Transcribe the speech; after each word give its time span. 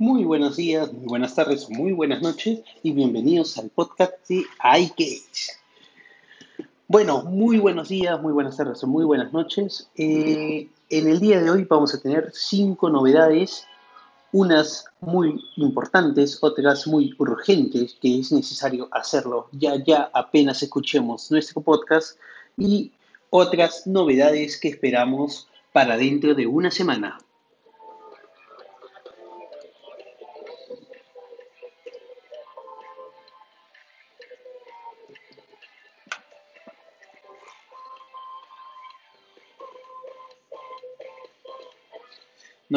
Muy 0.00 0.24
buenos 0.24 0.56
días, 0.56 0.90
muy 0.94 1.04
buenas 1.04 1.34
tardes 1.34 1.68
muy 1.68 1.92
buenas 1.92 2.22
noches 2.22 2.60
y 2.82 2.92
bienvenidos 2.92 3.58
al 3.58 3.68
podcast 3.68 4.14
de 4.30 4.46
iCage. 4.78 5.58
Bueno, 6.88 7.22
muy 7.24 7.58
buenos 7.58 7.90
días, 7.90 8.18
muy 8.18 8.32
buenas 8.32 8.56
tardes 8.56 8.82
muy 8.84 9.04
buenas 9.04 9.30
noches. 9.34 9.90
Eh, 9.96 10.70
en 10.88 11.06
el 11.06 11.20
día 11.20 11.42
de 11.42 11.50
hoy 11.50 11.66
vamos 11.68 11.94
a 11.94 12.00
tener 12.00 12.30
cinco 12.32 12.88
novedades, 12.88 13.66
unas 14.32 14.86
muy 15.02 15.38
importantes, 15.56 16.38
otras 16.40 16.86
muy 16.86 17.14
urgentes, 17.18 17.98
que 18.00 18.20
es 18.20 18.32
necesario 18.32 18.88
hacerlo 18.92 19.48
ya, 19.52 19.74
ya 19.84 20.10
apenas 20.14 20.62
escuchemos 20.62 21.30
nuestro 21.30 21.60
podcast 21.60 22.18
y 22.56 22.90
otras 23.28 23.86
novedades 23.86 24.58
que 24.58 24.68
esperamos 24.68 25.46
para 25.74 25.98
dentro 25.98 26.34
de 26.34 26.46
una 26.46 26.70
semana. 26.70 27.18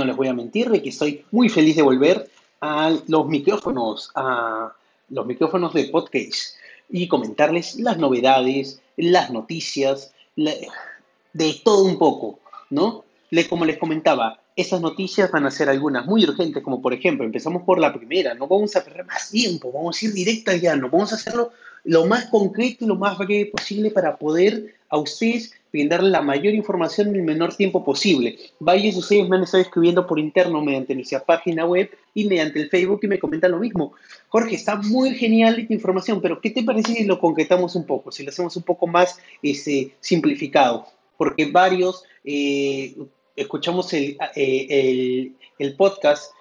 No 0.03 0.07
les 0.07 0.17
voy 0.17 0.27
a 0.27 0.33
mentir 0.33 0.69
de 0.69 0.81
que 0.81 0.89
estoy 0.89 1.23
muy 1.31 1.47
feliz 1.47 1.77
de 1.77 1.81
volver 1.81 2.29
a 2.59 2.93
los 3.07 3.25
micrófonos, 3.25 4.11
a 4.15 4.73
los 5.07 5.25
micrófonos 5.25 5.73
de 5.73 5.85
podcast 5.85 6.55
y 6.89 7.07
comentarles 7.07 7.79
las 7.79 7.97
novedades, 7.97 8.81
las 8.97 9.29
noticias, 9.29 10.13
de 10.35 11.61
todo 11.63 11.85
un 11.85 11.97
poco, 11.97 12.39
¿no? 12.69 13.05
como 13.49 13.63
les 13.63 13.77
comentaba, 13.77 14.41
esas 14.57 14.81
noticias 14.81 15.31
van 15.31 15.45
a 15.45 15.51
ser 15.51 15.69
algunas 15.69 16.05
muy 16.05 16.25
urgentes, 16.25 16.61
como 16.61 16.81
por 16.81 16.93
ejemplo, 16.93 17.23
empezamos 17.25 17.63
por 17.63 17.79
la 17.79 17.93
primera, 17.93 18.33
no 18.33 18.45
vamos 18.45 18.75
a 18.75 18.83
perder 18.83 19.05
más 19.05 19.29
tiempo, 19.29 19.71
vamos 19.71 20.01
a 20.01 20.05
ir 20.05 20.11
directo 20.11 20.51
al 20.51 20.59
llano, 20.59 20.89
vamos 20.91 21.13
a 21.13 21.15
hacerlo 21.15 21.53
lo 21.85 22.05
más 22.07 22.25
concreto 22.25 22.83
y 22.83 22.87
lo 22.87 22.95
más 22.95 23.17
breve 23.17 23.45
posible 23.45 23.89
para 23.89 24.17
poder 24.17 24.75
a 24.89 24.97
ustedes 24.97 25.53
brindarle 25.73 26.11
la 26.11 26.21
mayor 26.21 26.53
información 26.53 27.09
en 27.09 27.15
el 27.15 27.23
menor 27.23 27.55
tiempo 27.55 27.83
posible. 27.83 28.37
Varios 28.59 28.93
de 28.93 28.99
ustedes 28.99 29.27
me 29.27 29.37
han 29.37 29.43
estado 29.43 29.63
escribiendo 29.63 30.05
por 30.05 30.19
interno 30.19 30.61
mediante 30.61 30.93
nuestra 30.93 31.25
página 31.25 31.65
web 31.65 31.89
y 32.13 32.25
mediante 32.25 32.61
el 32.61 32.69
Facebook 32.69 32.99
y 33.01 33.07
me 33.07 33.17
comentan 33.17 33.51
lo 33.51 33.59
mismo. 33.59 33.93
Jorge, 34.29 34.55
está 34.55 34.75
muy 34.75 35.15
genial 35.15 35.57
esta 35.57 35.73
información, 35.73 36.21
pero 36.21 36.39
¿qué 36.39 36.51
te 36.51 36.63
parece 36.63 36.93
si 36.93 37.03
lo 37.05 37.19
concretamos 37.19 37.75
un 37.75 37.87
poco, 37.87 38.11
si 38.11 38.23
lo 38.23 38.29
hacemos 38.29 38.55
un 38.55 38.63
poco 38.63 38.85
más 38.85 39.19
este, 39.41 39.95
simplificado? 39.99 40.85
Porque 41.17 41.47
varios 41.47 42.03
eh, 42.23 42.95
escuchamos 43.35 43.91
eh, 43.93 44.15
el, 44.35 45.35
el, 45.57 45.75
podcast 45.75 46.33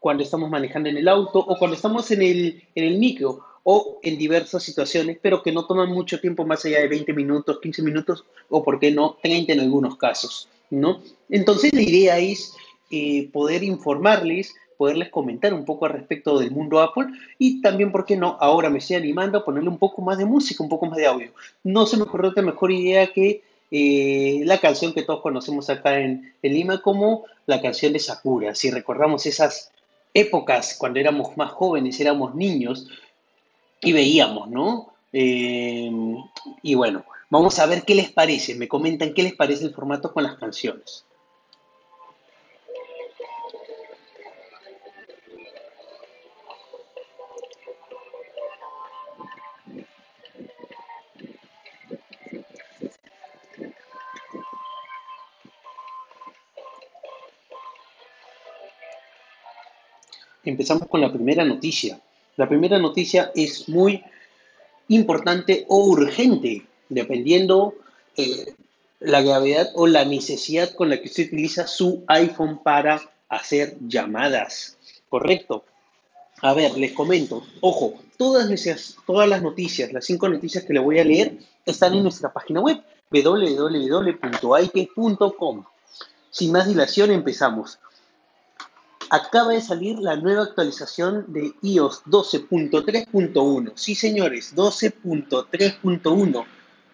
cuando 0.00 0.22
estamos 0.22 0.50
manejando 0.50 0.90
en 0.90 0.98
el 0.98 1.08
auto 1.08 1.38
o 1.38 1.56
cuando 1.58 1.76
estamos 1.76 2.10
en 2.10 2.20
el, 2.20 2.62
en 2.74 2.84
el 2.84 2.98
micro 2.98 3.40
o 3.64 3.98
en 4.02 4.18
diversas 4.18 4.62
situaciones, 4.62 5.18
pero 5.20 5.42
que 5.42 5.52
no 5.52 5.66
toman 5.66 5.90
mucho 5.90 6.20
tiempo 6.20 6.44
más 6.44 6.64
allá 6.64 6.80
de 6.80 6.88
20 6.88 7.12
minutos, 7.12 7.58
15 7.60 7.82
minutos 7.82 8.24
o, 8.48 8.62
por 8.62 8.78
qué 8.80 8.90
no, 8.90 9.16
30 9.22 9.52
en 9.52 9.60
algunos 9.60 9.96
casos, 9.96 10.48
¿no? 10.70 11.00
Entonces 11.28 11.72
la 11.72 11.82
idea 11.82 12.18
es 12.18 12.54
eh, 12.90 13.28
poder 13.32 13.62
informarles, 13.62 14.54
poderles 14.76 15.10
comentar 15.10 15.52
un 15.52 15.64
poco 15.64 15.84
al 15.84 15.92
respecto 15.92 16.38
del 16.38 16.50
mundo 16.50 16.80
Apple 16.80 17.06
y 17.38 17.60
también, 17.60 17.92
¿por 17.92 18.06
qué 18.06 18.16
no? 18.16 18.38
Ahora 18.40 18.70
me 18.70 18.78
estoy 18.78 18.96
animando 18.96 19.38
a 19.38 19.44
ponerle 19.44 19.68
un 19.68 19.78
poco 19.78 20.00
más 20.00 20.16
de 20.16 20.24
música, 20.24 20.62
un 20.62 20.70
poco 20.70 20.86
más 20.86 20.96
de 20.96 21.06
audio. 21.06 21.30
No 21.62 21.86
se 21.86 21.96
me 21.96 22.04
ocurrió 22.04 22.30
otra 22.30 22.42
mejor 22.42 22.72
idea 22.72 23.12
que 23.12 23.42
eh, 23.70 24.42
la 24.44 24.58
canción 24.58 24.92
que 24.92 25.02
todos 25.02 25.20
conocemos 25.20 25.70
acá 25.70 26.00
en, 26.00 26.34
Lima 26.42 26.82
como 26.82 27.24
la 27.46 27.60
canción 27.60 27.92
de 27.92 28.00
Sakura. 28.00 28.54
Si 28.54 28.70
recordamos 28.70 29.26
esas 29.26 29.70
épocas 30.12 30.74
cuando 30.78 30.98
éramos 30.98 31.36
más 31.36 31.52
jóvenes, 31.52 32.00
éramos 32.00 32.34
niños 32.34 32.88
y 33.80 33.92
veíamos, 33.92 34.48
¿no? 34.50 34.92
Eh, 35.12 35.90
y 36.62 36.74
bueno, 36.74 37.04
vamos 37.30 37.58
a 37.58 37.66
ver 37.66 37.82
qué 37.82 37.94
les 37.94 38.10
parece. 38.10 38.54
Me 38.54 38.68
comentan 38.68 39.14
qué 39.14 39.22
les 39.22 39.34
parece 39.34 39.64
el 39.64 39.74
formato 39.74 40.12
con 40.12 40.24
las 40.24 40.36
canciones. 40.36 41.04
Empezamos 60.42 60.88
con 60.88 61.00
la 61.00 61.12
primera 61.12 61.44
noticia. 61.44 62.00
La 62.40 62.48
primera 62.48 62.78
noticia 62.78 63.30
es 63.34 63.68
muy 63.68 64.02
importante 64.88 65.66
o 65.68 65.84
urgente, 65.84 66.66
dependiendo 66.88 67.74
eh, 68.16 68.54
la 68.98 69.20
gravedad 69.20 69.68
o 69.74 69.86
la 69.86 70.06
necesidad 70.06 70.72
con 70.72 70.88
la 70.88 71.02
que 71.02 71.08
usted 71.08 71.26
utiliza 71.26 71.66
su 71.66 72.02
iPhone 72.06 72.62
para 72.62 72.98
hacer 73.28 73.76
llamadas. 73.86 74.78
¿Correcto? 75.10 75.66
A 76.40 76.54
ver, 76.54 76.78
les 76.78 76.92
comento. 76.92 77.42
Ojo, 77.60 78.00
todas, 78.16 78.48
las 78.48 79.42
noticias, 79.42 79.92
las 79.92 80.06
cinco 80.06 80.26
noticias 80.26 80.64
que 80.64 80.72
le 80.72 80.80
voy 80.80 80.98
a 80.98 81.04
leer, 81.04 81.36
están 81.66 81.92
en 81.92 82.04
nuestra 82.04 82.32
página 82.32 82.62
web 82.62 82.82
www.ike.com. 83.10 84.14
Sin 86.30 86.52
más 86.52 86.66
dilación, 86.66 87.10
empezamos. 87.10 87.78
Acaba 89.12 89.52
de 89.52 89.60
salir 89.60 89.98
la 89.98 90.14
nueva 90.14 90.44
actualización 90.44 91.24
de 91.32 91.52
iOS 91.62 92.04
12.3.1. 92.04 93.72
Sí, 93.74 93.96
señores, 93.96 94.54
12.3.1. 94.54 96.44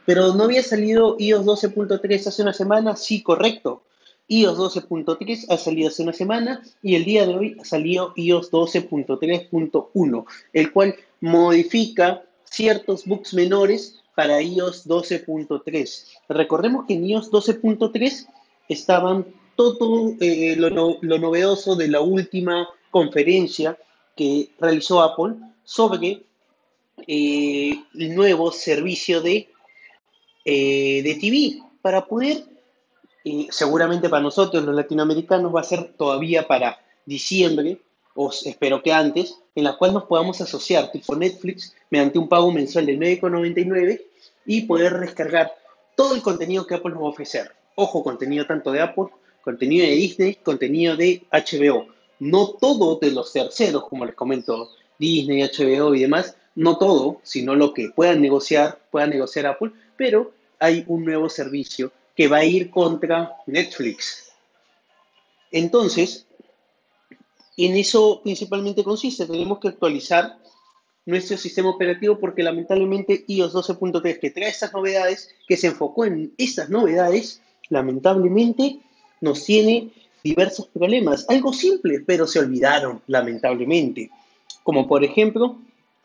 Pero 0.06 0.32
no 0.34 0.44
había 0.44 0.62
salido 0.62 1.16
iOS 1.19 1.44
12.3 1.44 2.27
hace 2.27 2.41
una 2.41 2.54
semana. 2.54 2.97
Sí, 2.97 3.22
correcto. 3.22 3.82
iOS 4.28 4.56
12.3 4.56 5.47
ha 5.50 5.59
salido 5.59 5.88
hace 5.88 6.04
una 6.04 6.15
semana 6.15 6.62
y 6.82 6.94
el 6.94 7.04
día 7.04 7.27
de 7.27 7.34
hoy 7.37 7.56
ha 7.60 7.66
salido 7.66 8.15
iOS 8.16 8.50
12.3.1, 8.50 10.25
el 10.54 10.72
cual 10.72 10.97
modifica 11.21 12.22
ciertos 12.44 13.04
bugs 13.04 13.34
menores 13.34 14.00
para 14.15 14.41
iOS 14.41 14.88
12.3. 14.88 16.04
Recordemos 16.31 16.87
que 16.87 16.94
en 16.94 17.04
iOS 17.04 17.31
12.3 17.31 18.27
estaban 18.71 19.27
todo 19.56 20.15
eh, 20.21 20.55
lo, 20.56 20.99
novedoso 21.00 21.75
de 21.75 21.89
la 21.89 22.00
última 22.00 22.69
conferencia 22.91 23.77
que 24.15 24.50
realizó 24.61 25.03
Apple 25.03 25.34
sobre 25.65 26.22
eh, 27.06 27.83
el 27.95 28.15
nuevo 28.15 28.53
servicio 28.53 29.21
de, 29.21 29.49
eh, 30.45 31.03
de 31.03 31.15
TV 31.16 31.62
para 31.83 32.05
poder, 32.06 32.45
seguramente 33.50 34.09
para 34.09 34.22
nosotros 34.22 34.62
los 34.65 34.75
latinoamericanos 34.75 35.55
va 35.55 35.61
a 35.61 35.65
ser 35.65 35.93
todavía 35.97 36.47
para 36.47 36.78
diciembre, 37.05 37.81
o 38.15 38.31
espero 38.31 38.83
que 38.83 38.93
antes, 38.93 39.39
en 39.55 39.65
la 39.65 39.77
cual 39.77 39.93
nos 39.93 40.05
podamos 40.05 40.41
asociar 40.41 40.91
tipo 40.91 41.15
Netflix 41.15 41.75
mediante 41.91 42.19
un 42.19 42.28
pago 42.28 42.51
mensual 42.51 42.86
de 42.86 42.98
9,99 42.98 44.03
y 44.47 44.63
poder 44.63 44.98
descargar 44.98 45.53
todo 45.97 46.15
el 46.15 46.22
contenido 46.22 46.66
que 46.66 46.75
Apple 46.75 46.92
nos 46.92 47.03
va 47.03 47.07
a 47.07 47.10
ofrecer. 47.10 47.53
Ojo, 47.75 48.03
contenido 48.03 48.47
tanto 48.47 48.72
de 48.72 48.81
Apple 48.81 49.07
contenido 49.47 49.87
de 49.87 49.93
Disney, 49.93 50.34
contenido 50.43 50.97
de 50.97 51.22
HBO. 51.31 51.87
No 52.19 52.48
todo 52.60 52.98
de 53.01 53.13
los 53.13 53.33
terceros, 53.33 53.89
como 53.89 54.04
les 54.04 54.16
comento, 54.16 54.72
Disney, 54.98 55.41
HBO 55.41 55.95
y 55.95 56.01
demás, 56.01 56.37
no 56.57 56.78
todo, 56.78 57.21
sino 57.22 57.54
lo 57.54 57.72
que 57.72 57.91
puedan 57.91 58.21
negociar, 58.21 58.81
puedan 58.91 59.10
negociar 59.10 59.47
Apple, 59.47 59.71
pero 59.97 60.33
hay 60.59 60.84
un 60.89 61.04
nuevo 61.04 61.28
servicio 61.28 61.93
que 62.16 62.27
va 62.27 62.39
a 62.39 62.45
ir 62.45 62.71
contra 62.71 63.37
Netflix. 63.47 64.33
Entonces, 65.53 66.27
en 67.57 67.77
eso 67.77 68.22
principalmente 68.25 68.83
consiste, 68.83 69.27
tenemos 69.27 69.60
que 69.60 69.69
actualizar 69.69 70.39
nuestro 71.04 71.37
sistema 71.37 71.71
operativo 71.71 72.19
porque 72.19 72.43
lamentablemente 72.43 73.25
iOS 73.28 73.54
12.3 73.54 74.19
que 74.19 74.31
trae 74.33 74.48
estas 74.48 74.72
novedades, 74.72 75.31
que 75.47 75.57
se 75.57 75.69
enfocó 75.69 76.04
en 76.04 76.34
estas 76.37 76.69
novedades, 76.69 77.41
lamentablemente 77.69 78.81
nos 79.21 79.45
tiene 79.45 79.91
diversos 80.22 80.66
problemas. 80.66 81.27
Algo 81.28 81.53
simple, 81.53 82.01
pero 82.01 82.27
se 82.27 82.39
olvidaron, 82.39 83.01
lamentablemente. 83.07 84.10
Como 84.63 84.86
por 84.86 85.04
ejemplo, 85.04 85.59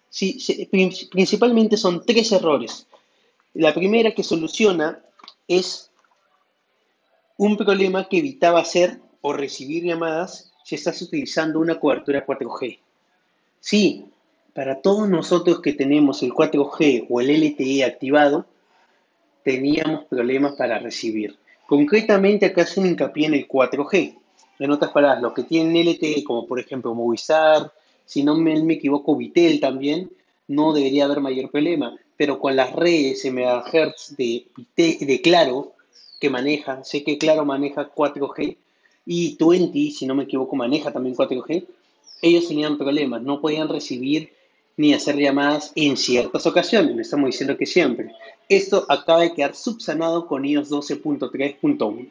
si, 0.10 0.68
principalmente 1.12 1.78
son 1.78 2.06
tres 2.06 2.32
errores. 2.32 2.88
La 3.54 3.74
primera 3.74 4.12
que 4.12 4.24
soluciona 4.24 5.00
es 5.48 5.90
un 7.38 7.58
problema 7.58 8.08
que 8.08 8.20
evitaba 8.20 8.60
hacer 8.60 9.00
o 9.22 9.34
recibir 9.34 9.84
llamadas 9.84 10.52
si 10.64 10.76
estás 10.76 11.02
utilizando 11.02 11.60
una 11.60 11.80
cobertura 11.80 12.26
4G. 12.26 12.80
Sí, 13.60 14.06
para 14.54 14.82
todos 14.82 15.10
nosotros 15.10 15.62
que 15.62 15.74
tenemos 15.74 16.22
el 16.24 16.32
4G 16.32 17.08
o 17.10 17.22
el 17.22 17.30
LTE 17.30 17.84
activado, 17.84 18.46
teníamos 19.44 20.06
problemas 20.06 20.54
para 20.56 20.80
recibir. 20.80 21.38
Concretamente 21.72 22.48
acá 22.48 22.66
un 22.76 22.86
hincapié 22.86 23.28
en 23.28 23.34
el 23.34 23.48
4G. 23.48 24.20
En 24.60 24.72
otras 24.72 24.92
palabras, 24.92 25.22
los 25.22 25.32
que 25.32 25.44
tienen 25.44 25.88
LTE, 25.88 26.22
como 26.26 26.46
por 26.46 26.60
ejemplo 26.60 26.94
Movistar, 26.94 27.72
si 28.04 28.24
no 28.24 28.36
me, 28.36 28.62
me 28.62 28.74
equivoco, 28.74 29.16
Vitel 29.16 29.62
también, 29.62 30.12
no 30.50 30.74
debería 30.74 31.06
haber 31.06 31.22
mayor 31.22 31.50
problema. 31.50 31.98
Pero 32.18 32.40
con 32.40 32.58
las 32.58 32.74
redes 32.74 33.24
MHz 33.24 34.18
de, 34.18 34.48
de 34.76 35.22
Claro 35.24 35.72
que 36.20 36.30
maneja, 36.30 36.84
sé 36.84 37.06
que 37.06 37.18
Claro 37.18 37.46
maneja 37.46 37.90
4G 37.90 38.58
y 39.06 39.38
20, 39.40 39.92
si 39.92 40.06
no 40.06 40.14
me 40.14 40.24
equivoco, 40.24 40.58
maneja 40.58 40.92
también 40.92 41.16
4G, 41.16 41.66
ellos 42.22 42.50
tenían 42.50 42.78
problemas, 42.78 43.22
no 43.22 43.40
podían 43.40 43.70
recibir 43.70 44.34
ni 44.78 44.94
hacer 44.94 45.18
llamadas 45.18 45.72
en 45.76 45.98
ciertas 45.98 46.46
ocasiones, 46.48 46.96
no 46.96 47.02
estamos 47.02 47.28
diciendo 47.28 47.58
que 47.58 47.66
siempre. 47.66 48.14
Esto 48.50 48.86
acaba 48.90 49.22
de 49.22 49.34
quedar 49.34 49.56
subsanado 49.56 50.28
con 50.28 50.46
iOS 50.46 50.72
12.3.1. 50.72 52.10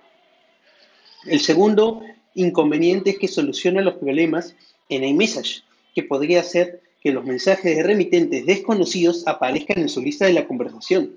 El 1.27 1.41
segundo 1.41 2.03
inconveniente 2.35 3.11
es 3.11 3.19
que 3.19 3.29
soluciona 3.29 3.83
los 3.83 3.95
problemas 3.95 4.55
en 4.89 5.05
iMessage, 5.05 5.63
que 5.95 6.03
podría 6.03 6.43
ser 6.43 6.81
que 7.03 7.13
los 7.13 7.25
mensajes 7.25 7.77
de 7.77 7.83
remitentes 7.83 8.47
desconocidos 8.47 9.27
aparezcan 9.27 9.79
en 9.79 9.89
su 9.89 10.03
lista 10.03 10.27
de 10.27 10.35
la 10.35 10.47
conversación, 10.47 11.15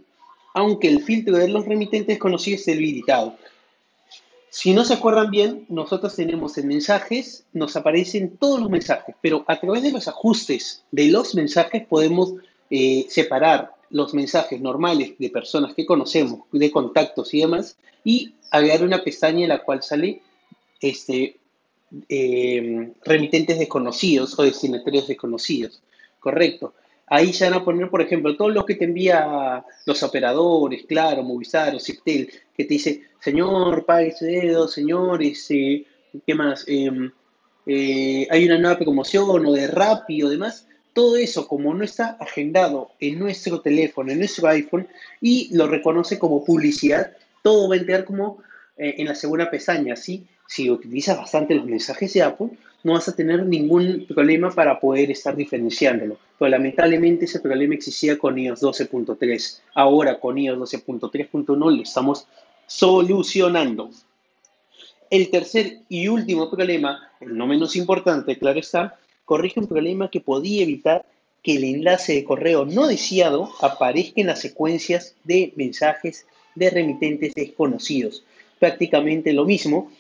aunque 0.54 0.88
el 0.88 1.04
filtro 1.04 1.38
de 1.38 1.50
los 1.50 1.66
remitentes 1.66 2.08
desconocidos 2.08 2.62
esté 2.62 2.74
habilitado. 2.74 3.38
Si 4.54 4.72
no 4.72 4.86
se 4.86 4.94
acuerdan 4.94 5.32
bien, 5.32 5.66
nosotros 5.68 6.16
tenemos 6.16 6.60
en 6.60 6.68
mensajes, 6.68 7.44
nos 7.54 7.76
aparecen 7.76 8.38
todos 8.38 8.60
los 8.60 8.70
mensajes, 8.70 9.16
pero 9.20 9.44
a 9.48 9.60
través 9.60 9.82
de 9.82 9.92
los 9.92 10.08
ajustes 10.08 10.84
de 10.92 11.08
los 11.08 11.34
mensajes 11.34 11.88
podemos 11.88 12.36
eh, 12.70 13.08
separar 13.10 13.72
los 13.90 14.14
mensajes 14.14 14.62
normales 14.62 15.14
de 15.18 15.32
personas 15.32 15.74
que 15.74 15.88
conocemos, 15.88 16.42
de 16.52 16.70
contactos 16.70 17.34
y 17.34 17.40
demás, 17.40 17.78
y 18.04 18.36
agregar 18.52 18.84
una 18.84 19.04
pestaña 19.04 19.42
en 19.42 19.50
la 19.50 19.64
cual 19.64 19.82
sale 19.82 20.22
este, 20.80 21.36
eh, 22.08 22.94
remitentes 23.04 23.58
desconocidos 23.58 24.38
o 24.38 24.44
destinatarios 24.44 25.08
desconocidos. 25.08 25.82
Correcto. 26.20 26.76
Ahí 27.08 27.34
se 27.34 27.46
van 27.50 27.60
a 27.60 27.66
poner, 27.66 27.90
por 27.90 28.02
ejemplo, 28.02 28.36
todos 28.36 28.54
los 28.54 28.66
que 28.66 28.76
te 28.76 28.86
envía 28.86 29.64
los 29.86 30.04
operadores, 30.04 30.86
claro, 30.88 31.24
Movistar 31.24 31.76
o 31.76 31.80
Ciptel, 31.80 32.30
que 32.56 32.64
te 32.64 32.74
dice, 32.74 33.04
señor, 33.20 33.86
pague 33.86 34.08
ese 34.08 34.26
dedo, 34.26 34.68
señor, 34.68 35.22
ese, 35.22 35.86
¿qué 36.26 36.36
más? 36.36 36.64
Em, 36.68 37.12
eh, 37.66 38.28
hay 38.30 38.46
una 38.46 38.58
nueva 38.58 38.78
promoción 38.78 39.46
o 39.46 39.52
de 39.52 39.68
Rappi 39.68 40.24
o 40.24 40.30
demás. 40.30 40.68
Todo 40.94 41.18
eso, 41.18 41.48
como 41.48 41.74
no 41.74 41.84
está 41.84 42.18
agendado 42.20 42.92
en 43.00 43.20
nuestro 43.20 43.62
teléfono, 43.62 44.12
en 44.12 44.20
nuestro 44.20 44.48
iPhone, 44.48 44.88
y 45.22 45.56
lo 45.56 45.68
reconoce 45.68 46.20
como 46.20 46.44
publicidad, 46.46 47.14
todo 47.42 47.68
va 47.68 47.76
a 47.76 47.80
entrar 47.80 48.06
como 48.06 48.40
eh, 48.78 48.96
en 48.98 49.08
la 49.08 49.16
segunda 49.16 49.50
pestaña, 49.50 49.96
¿sí? 49.96 50.26
Si 50.48 50.70
utilizas 50.70 51.18
bastante 51.18 51.56
los 51.56 51.66
mensajes 51.66 52.14
de 52.14 52.22
Apple, 52.22 52.50
no 52.84 52.94
vas 52.94 53.08
a 53.08 53.16
tener 53.16 53.46
ningún 53.46 54.06
problema 54.08 54.52
para 54.52 54.80
poder 54.80 55.10
estar 55.10 55.36
diferenciándolo. 55.36 56.18
Pero 56.38 56.50
lamentablemente 56.50 57.26
ese 57.26 57.40
problema 57.40 57.76
existía 57.76 58.18
con 58.18 58.38
iOS 58.38 58.62
12.3. 58.62 59.62
Ahora 59.74 60.20
con 60.20 60.38
iOS 60.38 60.74
12.3.1 60.74 61.58
lo 61.58 61.82
estamos 61.82 62.28
solucionando. 62.68 63.90
El 65.10 65.30
tercer 65.30 65.80
y 65.90 66.08
último 66.08 66.50
problema, 66.50 67.10
no 67.22 67.48
menos 67.48 67.76
importante, 67.76 68.38
claro 68.38 68.60
está, 68.60 68.98
corrige 69.26 69.60
un 69.60 69.68
problema 69.68 70.10
que 70.10 70.20
podía 70.20 70.64
evitar 70.64 71.06
que 71.44 71.56
el 71.58 71.64
enlace 71.66 72.14
de 72.14 72.24
correo 72.24 72.66
no 72.66 72.88
deseado 72.88 73.50
aparezca 73.62 74.22
en 74.22 74.28
las 74.28 74.42
secuencias 74.42 75.16
de 75.24 75.54
mensajes 75.56 76.26
de 76.56 76.70
remitentes 76.70 77.34
desconocidos. 77.34 78.24
Prácticamente 78.60 79.34
lo 79.34 79.46
mismo 79.46 79.92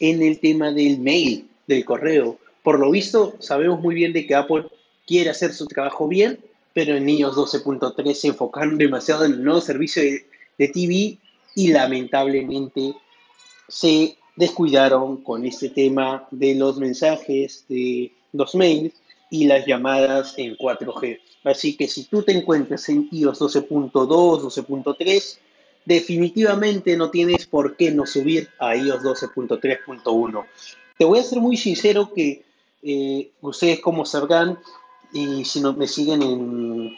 en 0.00 0.22
el 0.22 0.40
tema 0.40 0.72
del 0.72 0.98
mail, 0.98 1.48
del 1.66 1.84
correo. 1.84 2.38
Por 2.62 2.80
lo 2.80 2.90
visto, 2.90 3.36
sabemos 3.38 3.80
muy 3.80 3.94
bien 3.94 4.12
de 4.12 4.26
que 4.26 4.34
Apple 4.34 4.66
quiere 5.06 5.30
hacer 5.30 5.52
su 5.52 5.66
trabajo 5.66 6.08
bien, 6.08 6.38
pero 6.72 6.96
en 6.96 7.08
iOS 7.08 7.36
12.3 7.36 8.14
se 8.14 8.28
enfocaron 8.28 8.76
demasiado 8.76 9.24
en 9.24 9.32
el 9.32 9.44
nuevo 9.44 9.60
servicio 9.60 10.02
de, 10.02 10.26
de 10.58 10.68
TV 10.68 11.18
y 11.54 11.68
lamentablemente 11.68 12.94
se 13.68 14.16
descuidaron 14.36 15.22
con 15.22 15.46
este 15.46 15.70
tema 15.70 16.28
de 16.30 16.54
los 16.54 16.78
mensajes, 16.78 17.64
de 17.68 18.12
los 18.32 18.54
mails 18.54 18.94
y 19.30 19.46
las 19.46 19.66
llamadas 19.66 20.34
en 20.36 20.56
4G. 20.56 21.18
Así 21.44 21.76
que 21.76 21.88
si 21.88 22.04
tú 22.04 22.22
te 22.22 22.32
encuentras 22.32 22.88
en 22.88 23.08
iOS 23.10 23.40
12.2, 23.40 23.92
12.3, 23.92 25.38
definitivamente 25.84 26.96
no 26.96 27.10
tienes 27.10 27.46
por 27.46 27.76
qué 27.76 27.90
no 27.90 28.06
subir 28.06 28.48
a 28.58 28.76
iOS 28.76 29.02
12.3.1. 29.02 30.44
Te 30.98 31.04
voy 31.04 31.18
a 31.18 31.22
ser 31.22 31.40
muy 31.40 31.56
sincero 31.56 32.12
que 32.14 32.44
eh, 32.82 33.30
ustedes 33.40 33.80
como 33.80 34.04
sabrán, 34.04 34.58
y 35.12 35.44
si 35.44 35.60
no, 35.60 35.72
me 35.72 35.86
siguen 35.86 36.22
en, 36.22 36.92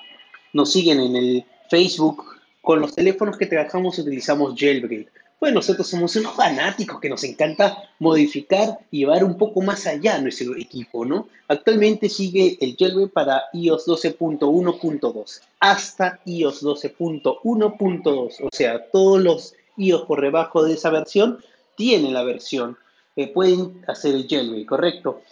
nos 0.53 0.73
siguen 0.73 1.01
en 1.01 1.17
el 1.17 1.45
Facebook, 1.71 2.25
con 2.63 2.81
los 2.81 2.95
teléfonos 2.95 3.37
que 3.37 3.47
trabajamos 3.47 3.99
utilizamos 3.99 4.55
jailbreak. 4.59 5.11
Pues 5.39 5.55
nosotros 5.55 5.87
somos 5.87 6.15
unos 6.17 6.35
fanáticos 6.35 7.01
que 7.01 7.09
nos 7.09 7.23
encanta 7.23 7.79
modificar 8.01 8.81
y 8.91 8.99
llevar 8.99 9.23
un 9.23 9.39
poco 9.39 9.63
más 9.63 9.87
allá 9.87 10.21
nuestro 10.21 10.57
equipo, 10.57 11.05
¿no? 11.05 11.29
Actualmente 11.47 12.09
sigue 12.09 12.59
el 12.61 12.77
jailbreak 12.77 13.13
para 13.13 13.45
iOS 13.53 13.87
12.1.2 13.87 15.41
hasta 15.61 16.21
iOS 16.25 16.63
12.1.2, 16.63 18.37
o 18.43 18.49
sea, 18.53 18.91
todos 18.91 19.23
los 19.23 19.55
iOS 19.77 20.03
por 20.03 20.21
debajo 20.21 20.65
de 20.65 20.75
esa 20.75 20.91
versión 20.91 21.39
tienen 21.77 22.13
la 22.13 22.25
versión, 22.25 22.77
eh, 23.19 23.27
pueden 23.27 23.83
hacer 23.89 24.15
el 24.15 24.29
jailbreak, 24.29 24.65
¿correcto? 24.65 25.23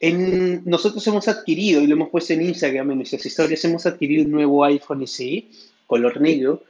En, 0.00 0.64
nosotros 0.64 1.06
hemos 1.06 1.28
adquirido, 1.28 1.82
y 1.82 1.86
lo 1.86 1.92
hemos 1.92 2.08
puesto 2.08 2.32
en 2.32 2.40
Instagram, 2.40 2.92
en 2.92 2.96
nuestras 2.96 3.26
historias, 3.26 3.62
hemos 3.66 3.84
adquirido 3.84 4.24
un 4.24 4.30
nuevo 4.30 4.64
iPhone 4.64 5.06
SE, 5.06 5.44
color 5.86 6.18
negro, 6.18 6.62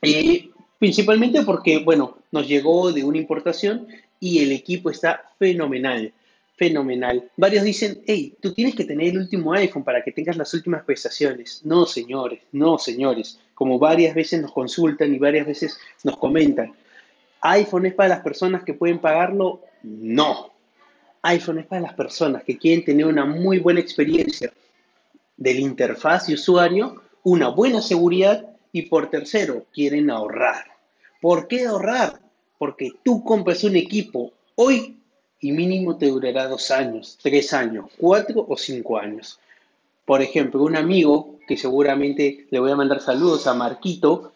eh, 0.00 0.48
principalmente 0.78 1.42
porque, 1.42 1.76
bueno, 1.76 2.16
nos 2.32 2.48
llegó 2.48 2.90
de 2.90 3.04
una 3.04 3.18
importación 3.18 3.86
y 4.18 4.38
el 4.38 4.50
equipo 4.50 4.88
está 4.88 5.30
fenomenal, 5.38 6.10
fenomenal. 6.56 7.30
Varios 7.36 7.64
dicen, 7.64 8.00
hey, 8.06 8.32
tú 8.40 8.54
tienes 8.54 8.74
que 8.74 8.86
tener 8.86 9.08
el 9.08 9.18
último 9.18 9.52
iPhone 9.52 9.84
para 9.84 10.02
que 10.02 10.12
tengas 10.12 10.38
las 10.38 10.54
últimas 10.54 10.84
prestaciones. 10.84 11.60
No, 11.64 11.84
señores, 11.84 12.40
no, 12.52 12.78
señores. 12.78 13.38
Como 13.52 13.78
varias 13.78 14.14
veces 14.14 14.40
nos 14.40 14.52
consultan 14.52 15.14
y 15.14 15.18
varias 15.18 15.46
veces 15.46 15.76
nos 16.02 16.16
comentan, 16.16 16.72
iPhone 17.44 17.86
es 17.86 17.94
para 17.94 18.08
las 18.08 18.20
personas 18.20 18.64
que 18.64 18.74
pueden 18.74 18.98
pagarlo. 18.98 19.60
No, 19.82 20.50
iPhone 21.22 21.58
es 21.58 21.66
para 21.66 21.82
las 21.82 21.94
personas 21.94 22.42
que 22.42 22.58
quieren 22.58 22.84
tener 22.84 23.06
una 23.06 23.24
muy 23.24 23.58
buena 23.58 23.80
experiencia 23.80 24.52
de 25.36 25.54
la 25.54 25.60
interfaz 25.60 26.26
de 26.26 26.34
usuario, 26.34 27.02
una 27.22 27.48
buena 27.48 27.82
seguridad 27.82 28.46
y 28.72 28.82
por 28.82 29.10
tercero, 29.10 29.64
quieren 29.72 30.10
ahorrar. 30.10 30.64
¿Por 31.20 31.48
qué 31.48 31.66
ahorrar? 31.66 32.20
Porque 32.58 32.92
tú 33.02 33.22
compras 33.24 33.64
un 33.64 33.76
equipo 33.76 34.32
hoy 34.54 34.96
y 35.40 35.52
mínimo 35.52 35.96
te 35.96 36.06
durará 36.06 36.48
dos 36.48 36.70
años, 36.70 37.18
tres 37.22 37.52
años, 37.52 37.86
cuatro 37.98 38.44
o 38.48 38.56
cinco 38.56 38.98
años. 38.98 39.38
Por 40.04 40.22
ejemplo, 40.22 40.62
un 40.62 40.76
amigo 40.76 41.36
que 41.46 41.56
seguramente 41.56 42.46
le 42.50 42.58
voy 42.58 42.70
a 42.70 42.76
mandar 42.76 43.00
saludos 43.00 43.46
a 43.46 43.54
Marquito, 43.54 44.33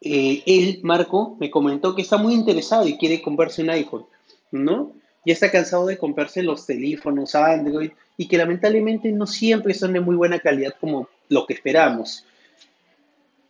eh, 0.00 0.42
él, 0.46 0.80
Marco, 0.82 1.36
me 1.38 1.50
comentó 1.50 1.94
que 1.94 2.02
está 2.02 2.16
muy 2.16 2.34
interesado 2.34 2.86
y 2.86 2.96
quiere 2.96 3.20
comprarse 3.20 3.62
un 3.62 3.70
iPhone, 3.70 4.06
¿no? 4.50 4.92
Ya 5.26 5.34
está 5.34 5.50
cansado 5.50 5.86
de 5.86 5.98
comprarse 5.98 6.42
los 6.42 6.64
teléfonos 6.64 7.34
Android 7.34 7.90
y 8.16 8.26
que 8.26 8.38
lamentablemente 8.38 9.12
no 9.12 9.26
siempre 9.26 9.74
son 9.74 9.92
de 9.92 10.00
muy 10.00 10.16
buena 10.16 10.38
calidad 10.38 10.74
como 10.80 11.08
lo 11.28 11.46
que 11.46 11.54
esperamos. 11.54 12.24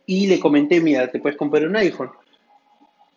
Y 0.05 0.27
le 0.27 0.39
comenté, 0.39 0.81
mira, 0.81 1.09
te 1.09 1.19
puedes 1.19 1.37
comprar 1.37 1.65
un 1.65 1.77
iPhone. 1.77 2.09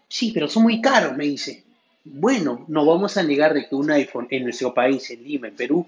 Sí, 0.09 0.31
pero 0.33 0.49
son 0.49 0.63
muy 0.63 0.81
caros, 0.81 1.17
me 1.17 1.25
dice. 1.25 1.65
Bueno, 2.05 2.65
no 2.69 2.87
vamos 2.87 3.17
a 3.17 3.23
negar 3.23 3.55
de 3.55 3.67
que 3.67 3.75
un 3.75 3.91
iPhone 3.91 4.29
en 4.31 4.45
nuestro 4.45 4.73
país, 4.73 5.11
en 5.11 5.25
Lima, 5.25 5.49
en 5.49 5.57
Perú, 5.57 5.87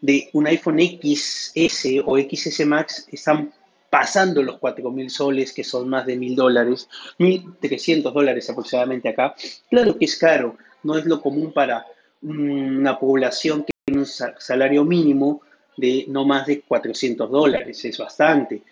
de 0.00 0.30
un 0.32 0.46
iPhone 0.46 0.80
XS 0.80 2.02
o 2.04 2.18
XS 2.18 2.66
Max 2.66 3.06
están 3.12 3.52
pasando 3.90 4.42
los 4.42 4.60
4.000 4.60 5.08
soles, 5.08 5.52
que 5.52 5.64
son 5.64 5.88
más 5.88 6.06
de 6.06 6.16
1.000 6.16 6.34
dólares, 6.34 6.88
1.300 7.18 8.12
dólares 8.12 8.48
aproximadamente 8.50 9.08
acá. 9.08 9.34
Claro 9.70 9.96
que 9.96 10.04
es 10.04 10.16
caro, 10.16 10.56
no 10.82 10.96
es 10.96 11.06
lo 11.06 11.20
común 11.20 11.52
para 11.52 11.86
una 12.22 12.98
población 12.98 13.64
que 13.64 13.72
tiene 13.84 14.00
un 14.00 14.06
salario 14.06 14.84
mínimo 14.84 15.42
de 15.76 16.04
no 16.08 16.24
más 16.24 16.46
de 16.46 16.60
400 16.60 17.30
dólares, 17.30 17.84
es 17.84 17.96
bastante. 17.98 18.62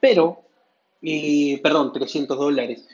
Pero, 0.00 0.42
eh, 1.00 1.60
perdón, 1.62 1.92
300 1.92 2.36
dólares. 2.36 2.86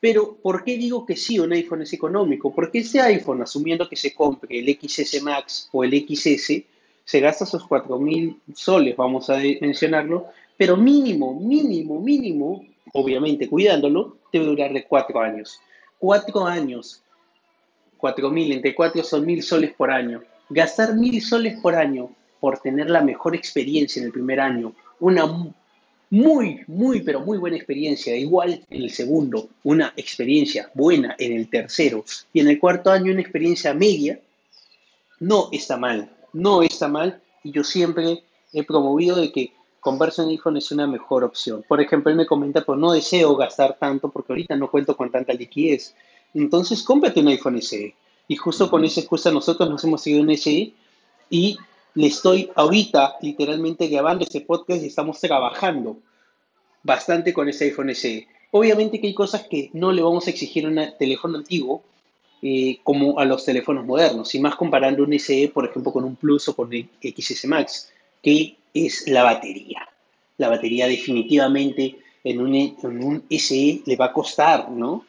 Pero, 0.00 0.36
¿por 0.36 0.64
qué 0.64 0.76
digo 0.76 1.04
que 1.06 1.16
sí, 1.16 1.38
un 1.38 1.52
iPhone 1.52 1.82
es 1.82 1.92
económico? 1.92 2.52
Porque 2.54 2.78
ese 2.78 3.00
iPhone, 3.00 3.42
asumiendo 3.42 3.88
que 3.88 3.96
se 3.96 4.14
compre 4.14 4.58
el 4.58 4.78
XS 4.80 5.22
Max 5.22 5.68
o 5.72 5.84
el 5.84 5.92
XS, 5.92 6.64
se 7.04 7.20
gasta 7.20 7.44
esos 7.44 7.64
4.000 7.68 8.36
soles, 8.54 8.96
vamos 8.96 9.28
a 9.30 9.36
mencionarlo, 9.60 10.28
pero 10.62 10.76
mínimo, 10.76 11.34
mínimo, 11.34 12.00
mínimo, 12.00 12.64
obviamente 12.92 13.48
cuidándolo, 13.48 14.18
debe 14.32 14.46
durar 14.46 14.72
de 14.72 14.84
4 14.84 15.20
años. 15.20 15.58
4 15.98 16.46
años 16.46 17.02
4.000 18.00 18.52
entre 18.52 18.72
4 18.72 19.02
son 19.02 19.26
1.000 19.26 19.42
soles 19.42 19.72
por 19.74 19.90
año. 19.90 20.22
Gastar 20.50 20.90
1.000 20.90 21.20
soles 21.20 21.60
por 21.60 21.74
año 21.74 22.10
por 22.38 22.60
tener 22.60 22.88
la 22.88 23.00
mejor 23.00 23.34
experiencia 23.34 23.98
en 23.98 24.06
el 24.06 24.12
primer 24.12 24.38
año, 24.38 24.72
una 25.00 25.26
muy, 26.10 26.60
muy, 26.68 27.02
pero 27.02 27.18
muy 27.22 27.38
buena 27.38 27.56
experiencia, 27.56 28.14
igual 28.14 28.64
en 28.70 28.82
el 28.82 28.90
segundo, 28.90 29.48
una 29.64 29.92
experiencia 29.96 30.70
buena 30.74 31.16
en 31.18 31.32
el 31.32 31.50
tercero 31.50 32.04
y 32.32 32.38
en 32.38 32.46
el 32.46 32.60
cuarto 32.60 32.92
año 32.92 33.10
una 33.10 33.20
experiencia 33.20 33.74
media, 33.74 34.20
no 35.18 35.48
está 35.50 35.76
mal, 35.76 36.08
no 36.32 36.62
está 36.62 36.86
mal 36.86 37.20
y 37.42 37.50
yo 37.50 37.64
siempre 37.64 38.22
he 38.52 38.62
promovido 38.62 39.16
de 39.16 39.32
que 39.32 39.52
un 39.84 40.28
iPhone 40.28 40.56
es 40.56 40.70
una 40.70 40.86
mejor 40.86 41.24
opción. 41.24 41.64
Por 41.66 41.80
ejemplo, 41.80 42.10
él 42.10 42.16
me 42.16 42.26
comenta, 42.26 42.64
pues 42.64 42.78
no 42.78 42.92
deseo 42.92 43.34
gastar 43.36 43.76
tanto 43.78 44.08
porque 44.08 44.32
ahorita 44.32 44.56
no 44.56 44.70
cuento 44.70 44.96
con 44.96 45.10
tanta 45.10 45.32
liquidez. 45.32 45.94
Entonces, 46.34 46.82
cómprate 46.82 47.20
un 47.20 47.28
iPhone 47.28 47.60
SE. 47.60 47.94
Y 48.28 48.36
justo 48.36 48.70
con 48.70 48.84
esa 48.84 49.00
excusa 49.00 49.30
nosotros 49.32 49.68
nos 49.68 49.82
hemos 49.84 50.02
seguido 50.02 50.22
un 50.22 50.36
SE 50.36 50.72
y 51.28 51.58
le 51.94 52.06
estoy 52.06 52.50
ahorita 52.54 53.16
literalmente 53.20 53.88
grabando 53.88 54.24
este 54.24 54.40
podcast 54.40 54.82
y 54.82 54.86
estamos 54.86 55.20
trabajando 55.20 55.98
bastante 56.82 57.32
con 57.32 57.48
ese 57.48 57.66
iPhone 57.66 57.94
SE. 57.94 58.26
Obviamente 58.52 59.00
que 59.00 59.08
hay 59.08 59.14
cosas 59.14 59.46
que 59.48 59.70
no 59.72 59.92
le 59.92 60.02
vamos 60.02 60.26
a 60.26 60.30
exigir 60.30 60.64
a 60.64 60.68
un 60.68 60.80
teléfono 60.98 61.38
antiguo 61.38 61.82
eh, 62.40 62.78
como 62.82 63.18
a 63.18 63.24
los 63.24 63.44
teléfonos 63.44 63.86
modernos, 63.86 64.34
y 64.34 64.40
más 64.40 64.56
comparando 64.56 65.04
un 65.04 65.16
SE, 65.18 65.48
por 65.54 65.64
ejemplo, 65.64 65.92
con 65.92 66.02
un 66.02 66.16
Plus 66.16 66.48
o 66.48 66.56
con 66.56 66.72
el 66.72 66.88
XS 67.00 67.46
Max, 67.46 67.92
que 68.20 68.56
es 68.74 69.08
la 69.08 69.22
batería. 69.22 69.88
La 70.38 70.48
batería 70.48 70.86
definitivamente 70.86 71.98
en 72.24 72.40
un, 72.40 72.54
en 72.54 73.04
un 73.04 73.24
SE 73.30 73.82
le 73.84 73.96
va 73.96 74.06
a 74.06 74.12
costar, 74.12 74.70
¿no? 74.70 75.04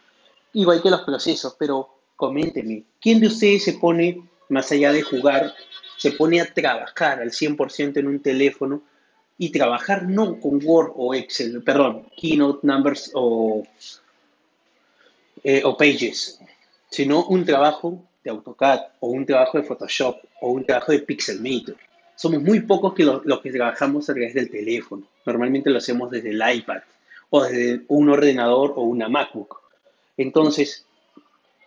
Igual 0.54 0.82
que 0.82 0.90
los 0.90 1.02
procesos, 1.02 1.56
pero 1.58 1.90
coménteme, 2.16 2.84
¿quién 3.02 3.20
de 3.20 3.28
ustedes 3.28 3.64
se 3.64 3.74
pone, 3.74 4.22
más 4.50 4.72
allá 4.72 4.92
de 4.92 5.02
jugar, 5.02 5.54
se 5.98 6.12
pone 6.12 6.42
a 6.42 6.54
trabajar 6.54 7.20
al 7.20 7.32
100% 7.32 7.98
en 7.98 8.08
un 8.08 8.20
teléfono 8.20 8.82
y 9.38 9.52
trabajar 9.52 10.08
no 10.08 10.40
con 10.40 10.60
Word 10.64 10.92
o 10.96 11.14
Excel, 11.14 11.64
perdón, 11.64 12.08
Keynote 12.16 12.60
Numbers 12.64 13.12
o, 13.14 13.64
eh, 15.44 15.62
o 15.64 15.76
Pages, 15.76 16.40
sino 16.90 17.26
un 17.26 17.46
trabajo 17.46 18.04
de 18.24 18.30
AutoCAD 18.30 18.80
o 19.00 19.08
un 19.08 19.26
trabajo 19.26 19.58
de 19.58 19.64
Photoshop 19.64 20.18
o 20.42 20.52
un 20.52 20.66
trabajo 20.66 20.92
de 20.92 21.00
Pixelmator? 21.00 21.78
Somos 22.24 22.42
muy 22.42 22.62
pocos 22.62 22.94
que 22.94 23.04
los 23.04 23.42
que 23.42 23.52
trabajamos 23.52 24.10
a 24.10 24.14
través 24.14 24.34
del 24.34 24.50
teléfono. 24.50 25.04
Normalmente 25.26 25.70
lo 25.70 25.80
hacemos 25.80 26.10
desde 26.10 26.30
el 26.30 26.42
iPad 26.56 26.82
o 27.30 27.44
desde 27.44 27.82
un 27.90 28.08
ordenador 28.08 28.72
o 28.78 28.84
una 28.84 29.10
MacBook. 29.10 29.60
Entonces, 30.16 30.86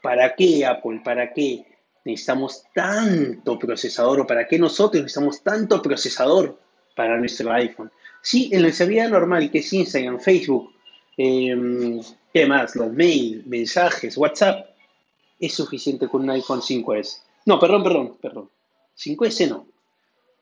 ¿para 0.01 0.35
qué 0.35 0.65
Apple? 0.65 1.03
¿Para 1.05 1.35
qué 1.35 1.67
necesitamos 2.07 2.65
tanto 2.75 3.59
procesador 3.59 4.21
o 4.21 4.27
para 4.27 4.49
qué 4.49 4.59
nosotros 4.59 5.03
necesitamos 5.03 5.43
tanto 5.43 5.83
procesador 5.83 6.59
para 6.95 7.19
nuestro 7.19 7.53
iPhone? 7.53 7.91
Sí, 8.23 8.49
en 8.51 8.63
nuestra 8.63 8.87
vida 8.87 9.07
normal, 9.09 9.51
que 9.51 9.59
es 9.59 9.71
Instagram, 9.71 10.21
Facebook, 10.21 10.73
eh, 11.19 12.01
¿qué 12.33 12.47
más? 12.47 12.75
Los 12.77 12.95
mails, 12.95 13.47
mensajes, 13.47 14.17
WhatsApp, 14.17 14.71
es 15.39 15.53
suficiente 15.53 16.09
con 16.09 16.23
un 16.23 16.31
iPhone 16.31 16.63
5S. 16.63 17.21
No, 17.45 17.61
perdón, 17.61 17.83
perdón, 17.83 18.17
perdón. 18.23 18.49
5S 18.97 19.51
no, 19.51 19.67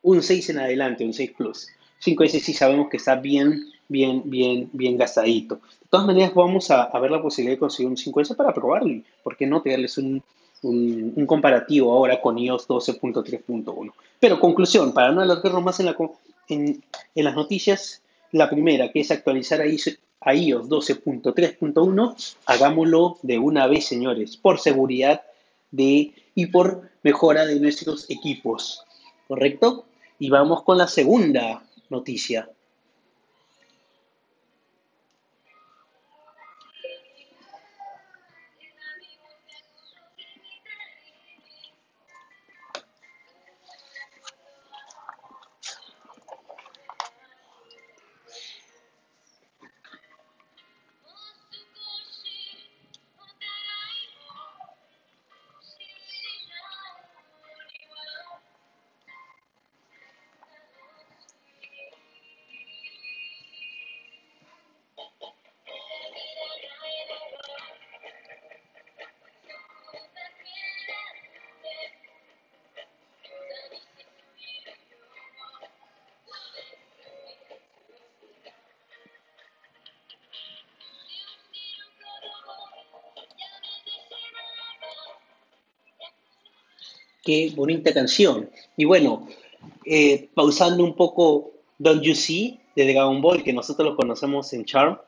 un 0.05 0.23
6 0.23 0.51
en 0.51 0.59
adelante, 0.59 1.05
un 1.05 1.13
6 1.13 1.33
Plus. 1.37 1.69
5S 2.05 2.41
sí 2.41 2.53
sabemos 2.53 2.89
que 2.91 2.99
está 2.99 3.17
bien, 3.17 3.65
bien, 3.89 4.23
bien, 4.25 4.69
bien 4.73 4.97
gastadito. 4.99 5.57
De 5.57 5.89
todas 5.89 6.07
maneras, 6.07 6.35
vamos 6.35 6.71
a, 6.71 6.87
ver 6.99 7.11
la 7.11 7.23
posibilidad 7.23 7.57
de 7.57 7.61
conseguir 7.61 7.91
un 7.91 7.97
5S 7.97 8.37
para 8.37 8.53
probarlo. 8.53 9.03
¿Por 9.23 9.37
qué 9.37 9.47
no 9.47 9.63
tenerles 9.63 9.97
un, 9.97 10.23
un, 10.63 11.27
comparativo 11.27 11.93
ahora 11.93 12.21
con 12.21 12.39
iOS 12.39 12.69
12.3.1? 12.69 13.93
Pero 14.21 14.39
conclusión, 14.39 14.93
para 14.93 15.11
no 15.11 15.23
alargarnos 15.23 15.63
más 15.63 15.81
en, 15.81 15.87
la, 15.87 15.97
en, 16.49 16.85
en, 17.15 17.25
las 17.25 17.35
noticias, 17.35 18.03
la 18.31 18.51
primera, 18.51 18.93
que 18.93 19.01
es 19.01 19.11
actualizar 19.11 19.63
a 19.63 19.67
iOS, 19.67 19.99
a 20.21 20.35
iOS 20.35 20.69
12.3.1, 20.69 22.37
hagámoslo 22.45 23.19
de 23.23 23.39
una 23.39 23.67
vez, 23.67 23.87
señores, 23.87 24.37
por 24.37 24.61
seguridad 24.61 25.23
de, 25.71 26.13
y 26.35 26.47
por 26.47 26.91
mejora 27.03 27.47
de 27.47 27.59
nuestros 27.59 28.11
equipos. 28.11 28.85
¿Correcto? 29.27 29.87
Y 30.25 30.31
vamos 30.31 30.63
con 30.63 30.79
la 30.79 30.89
segunda 30.89 31.63
noticia. 31.91 32.49
Qué 87.25 87.53
bonita 87.57 87.95
canción. 87.95 88.51
Y 88.77 88.85
bueno, 88.85 89.27
eh, 89.87 90.29
pausando 90.35 90.85
un 90.85 90.95
poco 90.95 91.53
Don't 91.79 92.03
You 92.03 92.15
See 92.15 92.61
de 92.77 92.93
Dragon 92.93 93.23
Ball, 93.23 93.43
que 93.43 93.53
nosotros 93.53 93.89
lo 93.89 93.97
conocemos 93.97 94.53
en 94.53 94.67
Charm, 94.67 94.99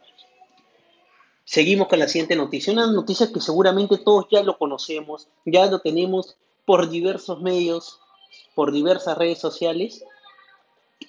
seguimos 1.44 1.88
con 1.88 1.98
la 1.98 2.08
siguiente 2.08 2.34
noticia. 2.34 2.72
Una 2.72 2.86
noticia 2.86 3.30
que 3.30 3.40
seguramente 3.40 3.98
todos 3.98 4.26
ya 4.30 4.42
lo 4.42 4.56
conocemos, 4.56 5.28
ya 5.44 5.66
lo 5.66 5.80
tenemos 5.80 6.36
por 6.64 6.88
diversos 6.88 7.42
medios, 7.42 8.00
por 8.54 8.72
diversas 8.72 9.18
redes 9.18 9.38
sociales. 9.38 10.02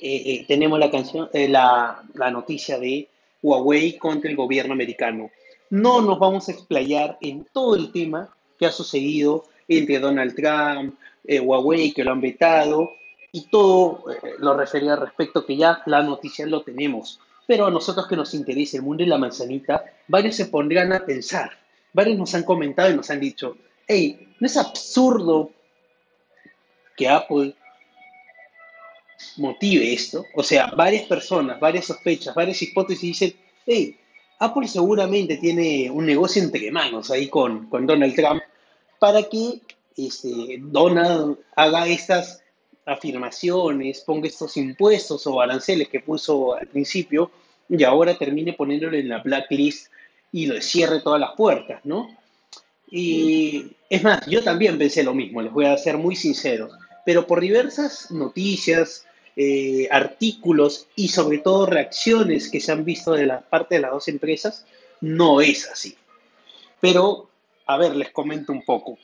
Eh, 0.02 0.24
eh, 0.26 0.46
tenemos 0.46 0.78
la, 0.78 0.92
canción, 0.92 1.30
la, 1.34 2.04
la 2.16 2.32
noticia 2.32 2.78
de 2.80 3.08
Huawei 3.42 3.98
contra 3.98 4.30
el 4.30 4.36
gobierno 4.36 4.74
americano. 4.74 5.32
No 5.70 6.02
nos 6.02 6.20
vamos 6.20 6.50
a 6.50 6.52
explayar 6.52 7.18
en 7.22 7.46
todo 7.54 7.76
el 7.76 7.94
tema 7.94 8.36
que 8.60 8.66
ha 8.66 8.72
sucedido 8.72 9.46
entre 9.68 10.00
Donald 10.00 10.36
Trump, 10.36 10.96
eh, 11.26 11.40
Huawei, 11.40 11.92
que 11.94 12.04
lo 12.04 12.12
han 12.12 12.22
vetado, 12.22 12.92
y 13.32 13.48
todo 13.50 14.06
eh, 14.12 14.34
lo 14.40 14.56
refería 14.56 14.94
al 14.94 15.02
respecto, 15.02 15.46
que 15.46 15.58
ya 15.58 15.82
la 15.86 16.02
noticia 16.02 16.46
lo 16.46 16.64
tenemos. 16.64 17.20
Pero 17.46 17.66
a 17.66 17.72
nosotros 17.72 18.08
que 18.08 18.16
nos 18.16 18.34
interesa 18.34 18.78
el 18.78 18.84
mundo 18.84 19.04
y 19.04 19.08
la 19.08 19.18
manzanita, 19.18 19.84
varios 20.08 20.36
se 20.36 20.48
pondrían 20.48 20.94
a 20.94 21.06
pensar. 21.06 21.52
Varios 21.94 22.18
nos 22.18 22.34
han 22.36 22.44
comentado 22.44 22.92
y 22.92 22.96
nos 22.96 23.10
han 23.10 23.20
dicho, 23.20 23.58
hey, 23.88 24.36
¿no 24.40 24.48
es 24.48 24.58
absurdo 24.58 25.52
que 26.96 27.08
Apple 27.08 27.56
motive 29.38 29.94
esto? 29.94 30.26
O 30.36 30.44
sea, 30.44 30.68
varias 30.76 31.04
personas, 31.04 31.60
varias 31.60 31.86
sospechas, 31.86 32.36
varias 32.36 32.62
hipótesis 32.62 33.02
dicen, 33.02 33.34
hey, 33.66 33.98
Apple 34.40 34.68
seguramente 34.68 35.38
tiene 35.38 35.90
un 35.90 36.06
negocio 36.06 36.42
entre 36.42 36.72
manos 36.72 37.10
ahí 37.10 37.28
con, 37.28 37.68
con 37.70 37.86
Donald 37.88 38.16
Trump 38.16 38.42
para 39.00 39.24
que 39.24 39.62
este, 39.96 40.58
Donald 40.60 41.38
haga 41.56 41.88
estas 41.88 42.44
afirmaciones, 42.86 44.02
ponga 44.02 44.28
estos 44.28 44.56
impuestos 44.58 45.28
o 45.28 45.42
aranceles 45.42 45.90
que 45.90 46.00
puso 46.00 46.56
al 46.56 46.68
principio 46.68 47.32
y 47.70 47.84
ahora 47.84 48.18
termine 48.18 48.54
poniéndolo 48.54 48.98
en 48.98 49.10
la 49.10 49.20
blacklist 49.20 49.92
y 50.32 50.46
lo 50.46 50.62
cierre 50.62 51.02
todas 51.02 51.20
las 51.20 51.32
puertas, 51.36 51.82
¿no? 51.84 52.16
Y 52.90 53.72
es 53.90 54.04
más, 54.04 54.26
yo 54.28 54.44
también 54.44 54.78
pensé 54.78 55.04
lo 55.04 55.14
mismo, 55.14 55.42
les 55.42 55.52
voy 55.52 55.66
a 55.66 55.78
ser 55.78 55.98
muy 55.98 56.16
sincero, 56.16 56.70
pero 57.06 57.28
por 57.28 57.42
diversas 57.42 58.12
noticias, 58.12 59.06
eh, 59.36 59.88
artículos 59.92 60.88
y 60.96 61.10
sobre 61.10 61.40
todo 61.40 61.66
reacciones 61.66 62.50
que 62.50 62.60
se 62.60 62.72
han 62.72 62.84
visto 62.84 63.14
de 63.14 63.28
la 63.28 63.42
parte 63.42 63.76
de 63.76 63.82
las 63.82 63.92
dos 63.92 64.08
empresas, 64.08 64.66
no 65.02 65.42
es 65.42 65.70
así. 65.70 65.96
Pero, 66.80 67.27
a 67.68 67.78
ver, 67.78 67.96
les 67.96 68.12
comento 68.12 68.52
un 68.52 68.64
poco 68.64 68.98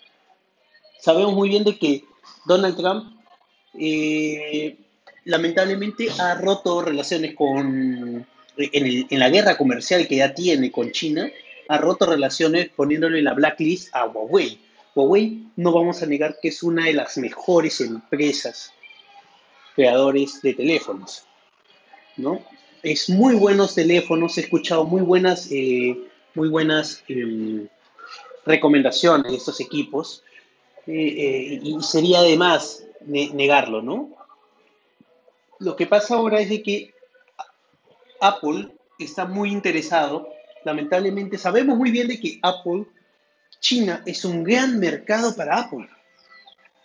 sabemos 1.04 1.34
muy 1.34 1.50
bien 1.50 1.66
de 1.66 1.78
que 1.78 2.06
Donald 2.46 2.78
Trump 2.78 3.20
eh, 3.78 4.78
lamentablemente 5.26 6.08
ha 6.18 6.36
roto 6.36 6.82
relaciones 6.82 7.36
con, 7.36 8.26
en, 8.56 9.20
la 9.20 9.30
guerra 9.30 9.58
comercial 9.58 10.08
que 10.08 10.18
ya 10.18 10.34
tiene 10.34 10.72
con 10.72 10.92
China, 10.92 11.30
ha 11.68 11.78
roto 11.78 12.06
relaciones 12.06 12.70
poniéndole 12.70 13.22
la 13.22 13.34
blacklist 13.34 13.94
a 13.94 14.06
Huawei. 14.06 14.58
Huawei 14.96 15.44
no 15.58 15.74
vamos 15.74 16.02
a 16.02 16.06
negar 16.06 16.38
que 16.42 16.48
es 16.48 16.64
una 16.64 16.86
de 16.86 16.94
las 16.94 17.18
mejores 17.18 17.82
empresas 17.82 18.72
creadores 19.76 20.42
de 20.42 20.54
teléfonos, 20.54 21.26
¿no? 22.16 22.42
Es 22.82 23.10
muy 23.10 23.36
buenos 23.36 23.76
teléfonos, 23.76 24.38
he 24.38 24.42
escuchado 24.42 24.86
muy 24.86 25.02
buenas, 25.02 25.50
eh, 25.52 25.98
muy 26.36 26.48
buenas 26.48 27.04
em, 27.10 27.68
recomendaciones 28.46 29.32
de 29.32 29.38
estos 29.38 29.60
equipos 29.60 30.24
eh, 30.88 30.94
eh, 30.94 31.60
y 31.64 31.82
sería 31.82 32.20
además 32.20 32.84
negarlo, 33.06 33.82
¿no? 33.82 34.10
Lo 35.60 35.76
que 35.76 35.88
pasa 35.88 36.16
ahora 36.16 36.40
es 36.40 36.50
de 36.50 36.62
que 36.62 36.94
Apple 38.20 38.70
está 39.00 39.26
muy 39.26 39.52
interesado, 39.52 40.30
lamentablemente 40.64 41.38
sabemos 41.38 41.78
muy 41.78 41.92
bien 41.92 42.08
de 42.08 42.20
que 42.20 42.40
Apple, 42.42 42.86
China 43.60 44.04
es 44.06 44.26
un 44.26 44.44
gran 44.44 44.80
mercado 44.80 45.36
para 45.36 45.60
Apple. 45.60 45.88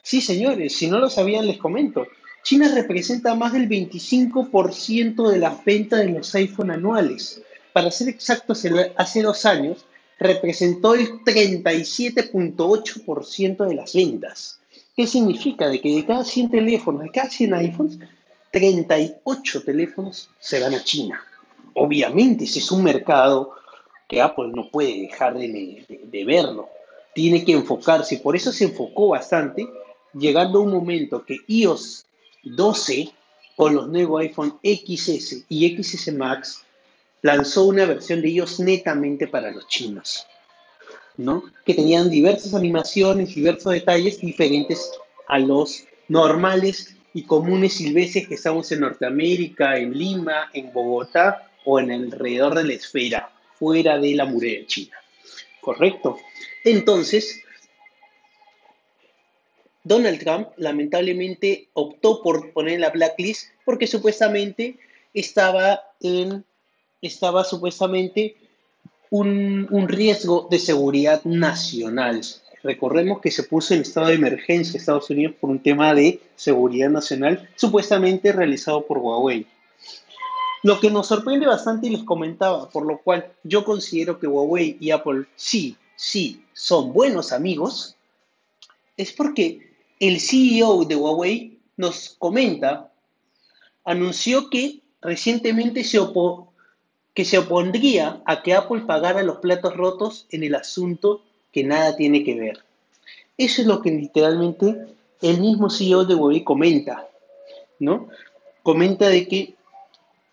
Sí, 0.03 0.21
señores, 0.21 0.77
si 0.77 0.89
no 0.89 0.99
lo 0.99 1.11
sabían 1.11 1.47
les 1.47 1.59
comento. 1.59 2.07
China 2.43 2.71
representa 2.73 3.35
más 3.35 3.53
del 3.53 3.69
25% 3.69 5.29
de 5.29 5.39
las 5.39 5.65
ventas 5.65 6.01
de 6.01 6.11
los 6.11 6.35
iPhone 6.35 6.71
anuales. 6.71 7.43
Para 7.73 7.91
ser 7.91 8.09
exactos, 8.09 8.65
hace 8.97 9.23
dos 9.23 9.45
años 9.45 9.85
representó 10.19 10.95
el 10.95 11.23
37.8% 11.23 13.67
de 13.67 13.75
las 13.75 13.95
ventas. 13.95 14.61
¿Qué 14.97 15.07
significa? 15.07 15.69
De 15.69 15.81
que 15.81 15.95
de 15.95 16.05
cada 16.05 16.25
100 16.25 16.51
teléfonos, 16.51 17.03
de 17.03 17.11
cada 17.11 17.31
100 17.31 17.55
iPhones, 17.55 18.01
38 18.51 19.63
teléfonos 19.63 20.29
se 20.41 20.59
van 20.61 20.75
a 20.75 20.83
China. 20.83 21.23
Obviamente 21.75 22.43
ese 22.45 22.59
es 22.59 22.73
un 22.73 22.83
mercado 22.83 23.53
que 24.09 24.21
Apple 24.21 24.51
no 24.55 24.69
puede 24.71 25.03
dejar 25.03 25.39
de, 25.39 25.87
de, 25.89 26.25
verlo. 26.25 26.69
Tiene 27.15 27.45
que 27.45 27.53
enfocarse, 27.53 28.17
por 28.19 28.35
eso 28.35 28.51
se 28.53 28.65
enfocó 28.65 29.09
bastante, 29.09 29.69
llegando 30.15 30.59
a 30.59 30.63
un 30.63 30.73
momento 30.73 31.25
que 31.25 31.37
iOS 31.47 32.07
12 32.43 33.13
con 33.55 33.75
los 33.75 33.89
nuevos 33.89 34.23
iPhone 34.23 34.59
XS 34.63 35.45
y 35.49 35.77
XS 35.77 36.13
Max 36.15 36.65
lanzó 37.23 37.65
una 37.65 37.85
versión 37.85 38.23
de 38.23 38.31
iOS 38.31 38.61
netamente 38.61 39.27
para 39.27 39.51
los 39.51 39.67
chinos, 39.69 40.27
¿no? 41.17 41.45
Que 41.65 41.75
tenían 41.75 42.11
diversas 42.11 42.55
animaciones, 42.55 43.35
diversos 43.35 43.73
detalles 43.73 44.21
diferentes 44.21 44.91
a 45.27 45.39
los 45.39 45.85
normales 46.09 46.97
y 47.15 47.25
comunes 47.25 47.75
silvestres 47.75 48.29
que 48.29 48.35
estamos 48.35 48.71
en 48.73 48.81
Norteamérica, 48.81 49.77
en 49.79 49.93
Lima, 49.97 50.51
en 50.53 50.73
Bogotá 50.73 51.51
o 51.65 51.81
en 51.81 51.91
alrededor 51.91 52.55
de 52.55 52.65
la 52.65 52.73
esfera, 52.75 53.31
fuera 53.59 53.99
de 53.99 54.15
la 54.15 54.25
muralla 54.25 54.67
china. 54.67 54.97
¿Correcto? 55.61 56.19
Entonces, 56.65 57.43
Donald 59.85 60.21
Trump 60.21 60.49
lamentablemente 60.57 61.69
optó 61.73 62.23
por 62.23 62.53
poner 62.53 62.81
la 62.81 62.91
blacklist 62.91 63.51
porque 63.65 63.87
supuestamente 63.87 64.79
estaba 65.15 65.83
en 66.01 66.45
estaba 67.03 67.45
supuestamente 67.45 68.37
un, 69.11 69.67
un, 69.71 69.89
riesgo 69.89 70.49
de 70.51 70.59
seguridad 70.59 71.25
nacional. 71.25 72.21
Recordemos 72.63 73.21
que 73.21 73.31
se 73.31 73.45
puso 73.45 73.75
en 73.75 73.83
estado 73.83 74.09
de 74.09 74.15
emergencia 74.15 74.79
Estados 74.79 75.09
Unidos 75.11 75.37
por 75.41 75.51
un 75.51 75.61
tema 75.61 75.95
de 75.95 76.21
seguridad 76.37 76.91
nacional, 76.91 77.49
supuestamente 77.57 78.33
realizado 78.33 78.85
por 78.87 78.99
Huawei. 78.99 79.47
Lo 80.63 80.81
que 80.81 80.91
nos 80.91 81.07
sorprende 81.07 81.47
bastante 81.47 81.87
y 81.87 81.91
les 81.91 82.03
comentaba, 82.03 82.69
por 82.69 82.85
lo 82.85 82.99
cual 82.99 83.33
yo 83.45 83.65
considero 83.65 84.19
que 84.19 84.27
Huawei 84.27 84.77
y 84.81 84.91
Apple 84.91 85.27
sí, 85.37 85.77
sí, 85.95 86.45
son 86.53 86.93
buenos 86.93 87.33
amigos, 87.33 87.97
es 88.97 89.13
porque 89.13 89.73
el 90.01 90.21
CEO 90.21 90.85
de 90.85 90.97
Huawei 90.97 91.59
nos 91.77 92.17
comenta, 92.19 92.93
anunció 93.85 94.51
que 94.51 94.81
recientemente 95.01 95.85
se, 95.85 95.99
que 97.19 97.25
se 97.25 97.37
opondría 97.37 98.23
a 98.27 98.45
que 98.45 98.55
Apple 98.55 98.83
pagara 98.83 99.25
los 99.25 99.39
platos 99.39 99.77
rotos 99.77 100.27
en 100.31 100.45
el 100.45 100.55
asunto 100.55 101.21
que 101.51 101.65
nada 101.65 101.97
tiene 101.97 102.23
que 102.23 102.37
ver. 102.37 102.63
Eso 103.37 103.61
es 103.61 103.67
lo 103.67 103.83
que 103.83 103.91
literalmente 103.91 104.87
el 105.21 105.41
mismo 105.41 105.69
CEO 105.69 106.05
de 106.05 106.15
Huawei 106.15 106.45
comenta, 106.45 107.09
¿no? 107.81 108.07
Comenta 108.63 109.09
de 109.09 109.27
que 109.27 109.57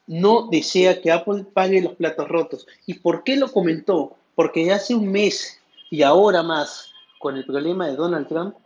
no 0.06 0.48
desea 0.52 1.02
que 1.02 1.12
Apple 1.12 1.48
pague 1.52 1.82
los 1.82 1.96
platos 1.96 2.28
rotos. 2.28 2.68
¿Y 2.86 2.94
por 2.94 3.24
qué 3.24 3.36
lo 3.36 3.52
comentó? 3.52 4.16
Porque 4.36 4.72
hace 4.72 4.94
un 4.94 5.12
mes 5.12 5.60
y 5.90 6.04
ahora 6.04 6.44
más, 6.44 6.92
con 7.18 7.36
el 7.36 7.46
problema 7.46 7.88
de 7.88 7.96
Donald 7.96 8.28
Trump, 8.28 8.58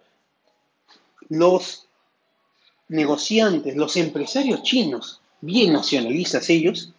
los 1.29 1.87
negociantes, 2.89 3.77
los 3.77 3.95
empresarios 3.95 4.61
chinos, 4.63 5.21
bien 5.39 5.71
nacionalistas 5.71 6.49
ellos, 6.49 6.91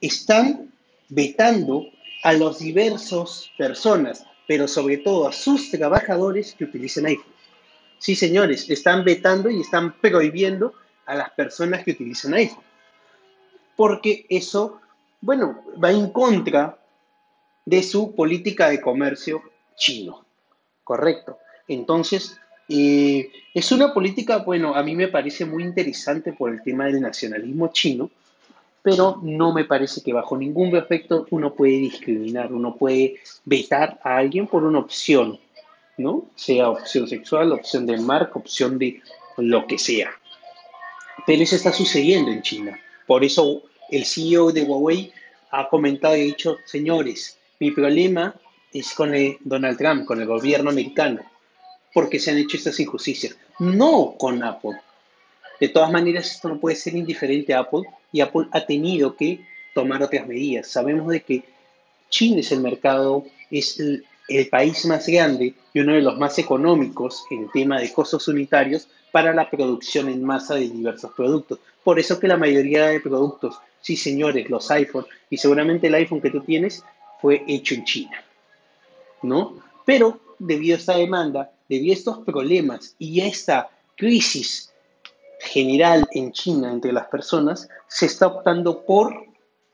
están 0.00 0.72
vetando 1.08 1.86
a 2.22 2.32
los 2.32 2.58
diversos 2.58 3.50
personas, 3.56 4.24
pero 4.46 4.68
sobre 4.68 4.98
todo 4.98 5.28
a 5.28 5.32
sus 5.32 5.70
trabajadores 5.70 6.54
que 6.54 6.64
utilicen 6.64 7.06
iPhone. 7.06 7.34
Sí, 7.98 8.14
señores, 8.14 8.68
están 8.70 9.04
vetando 9.04 9.50
y 9.50 9.60
están 9.60 9.92
prohibiendo 10.00 10.74
a 11.06 11.14
las 11.14 11.30
personas 11.30 11.84
que 11.84 11.92
utilizan 11.92 12.34
iPhone 12.34 12.70
porque 13.80 14.26
eso, 14.28 14.78
bueno, 15.22 15.64
va 15.82 15.90
en 15.90 16.10
contra 16.10 16.78
de 17.64 17.82
su 17.82 18.14
política 18.14 18.68
de 18.68 18.78
comercio 18.78 19.40
chino, 19.74 20.26
¿correcto? 20.84 21.38
Entonces, 21.66 22.38
eh, 22.68 23.32
es 23.54 23.72
una 23.72 23.94
política, 23.94 24.36
bueno, 24.36 24.74
a 24.74 24.82
mí 24.82 24.94
me 24.94 25.08
parece 25.08 25.46
muy 25.46 25.62
interesante 25.62 26.34
por 26.34 26.52
el 26.52 26.62
tema 26.62 26.84
del 26.84 27.00
nacionalismo 27.00 27.68
chino, 27.72 28.10
pero 28.82 29.18
no 29.22 29.52
me 29.52 29.64
parece 29.64 30.02
que 30.02 30.12
bajo 30.12 30.36
ningún 30.36 30.74
efecto 30.76 31.26
uno 31.30 31.54
puede 31.54 31.78
discriminar, 31.78 32.52
uno 32.52 32.76
puede 32.76 33.20
vetar 33.44 34.00
a 34.02 34.16
alguien 34.16 34.46
por 34.46 34.64
una 34.64 34.78
opción, 34.78 35.38
¿no? 35.98 36.26
Sea 36.34 36.70
opción 36.70 37.06
sexual, 37.08 37.52
opción 37.52 37.86
de 37.86 37.98
marca, 37.98 38.38
opción 38.38 38.78
de 38.78 39.02
lo 39.36 39.66
que 39.66 39.78
sea. 39.78 40.10
Pero 41.26 41.42
eso 41.42 41.56
está 41.56 41.72
sucediendo 41.72 42.30
en 42.30 42.42
China. 42.42 42.78
Por 43.06 43.24
eso 43.24 43.62
el 43.90 44.04
CEO 44.04 44.52
de 44.52 44.62
Huawei 44.62 45.12
ha 45.50 45.68
comentado 45.68 46.16
y 46.16 46.20
ha 46.20 46.24
dicho, 46.24 46.56
señores, 46.64 47.38
mi 47.58 47.70
problema 47.72 48.34
es 48.72 48.94
con 48.94 49.12
Donald 49.40 49.76
Trump, 49.76 50.06
con 50.06 50.20
el 50.20 50.26
gobierno 50.26 50.70
americano, 50.70 51.20
porque 51.92 52.18
se 52.18 52.30
han 52.30 52.38
hecho 52.38 52.56
estas 52.56 52.78
injusticias, 52.80 53.36
no 53.58 54.14
con 54.16 54.42
Apple. 54.42 54.80
De 55.60 55.68
todas 55.68 55.92
maneras, 55.92 56.30
esto 56.30 56.48
no 56.48 56.58
puede 56.58 56.76
ser 56.76 56.94
indiferente 56.94 57.54
a 57.54 57.60
Apple 57.60 57.82
y 58.12 58.20
Apple 58.20 58.46
ha 58.52 58.64
tenido 58.64 59.14
que 59.14 59.40
tomar 59.74 60.02
otras 60.02 60.26
medidas. 60.26 60.68
Sabemos 60.68 61.08
de 61.08 61.20
que 61.20 61.44
China 62.08 62.40
es 62.40 62.50
el 62.50 62.60
mercado, 62.60 63.24
es 63.50 63.78
el, 63.78 64.04
país 64.48 64.86
más 64.86 65.08
grande 65.08 65.54
y 65.74 65.80
uno 65.80 65.92
de 65.92 66.02
los 66.02 66.16
más 66.16 66.38
económicos 66.38 67.24
en 67.30 67.48
tema 67.50 67.80
de 67.80 67.92
costos 67.92 68.28
unitarios 68.28 68.86
para 69.10 69.34
la 69.34 69.50
producción 69.50 70.08
en 70.08 70.22
masa 70.22 70.54
de 70.54 70.68
diversos 70.68 71.10
productos. 71.16 71.58
Por 71.82 71.98
eso 71.98 72.20
que 72.20 72.28
la 72.28 72.36
mayoría 72.36 72.86
de 72.86 73.00
productos 73.00 73.58
Sí, 73.82 73.96
señores, 73.96 74.50
los 74.50 74.70
iPhones, 74.70 75.08
y 75.30 75.36
seguramente 75.36 75.86
el 75.86 75.94
iPhone 75.94 76.20
que 76.20 76.30
tú 76.30 76.40
tienes 76.40 76.84
fue 77.20 77.42
hecho 77.48 77.74
en 77.74 77.84
China, 77.84 78.24
¿no? 79.22 79.62
Pero 79.86 80.20
debido 80.38 80.76
a 80.76 80.78
esta 80.78 80.96
demanda, 80.96 81.50
debido 81.68 81.92
a 81.92 81.96
estos 81.96 82.18
problemas 82.18 82.94
y 82.98 83.20
a 83.20 83.26
esta 83.26 83.70
crisis 83.96 84.69
general 85.40 86.06
en 86.12 86.32
China 86.32 86.70
entre 86.70 86.92
las 86.92 87.06
personas, 87.06 87.68
se 87.88 88.06
está 88.06 88.26
optando 88.26 88.84
por 88.84 89.26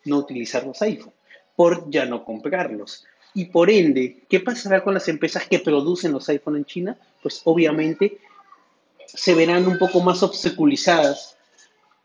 no 0.05 0.19
utilizar 0.19 0.65
los 0.65 0.81
iPhones, 0.83 1.15
por 1.55 1.91
ya 1.91 2.07
no 2.07 2.25
comprarlos. 2.25 3.05
Y 3.35 3.47
por 3.47 3.69
ende, 3.69 4.25
¿qué 4.29 4.41
pasará 4.41 4.83
con 4.83 4.95
las 4.95 5.09
empresas 5.09 5.47
que 5.47 5.59
producen 5.59 6.13
los 6.13 6.29
iPhones 6.29 6.61
en 6.61 6.65
China? 6.65 6.99
Pues 7.23 7.43
obviamente 7.45 8.19
se 9.07 9.35
verán 9.35 9.67
un 9.67 9.79
poco 9.79 10.01
más 10.01 10.23
obstaculizadas 10.23 11.37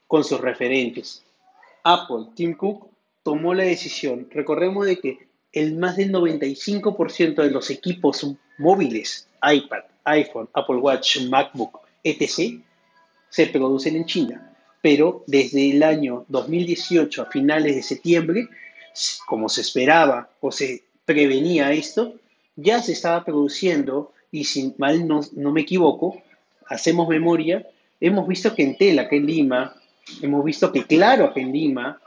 con 0.07 0.23
sus 0.23 0.41
referentes. 0.41 1.23
Apple, 1.83 2.27
Tim 2.35 2.55
Cook, 2.55 2.89
tomó 3.23 3.53
la 3.53 3.63
decisión. 3.63 4.27
Recordemos 4.31 4.85
de 4.85 4.99
que 4.99 5.29
el 5.53 5.77
más 5.77 5.97
del 5.97 6.11
95% 6.11 7.35
de 7.35 7.51
los 7.51 7.69
equipos 7.69 8.25
móviles, 8.57 9.27
iPad, 9.41 9.83
iPhone, 10.05 10.49
Apple 10.53 10.77
Watch, 10.77 11.21
MacBook, 11.29 11.79
etc., 12.03 12.61
se 13.31 13.47
producen 13.47 13.95
en 13.95 14.05
China. 14.05 14.53
Pero 14.83 15.23
desde 15.25 15.71
el 15.71 15.81
año 15.81 16.25
2018 16.27 17.23
a 17.23 17.25
finales 17.25 17.75
de 17.75 17.81
septiembre, 17.81 18.47
como 19.25 19.49
se 19.49 19.61
esperaba 19.61 20.29
o 20.39 20.51
se 20.51 20.83
prevenía 21.05 21.71
esto, 21.71 22.13
ya 22.55 22.83
se 22.83 22.91
estaba 22.91 23.25
produciendo, 23.25 24.13
y 24.31 24.43
si 24.43 24.75
mal 24.77 25.07
no, 25.07 25.21
no 25.33 25.51
me 25.51 25.61
equivoco, 25.61 26.21
hacemos 26.67 27.09
memoria, 27.09 27.67
hemos 27.99 28.27
visto 28.27 28.53
que 28.53 28.61
en 28.61 28.77
Tela, 28.77 29.09
que 29.09 29.15
en 29.15 29.25
Lima, 29.25 29.81
Hemos 30.21 30.43
visto 30.43 30.71
que, 30.71 30.85
claro, 30.85 31.33
que 31.33 31.41
en 31.41 31.51
Lima, 31.51 31.99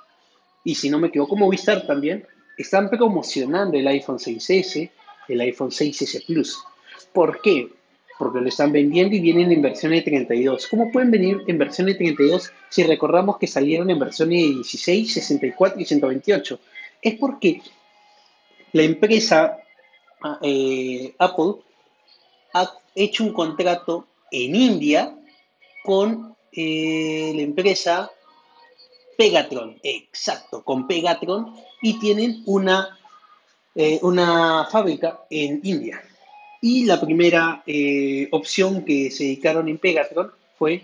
y 0.65 0.75
si 0.75 0.91
no 0.91 0.99
me 0.99 1.09
equivoco, 1.09 1.37
Movistar 1.37 1.87
también, 1.87 2.27
están 2.57 2.91
promocionando 2.91 3.79
el 3.79 3.87
iPhone 3.87 4.19
6S, 4.19 4.91
el 5.29 5.41
iPhone 5.41 5.71
6S 5.71 6.27
Plus. 6.27 6.59
¿Por 7.13 7.41
qué? 7.41 7.69
Porque 8.19 8.41
lo 8.41 8.49
están 8.49 8.73
vendiendo 8.73 9.17
y 9.17 9.21
vienen 9.21 9.51
en 9.51 9.63
versión 9.63 9.93
de 9.93 10.03
32. 10.03 10.69
¿Cómo 10.69 10.93
pueden 10.93 11.11
venir 11.11 11.43
en 11.47 11.59
versión 11.59 11.89
de 11.89 11.95
32 11.95 12.53
si 12.69 12.83
recordamos 12.85 13.39
que 13.39 13.47
salieron 13.47 13.91
en 13.91 13.99
versiones 13.99 14.43
de 14.43 14.49
16, 14.55 15.15
64 15.15 15.81
y 15.81 15.85
128? 15.85 16.61
Es 17.03 17.15
porque 17.19 17.61
la 18.73 18.83
empresa 18.83 19.59
eh, 20.43 21.15
Apple 21.19 21.55
ha 22.55 22.73
hecho 22.95 23.25
un 23.25 23.33
contrato 23.33 24.07
en 24.31 24.55
India 24.55 25.15
con 25.85 26.35
eh, 26.53 27.33
la 27.35 27.43
empresa 27.43 28.11
Pegatron, 29.17 29.79
exacto, 29.83 30.65
con 30.65 30.87
Pegatron, 30.87 31.55
y 31.83 31.99
tienen 31.99 32.43
una, 32.47 32.99
eh, 33.75 33.99
una 34.03 34.67
fábrica 34.71 35.21
en 35.31 35.61
India. 35.63 36.03
Y 36.67 36.87
la 36.87 36.99
primera 36.99 37.63
eh, 37.67 38.27
opción 38.31 38.87
que 38.87 39.11
se 39.11 39.25
dedicaron 39.25 39.69
en 39.69 39.77
Pegatron 39.77 40.33
fue 40.57 40.81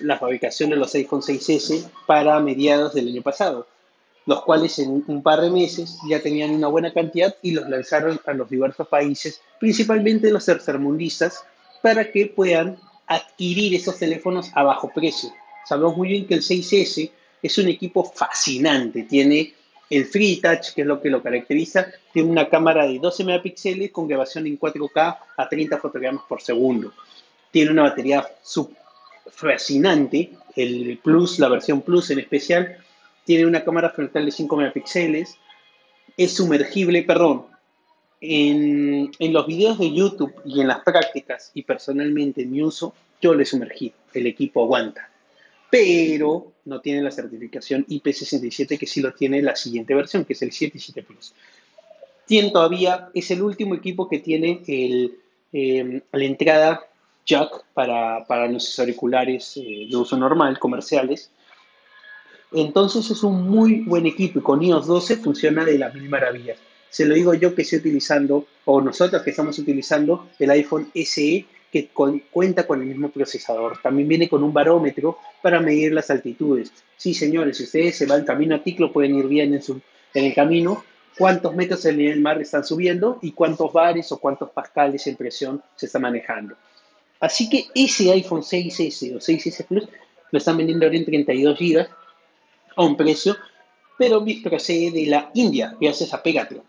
la 0.00 0.18
fabricación 0.18 0.68
de 0.68 0.76
los 0.76 0.94
iPhone 0.94 1.22
6S 1.22 1.88
para 2.06 2.38
mediados 2.38 2.92
del 2.92 3.08
año 3.08 3.22
pasado, 3.22 3.66
los 4.26 4.42
cuales 4.42 4.78
en 4.78 5.02
un 5.06 5.22
par 5.22 5.40
de 5.40 5.48
meses 5.48 5.96
ya 6.06 6.20
tenían 6.20 6.50
una 6.50 6.68
buena 6.68 6.92
cantidad 6.92 7.34
y 7.40 7.52
los 7.52 7.66
lanzaron 7.66 8.20
a 8.26 8.34
los 8.34 8.50
diversos 8.50 8.86
países, 8.88 9.40
principalmente 9.58 10.30
los 10.30 10.44
tercermundistas, 10.44 11.42
para 11.80 12.12
que 12.12 12.26
puedan 12.26 12.76
adquirir 13.06 13.74
esos 13.74 13.98
teléfonos 13.98 14.50
a 14.52 14.64
bajo 14.64 14.90
precio. 14.94 15.32
Sabemos 15.64 15.96
muy 15.96 16.08
bien 16.08 16.26
que 16.26 16.34
el 16.34 16.42
6S 16.42 17.10
es 17.42 17.56
un 17.56 17.68
equipo 17.68 18.04
fascinante, 18.04 19.04
tiene 19.04 19.54
el 19.92 20.06
Free 20.06 20.40
Touch, 20.40 20.72
que 20.74 20.80
es 20.80 20.86
lo 20.86 21.02
que 21.02 21.10
lo 21.10 21.22
caracteriza, 21.22 21.86
tiene 22.14 22.30
una 22.30 22.48
cámara 22.48 22.86
de 22.86 22.98
12 22.98 23.24
megapíxeles 23.24 23.90
con 23.90 24.08
grabación 24.08 24.46
en 24.46 24.58
4K 24.58 25.18
a 25.36 25.48
30 25.50 25.76
fotogramas 25.76 26.22
por 26.26 26.40
segundo. 26.40 26.94
Tiene 27.50 27.72
una 27.72 27.82
batería 27.82 28.26
fascinante, 29.30 30.32
el 30.56 30.98
Plus, 31.02 31.38
la 31.38 31.50
versión 31.50 31.82
Plus 31.82 32.10
en 32.10 32.20
especial, 32.20 32.78
tiene 33.26 33.44
una 33.44 33.62
cámara 33.62 33.90
frontal 33.90 34.24
de 34.24 34.32
5 34.32 34.56
megapíxeles, 34.56 35.36
es 36.16 36.34
sumergible, 36.34 37.02
perdón, 37.02 37.44
en, 38.22 39.10
en, 39.18 39.32
los 39.34 39.46
videos 39.46 39.78
de 39.78 39.92
YouTube 39.92 40.32
y 40.46 40.62
en 40.62 40.68
las 40.68 40.80
prácticas 40.80 41.50
y 41.52 41.64
personalmente 41.64 42.40
en 42.40 42.52
mi 42.52 42.62
uso, 42.62 42.94
yo 43.20 43.34
le 43.34 43.42
he 43.42 43.46
sumergido, 43.46 43.94
el 44.14 44.26
equipo 44.26 44.62
aguanta 44.62 45.11
pero 45.72 46.52
no 46.66 46.82
tiene 46.82 47.00
la 47.00 47.10
certificación 47.10 47.86
IP67 47.86 48.78
que 48.78 48.86
sí 48.86 49.00
lo 49.00 49.14
tiene 49.14 49.40
la 49.40 49.56
siguiente 49.56 49.94
versión, 49.94 50.26
que 50.26 50.34
es 50.34 50.42
el 50.42 50.52
77 50.52 51.02
Plus. 51.02 51.32
Tiene 52.26 52.50
todavía, 52.50 53.08
es 53.14 53.30
el 53.30 53.40
último 53.40 53.74
equipo 53.74 54.06
que 54.06 54.18
tiene 54.18 54.60
el, 54.66 55.16
eh, 55.50 56.02
la 56.12 56.24
entrada 56.24 56.82
jack 57.24 57.64
para, 57.72 58.26
para 58.26 58.48
nuestros 58.48 58.78
auriculares 58.80 59.56
eh, 59.56 59.86
de 59.90 59.96
uso 59.96 60.14
normal, 60.14 60.58
comerciales. 60.58 61.30
Entonces 62.52 63.10
es 63.10 63.22
un 63.22 63.48
muy 63.48 63.80
buen 63.80 64.04
equipo 64.04 64.40
y 64.40 64.42
con 64.42 64.62
iOS 64.62 64.86
12 64.86 65.16
funciona 65.16 65.64
de 65.64 65.78
las 65.78 65.94
mil 65.94 66.10
maravillas. 66.10 66.58
Se 66.90 67.06
lo 67.06 67.14
digo 67.14 67.32
yo 67.32 67.54
que 67.54 67.62
estoy 67.62 67.78
utilizando, 67.78 68.46
o 68.66 68.82
nosotros 68.82 69.22
que 69.22 69.30
estamos 69.30 69.58
utilizando 69.58 70.28
el 70.38 70.50
iPhone 70.50 70.90
SE 70.94 71.46
que 71.72 71.88
con, 71.88 72.22
cuenta 72.30 72.66
con 72.66 72.82
el 72.82 72.88
mismo 72.88 73.08
procesador. 73.08 73.80
También 73.82 74.06
viene 74.06 74.28
con 74.28 74.44
un 74.44 74.52
barómetro 74.52 75.18
para 75.40 75.58
medir 75.58 75.92
las 75.92 76.10
altitudes. 76.10 76.70
Sí, 76.96 77.14
señores, 77.14 77.56
si 77.56 77.64
ustedes 77.64 77.96
se 77.96 78.06
van 78.06 78.24
camino 78.24 78.54
a 78.54 78.62
Ticlo, 78.62 78.92
pueden 78.92 79.16
ir 79.16 79.26
bien 79.26 79.54
en, 79.54 79.62
su, 79.62 79.80
en 80.12 80.24
el 80.26 80.34
camino 80.34 80.84
cuántos 81.16 81.54
metros 81.54 81.84
el 81.86 81.96
nivel 81.96 82.14
del 82.14 82.22
mar 82.22 82.40
están 82.40 82.64
subiendo 82.64 83.18
y 83.22 83.32
cuántos 83.32 83.72
bares 83.72 84.12
o 84.12 84.18
cuántos 84.18 84.50
pascales 84.50 85.06
en 85.06 85.16
presión 85.16 85.62
se 85.74 85.86
está 85.86 85.98
manejando. 85.98 86.54
Así 87.20 87.48
que 87.48 87.66
ese 87.74 88.12
iPhone 88.12 88.42
6S 88.42 89.14
o 89.14 89.18
6S 89.18 89.66
Plus 89.66 89.88
lo 90.30 90.38
están 90.38 90.56
vendiendo 90.56 90.84
ahora 90.84 90.98
en 90.98 91.04
32 91.04 91.58
GB 91.58 91.86
a 92.76 92.82
un 92.82 92.96
precio, 92.96 93.36
pero 93.96 94.24
procede 94.42 94.90
de 94.90 95.06
la 95.06 95.30
India, 95.34 95.74
gracias 95.80 96.12
a 96.12 96.22
Pegatron. 96.22 96.64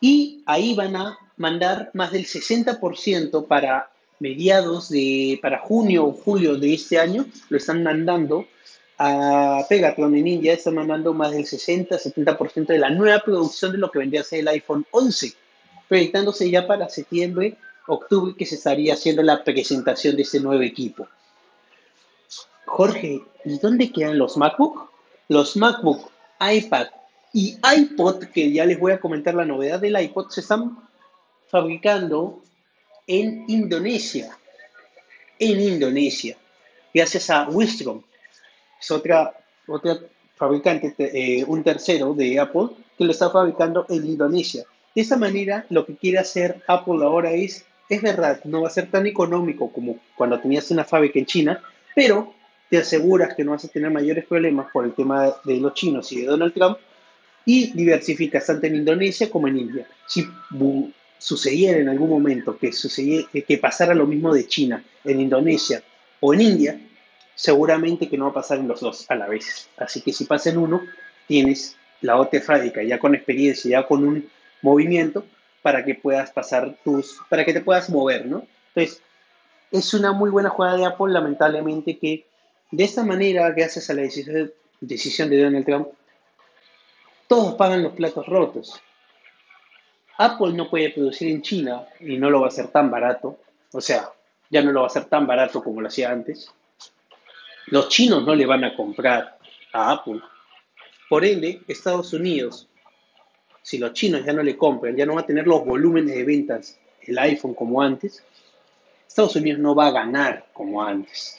Y 0.00 0.42
ahí 0.46 0.74
van 0.74 0.96
a 0.96 1.18
mandar 1.36 1.90
más 1.94 2.12
del 2.12 2.24
60% 2.24 3.46
para 3.46 3.90
mediados 4.18 4.88
de, 4.88 5.38
para 5.42 5.58
junio 5.58 6.06
o 6.06 6.12
julio 6.12 6.56
de 6.56 6.74
este 6.74 6.98
año, 6.98 7.26
lo 7.48 7.56
están 7.56 7.82
mandando 7.82 8.46
a 8.98 9.64
Pegatron 9.68 10.14
en 10.14 10.26
India, 10.26 10.54
están 10.54 10.74
mandando 10.74 11.12
más 11.12 11.32
del 11.32 11.44
60-70% 11.44 12.66
de 12.66 12.78
la 12.78 12.90
nueva 12.90 13.20
producción 13.20 13.72
de 13.72 13.78
lo 13.78 13.90
que 13.90 13.98
vendría 13.98 14.22
a 14.22 14.24
ser 14.24 14.40
el 14.40 14.48
iPhone 14.48 14.86
11, 14.90 15.34
proyectándose 15.88 16.50
ya 16.50 16.66
para 16.66 16.88
septiembre, 16.88 17.56
octubre, 17.86 18.34
que 18.36 18.46
se 18.46 18.54
estaría 18.54 18.94
haciendo 18.94 19.22
la 19.22 19.44
presentación 19.44 20.16
de 20.16 20.22
este 20.22 20.40
nuevo 20.40 20.62
equipo. 20.62 21.06
Jorge, 22.64 23.22
¿y 23.44 23.58
dónde 23.58 23.92
quedan 23.92 24.18
los 24.18 24.36
MacBook? 24.36 24.90
Los 25.28 25.56
MacBook, 25.56 26.10
iPad 26.40 26.88
y 27.32 27.56
iPod, 27.76 28.24
que 28.24 28.50
ya 28.52 28.64
les 28.64 28.78
voy 28.78 28.92
a 28.92 29.00
comentar 29.00 29.34
la 29.34 29.44
novedad 29.44 29.78
del 29.78 30.00
iPod, 30.00 30.30
se 30.30 30.40
están 30.40 30.78
fabricando 31.48 32.42
en 33.06 33.44
Indonesia. 33.48 34.36
En 35.38 35.60
Indonesia. 35.60 36.36
Gracias 36.92 37.30
a 37.30 37.48
Wistrom. 37.48 38.02
Es 38.80 38.90
otra, 38.90 39.32
otra 39.66 39.98
fabricante, 40.36 40.94
eh, 40.98 41.44
un 41.46 41.62
tercero 41.62 42.14
de 42.14 42.38
Apple, 42.38 42.68
que 42.96 43.04
lo 43.04 43.12
está 43.12 43.30
fabricando 43.30 43.86
en 43.88 44.06
Indonesia. 44.06 44.64
De 44.94 45.02
esa 45.02 45.16
manera, 45.16 45.66
lo 45.70 45.84
que 45.84 45.96
quiere 45.96 46.18
hacer 46.18 46.62
Apple 46.66 47.04
ahora 47.04 47.32
es, 47.32 47.64
es 47.88 48.02
verdad, 48.02 48.40
no 48.44 48.62
va 48.62 48.68
a 48.68 48.72
ser 48.72 48.90
tan 48.90 49.06
económico 49.06 49.70
como 49.70 49.98
cuando 50.16 50.40
tenías 50.40 50.70
una 50.70 50.84
fábrica 50.84 51.18
en 51.18 51.26
China, 51.26 51.62
pero 51.94 52.34
te 52.68 52.78
aseguras 52.78 53.34
que 53.34 53.44
no 53.44 53.52
vas 53.52 53.64
a 53.64 53.68
tener 53.68 53.90
mayores 53.90 54.24
problemas 54.24 54.68
por 54.72 54.84
el 54.84 54.94
tema 54.94 55.34
de 55.44 55.56
los 55.58 55.74
chinos 55.74 56.10
y 56.12 56.22
de 56.22 56.26
Donald 56.26 56.52
Trump 56.52 56.78
y 57.44 57.72
diversificas 57.72 58.46
tanto 58.46 58.66
en 58.66 58.76
Indonesia 58.76 59.30
como 59.30 59.48
en 59.48 59.58
India. 59.58 59.86
Si 60.06 60.26
sucediera 61.18 61.78
en 61.78 61.88
algún 61.88 62.10
momento 62.10 62.58
que, 62.58 62.72
sucediera, 62.72 63.28
que 63.32 63.58
pasara 63.58 63.94
lo 63.94 64.06
mismo 64.06 64.34
de 64.34 64.46
China, 64.46 64.82
en 65.04 65.20
Indonesia 65.20 65.82
o 66.20 66.34
en 66.34 66.40
India, 66.40 66.80
seguramente 67.34 68.08
que 68.08 68.16
no 68.16 68.24
va 68.26 68.30
a 68.32 68.34
pasar 68.34 68.58
en 68.58 68.68
los 68.68 68.80
dos 68.80 69.04
a 69.08 69.14
la 69.14 69.26
vez. 69.26 69.68
Así 69.76 70.00
que 70.00 70.12
si 70.12 70.24
pasa 70.24 70.50
en 70.50 70.58
uno, 70.58 70.82
tienes 71.26 71.76
la 72.00 72.28
fábrica 72.44 72.82
ya 72.82 72.98
con 72.98 73.14
experiencia, 73.14 73.70
ya 73.70 73.86
con 73.86 74.04
un 74.04 74.28
movimiento 74.62 75.24
para 75.62 75.84
que 75.84 75.94
puedas 75.94 76.30
pasar 76.30 76.76
tus, 76.84 77.18
para 77.28 77.44
que 77.44 77.52
te 77.52 77.60
puedas 77.60 77.90
mover, 77.90 78.26
¿no? 78.26 78.46
Entonces, 78.74 79.02
es 79.70 79.94
una 79.94 80.12
muy 80.12 80.30
buena 80.30 80.48
jugada 80.48 80.76
de 80.76 80.84
Apple, 80.84 81.12
lamentablemente 81.12 81.98
que 81.98 82.26
de 82.70 82.84
esta 82.84 83.04
manera, 83.04 83.50
gracias 83.50 83.90
a 83.90 83.94
la 83.94 84.02
decisión, 84.02 84.52
decisión 84.80 85.30
de 85.30 85.42
Donald 85.42 85.64
Trump, 85.64 85.88
todos 87.26 87.54
pagan 87.54 87.82
los 87.82 87.94
platos 87.94 88.26
rotos. 88.26 88.80
Apple 90.18 90.52
no 90.52 90.68
puede 90.70 90.90
producir 90.90 91.28
en 91.28 91.42
China 91.42 91.86
y 92.00 92.16
no 92.16 92.30
lo 92.30 92.40
va 92.40 92.46
a 92.46 92.48
hacer 92.48 92.68
tan 92.68 92.90
barato, 92.90 93.38
o 93.72 93.80
sea, 93.80 94.10
ya 94.50 94.62
no 94.62 94.72
lo 94.72 94.80
va 94.80 94.86
a 94.86 94.88
hacer 94.88 95.04
tan 95.06 95.26
barato 95.26 95.62
como 95.62 95.80
lo 95.80 95.88
hacía 95.88 96.10
antes. 96.10 96.50
Los 97.66 97.88
chinos 97.88 98.24
no 98.24 98.34
le 98.34 98.46
van 98.46 98.64
a 98.64 98.74
comprar 98.74 99.38
a 99.72 99.92
Apple. 99.92 100.20
Por 101.08 101.24
ende, 101.24 101.62
Estados 101.68 102.12
Unidos, 102.12 102.68
si 103.62 103.78
los 103.78 103.92
chinos 103.92 104.24
ya 104.24 104.32
no 104.32 104.42
le 104.42 104.56
compran, 104.56 104.96
ya 104.96 105.04
no 105.04 105.14
va 105.14 105.22
a 105.22 105.26
tener 105.26 105.46
los 105.46 105.64
volúmenes 105.64 106.14
de 106.14 106.24
ventas 106.24 106.78
el 107.02 107.18
iPhone 107.18 107.54
como 107.54 107.82
antes, 107.82 108.22
Estados 109.06 109.36
Unidos 109.36 109.60
no 109.60 109.74
va 109.74 109.88
a 109.88 109.92
ganar 109.92 110.46
como 110.52 110.82
antes 110.82 111.38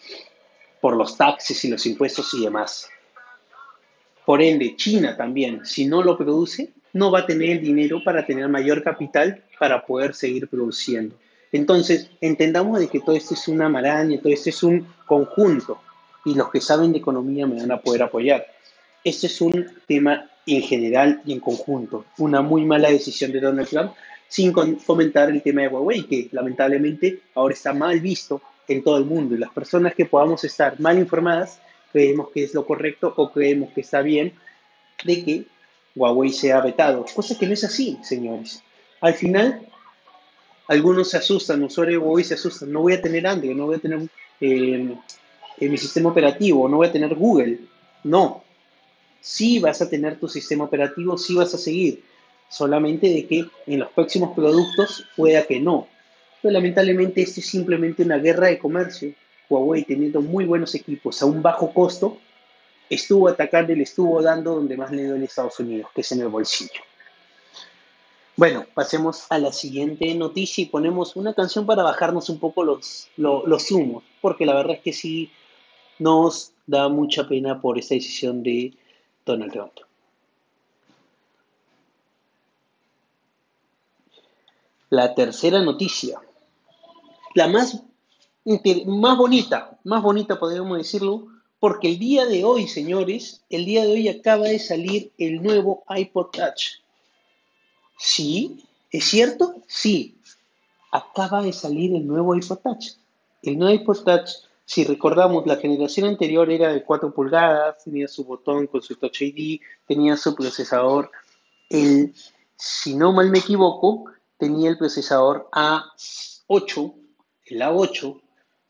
por 0.82 0.96
los 0.96 1.18
taxes 1.18 1.64
y 1.66 1.70
los 1.70 1.86
impuestos 1.86 2.34
y 2.34 2.44
demás. 2.44 2.90
Por 4.26 4.42
ende, 4.42 4.76
China 4.76 5.16
también, 5.16 5.66
si 5.66 5.86
no 5.86 6.04
lo 6.04 6.18
produce, 6.18 6.74
no 6.94 7.12
va 7.12 7.20
a 7.20 7.26
tener 7.26 7.50
el 7.50 7.62
dinero 7.62 8.02
para 8.04 8.26
tener 8.26 8.48
mayor 8.48 8.84
capital 8.84 9.44
para 9.60 9.86
poder 9.86 10.14
seguir 10.14 10.48
produciendo. 10.48 11.16
Entonces, 11.52 12.10
entendamos 12.22 12.80
de 12.80 12.88
que 12.88 13.00
todo 13.00 13.16
esto 13.16 13.34
es 13.34 13.48
una 13.48 13.70
maraña, 13.70 14.20
todo 14.20 14.34
esto 14.34 14.50
es 14.50 14.64
un 14.64 14.88
conjunto 15.06 15.80
y 16.26 16.36
los 16.36 16.50
que 16.52 16.60
saben 16.60 16.92
de 16.92 17.00
economía 17.00 17.48
me 17.48 17.60
van 17.60 17.72
a 17.72 17.82
poder 17.82 18.04
apoyar. 18.04 18.46
Este 19.04 19.28
es 19.28 19.40
un 19.40 19.66
tema 19.88 20.30
en 20.46 20.62
general 20.62 21.22
y 21.26 21.34
en 21.34 21.40
conjunto. 21.40 22.06
Una 22.18 22.42
muy 22.42 22.66
mala 22.66 22.90
decisión 22.90 23.32
de 23.32 23.40
Donald 23.40 23.68
Trump 23.68 23.94
sin 24.28 24.52
comentar 24.52 25.30
el 25.30 25.42
tema 25.42 25.62
de 25.62 25.70
Huawei, 25.70 26.04
que 26.04 26.28
lamentablemente 26.32 27.22
ahora 27.34 27.54
está 27.54 27.74
mal 27.74 28.00
visto 28.02 28.42
en 28.68 28.84
todo 28.84 28.98
el 28.98 29.06
mundo 29.06 29.36
y 29.36 29.38
las 29.38 29.52
personas 29.52 29.96
que 29.96 30.06
podamos 30.06 30.44
estar 30.44 30.78
mal 30.80 30.98
informadas 31.00 31.62
creemos 31.92 32.30
que 32.34 32.44
es 32.44 32.54
lo 32.54 32.66
correcto 32.66 33.14
o 33.16 33.32
creemos 33.32 33.72
que 33.74 33.82
está 33.82 34.02
bien 34.02 34.34
de 35.06 35.24
que 35.24 35.46
Huawei 35.98 36.30
sea 36.30 36.62
vetado, 36.62 37.06
cosa 37.14 37.38
que 37.38 37.48
no 37.48 37.54
es 37.54 37.64
así, 37.64 37.98
señores. 38.04 38.64
Al 39.02 39.14
final, 39.14 39.68
algunos 40.68 41.10
se 41.10 41.18
asustan, 41.18 41.64
usuarios 41.64 42.02
de 42.02 42.06
Huawei 42.06 42.24
se 42.24 42.36
asustan, 42.36 42.72
no 42.72 42.82
voy 42.82 42.94
a 42.94 43.02
tener 43.02 43.26
Android, 43.26 43.56
no 43.56 43.66
voy 43.66 43.78
a 43.78 43.80
tener 43.80 44.08
eh, 44.40 44.96
mi 45.60 45.78
sistema 45.78 46.10
operativo, 46.10 46.70
no 46.70 46.78
voy 46.78 46.88
a 46.88 46.92
tener 46.92 47.16
Google. 47.16 47.60
No, 48.04 48.44
sí 49.22 49.60
vas 49.60 49.82
a 49.82 49.90
tener 49.90 50.20
tu 50.20 50.28
sistema 50.28 50.66
operativo, 50.66 51.18
sí 51.18 51.36
vas 51.36 51.54
a 51.54 51.58
seguir, 51.58 52.04
solamente 52.50 53.10
de 53.10 53.26
que 53.26 53.46
en 53.66 53.80
los 53.80 53.90
próximos 53.92 54.36
productos 54.36 55.04
pueda 55.16 55.46
que 55.46 55.60
no. 55.60 55.88
Pero 56.42 56.54
lamentablemente 56.54 57.22
esto 57.22 57.40
es 57.40 57.48
simplemente 57.48 58.04
una 58.04 58.18
guerra 58.18 58.48
de 58.48 58.60
comercio. 58.60 59.14
Huawei 59.50 59.84
teniendo 59.84 60.22
muy 60.22 60.46
buenos 60.46 60.76
equipos 60.76 61.22
a 61.22 61.26
un 61.26 61.42
bajo 61.42 61.74
costo, 61.74 62.18
estuvo 62.90 63.28
atacando 63.28 63.74
y 63.74 63.78
le 63.78 63.84
estuvo 63.84 64.22
dando 64.22 64.56
donde 64.56 64.78
más 64.78 64.92
le 64.92 65.04
dio 65.04 65.16
en 65.16 65.24
Estados 65.24 65.60
Unidos, 65.60 65.90
que 65.94 66.02
es 66.02 66.12
en 66.12 66.22
el 66.22 66.28
bolsillo. 66.30 66.82
Bueno, 68.36 68.66
pasemos 68.74 69.26
a 69.30 69.40
la 69.40 69.52
siguiente 69.52 70.14
noticia 70.14 70.62
y 70.62 70.68
ponemos 70.68 71.16
una 71.16 71.34
canción 71.34 71.66
para 71.66 71.82
bajarnos 71.82 72.30
un 72.30 72.40
poco 72.40 72.64
los, 72.64 73.10
los, 73.18 73.46
los 73.48 73.72
humos, 73.72 74.04
porque 74.22 74.46
la 74.46 74.54
verdad 74.54 74.76
es 74.76 74.82
que 74.82 74.94
sí 74.94 75.32
nos 75.98 76.52
da 76.68 76.88
mucha 76.88 77.28
pena 77.28 77.60
por 77.60 77.80
esta 77.80 77.96
decisión 77.96 78.44
de 78.44 78.74
Donald 79.26 79.52
Trump. 79.52 79.74
La 84.90 85.16
tercera 85.16 85.62
noticia, 85.62 86.22
la 87.34 87.48
más, 87.48 87.84
más 88.86 89.18
bonita, 89.18 89.78
más 89.84 90.02
bonita 90.02 90.40
podríamos 90.40 90.78
decirlo, 90.78 91.28
porque 91.60 91.90
el 91.90 92.00
día 92.00 92.26
de 92.26 92.44
hoy, 92.44 92.68
señores, 92.68 93.42
el 93.50 93.66
día 93.66 93.84
de 93.84 93.94
hoy 93.94 94.08
acaba 94.08 94.46
de 94.46 94.60
salir 94.60 95.12
el 95.18 95.42
nuevo 95.42 95.84
iPod 95.90 96.28
Touch. 96.32 96.82
Sí, 97.98 98.64
¿es 98.92 99.06
cierto? 99.06 99.56
Sí, 99.68 100.16
acaba 100.92 101.42
de 101.42 101.54
salir 101.54 101.96
el 101.96 102.06
nuevo 102.06 102.36
iPod 102.36 102.60
Touch. 102.60 102.86
El 103.42 103.58
nuevo 103.58 103.74
iPod 103.74 104.04
Touch, 104.04 104.30
si 104.66 104.84
recordamos, 104.84 105.48
la 105.48 105.56
generación 105.56 106.08
anterior 106.08 106.52
era 106.52 106.72
de 106.72 106.84
4 106.84 107.14
pulgadas, 107.14 107.84
tenía 107.84 108.08
su 108.08 108.24
botón 108.24 108.68
con 108.68 108.82
su 108.82 108.96
Touch 108.96 109.22
ID, 109.22 109.60
tenía 109.88 110.16
su 110.16 110.36
procesador. 110.36 111.10
El, 111.70 112.14
si 112.56 112.94
no 112.96 113.14
mal 113.14 113.32
me 113.32 113.40
equivoco, 113.40 114.06
tenía 114.38 114.70
el 114.70 114.78
procesador 114.78 115.50
A8, 115.52 116.94
el 117.46 117.62
A8, 117.62 118.22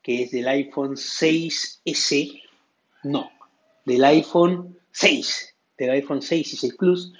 que 0.02 0.22
es 0.22 0.30
del 0.30 0.48
iPhone 0.48 0.94
6S, 0.94 2.47
no, 3.08 3.30
del 3.84 4.04
iPhone 4.04 4.76
6, 4.92 5.54
del 5.78 5.90
iPhone 5.90 6.22
6 6.22 6.52
y 6.52 6.56
6 6.56 6.74
Plus, 6.78 7.12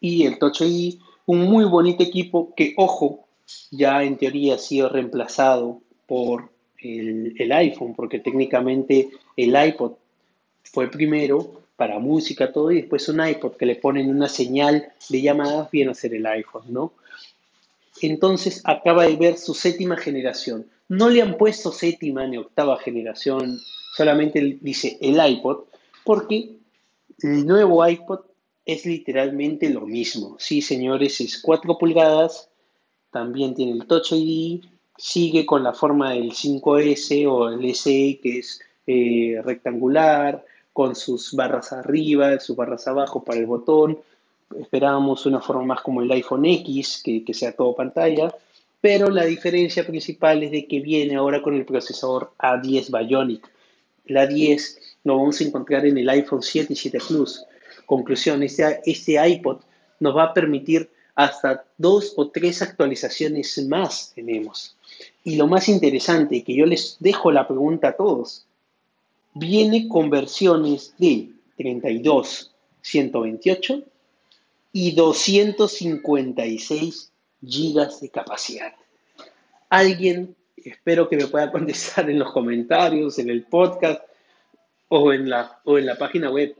y 0.00 0.26
el 0.26 0.38
Touch 0.38 0.62
ID, 0.62 0.98
un 1.26 1.42
muy 1.42 1.64
bonito 1.64 2.02
equipo 2.02 2.52
que, 2.56 2.74
ojo, 2.76 3.28
ya 3.70 4.02
en 4.02 4.16
teoría 4.16 4.56
ha 4.56 4.58
sido 4.58 4.88
reemplazado 4.88 5.80
por 6.06 6.50
el, 6.78 7.52
iPhone, 7.52 7.94
porque 7.94 8.18
técnicamente 8.18 9.10
el 9.36 9.54
iPod 9.68 9.92
fue 10.64 10.90
primero 10.90 11.62
para 11.76 12.00
música, 12.00 12.52
todo, 12.52 12.72
y 12.72 12.80
después 12.80 13.08
un 13.08 13.24
iPod 13.26 13.56
que 13.56 13.66
le 13.66 13.76
ponen 13.76 14.10
una 14.10 14.28
señal 14.28 14.92
de 15.08 15.22
llamadas 15.22 15.70
viene 15.70 15.92
a 15.92 15.94
ser 15.94 16.14
el 16.14 16.26
iPhone, 16.26 16.64
¿no? 16.68 16.92
Entonces 18.00 18.60
acaba 18.64 19.04
de 19.04 19.16
ver 19.16 19.38
su 19.38 19.54
séptima 19.54 19.96
generación. 19.96 20.66
No 20.92 21.08
le 21.08 21.22
han 21.22 21.38
puesto 21.38 21.72
séptima 21.72 22.26
ni 22.26 22.36
octava 22.36 22.76
generación, 22.76 23.58
solamente 23.96 24.58
dice 24.60 24.98
el 25.00 25.18
iPod, 25.26 25.60
porque 26.04 26.56
el 27.22 27.46
nuevo 27.46 27.88
iPod 27.88 28.20
es 28.66 28.84
literalmente 28.84 29.70
lo 29.70 29.86
mismo. 29.86 30.36
Sí, 30.38 30.60
señores, 30.60 31.18
es 31.22 31.40
4 31.40 31.78
pulgadas, 31.78 32.50
también 33.10 33.54
tiene 33.54 33.72
el 33.72 33.86
Touch 33.86 34.12
ID, 34.12 34.64
sigue 34.98 35.46
con 35.46 35.64
la 35.64 35.72
forma 35.72 36.12
del 36.12 36.32
5S 36.32 37.26
o 37.26 37.48
el 37.48 37.74
SE 37.74 38.20
que 38.22 38.40
es 38.40 38.60
eh, 38.86 39.40
rectangular, 39.42 40.44
con 40.74 40.94
sus 40.94 41.32
barras 41.32 41.72
arriba, 41.72 42.38
sus 42.38 42.54
barras 42.54 42.86
abajo 42.86 43.24
para 43.24 43.40
el 43.40 43.46
botón. 43.46 43.98
Esperábamos 44.60 45.24
una 45.24 45.40
forma 45.40 45.64
más 45.64 45.80
como 45.80 46.02
el 46.02 46.12
iPhone 46.12 46.44
X, 46.44 47.00
que, 47.02 47.24
que 47.24 47.32
sea 47.32 47.56
todo 47.56 47.74
pantalla, 47.74 48.34
pero 48.82 49.08
la 49.08 49.24
diferencia 49.24 49.86
principal 49.86 50.42
es 50.42 50.50
de 50.50 50.66
que 50.66 50.80
viene 50.80 51.14
ahora 51.14 51.40
con 51.40 51.54
el 51.54 51.64
procesador 51.64 52.32
A10 52.38 52.90
Bionic. 52.90 53.48
El 54.04 54.16
A10 54.16 54.78
lo 55.04 55.18
vamos 55.18 55.40
a 55.40 55.44
encontrar 55.44 55.86
en 55.86 55.96
el 55.96 56.08
iPhone 56.08 56.42
7 56.42 56.72
y 56.72 56.76
7 56.76 56.98
Plus. 57.06 57.44
Conclusión, 57.86 58.42
este, 58.42 58.80
este 58.84 59.28
iPod 59.28 59.60
nos 60.00 60.16
va 60.16 60.24
a 60.24 60.34
permitir 60.34 60.90
hasta 61.14 61.64
dos 61.78 62.14
o 62.16 62.30
tres 62.30 62.60
actualizaciones 62.60 63.56
más 63.68 64.12
tenemos. 64.16 64.76
Y 65.22 65.36
lo 65.36 65.46
más 65.46 65.68
interesante, 65.68 66.42
que 66.42 66.56
yo 66.56 66.66
les 66.66 66.96
dejo 66.98 67.30
la 67.30 67.46
pregunta 67.46 67.90
a 67.90 67.96
todos, 67.96 68.46
viene 69.34 69.86
con 69.86 70.10
versiones 70.10 70.92
de 70.98 71.28
32, 71.56 72.52
128 72.80 73.80
y 74.72 74.92
256 74.92 77.11
gigas 77.46 78.00
de 78.00 78.10
capacidad. 78.10 78.72
Alguien, 79.68 80.36
espero 80.56 81.08
que 81.08 81.16
me 81.16 81.26
pueda 81.26 81.50
contestar 81.50 82.08
en 82.10 82.18
los 82.18 82.32
comentarios, 82.32 83.18
en 83.18 83.30
el 83.30 83.44
podcast 83.44 84.02
o 84.88 85.12
en 85.12 85.30
la, 85.30 85.60
o 85.64 85.78
en 85.78 85.86
la 85.86 85.96
página 85.96 86.30
web. 86.30 86.54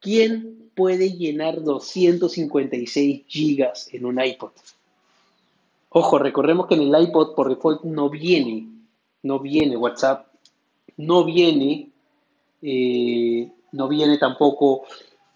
¿Quién 0.00 0.70
puede 0.74 1.10
llenar 1.10 1.62
256 1.62 3.24
gigas 3.26 3.88
en 3.92 4.06
un 4.06 4.20
iPod? 4.20 4.52
Ojo, 5.90 6.18
recordemos 6.18 6.66
que 6.66 6.74
en 6.74 6.82
el 6.82 7.02
iPod 7.02 7.34
por 7.34 7.50
default 7.50 7.82
no 7.82 8.08
viene, 8.08 8.66
no 9.22 9.38
viene 9.38 9.76
WhatsApp, 9.76 10.26
no 10.96 11.24
viene, 11.24 11.90
eh, 12.62 13.50
no 13.72 13.88
viene 13.88 14.16
tampoco, 14.16 14.84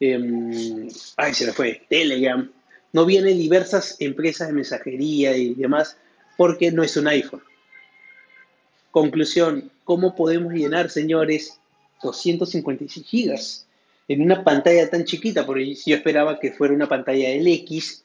eh, 0.00 0.88
ay, 1.16 1.34
se 1.34 1.46
me 1.46 1.52
fue, 1.52 1.82
Telegram, 1.88 2.50
no 2.96 3.04
viene 3.04 3.34
diversas 3.34 3.96
empresas 4.00 4.48
de 4.48 4.54
mensajería 4.54 5.36
y 5.36 5.52
demás, 5.52 5.98
porque 6.38 6.72
no 6.72 6.82
es 6.82 6.96
un 6.96 7.06
iPhone. 7.08 7.42
Conclusión, 8.90 9.70
¿cómo 9.84 10.14
podemos 10.14 10.54
llenar, 10.54 10.88
señores, 10.88 11.60
256 12.02 13.06
gigas 13.06 13.66
en 14.08 14.22
una 14.22 14.42
pantalla 14.42 14.88
tan 14.88 15.04
chiquita? 15.04 15.44
Porque 15.44 15.76
si 15.76 15.90
yo 15.90 15.98
esperaba 15.98 16.40
que 16.40 16.52
fuera 16.52 16.72
una 16.72 16.88
pantalla 16.88 17.28
del 17.28 17.46
X, 17.46 18.02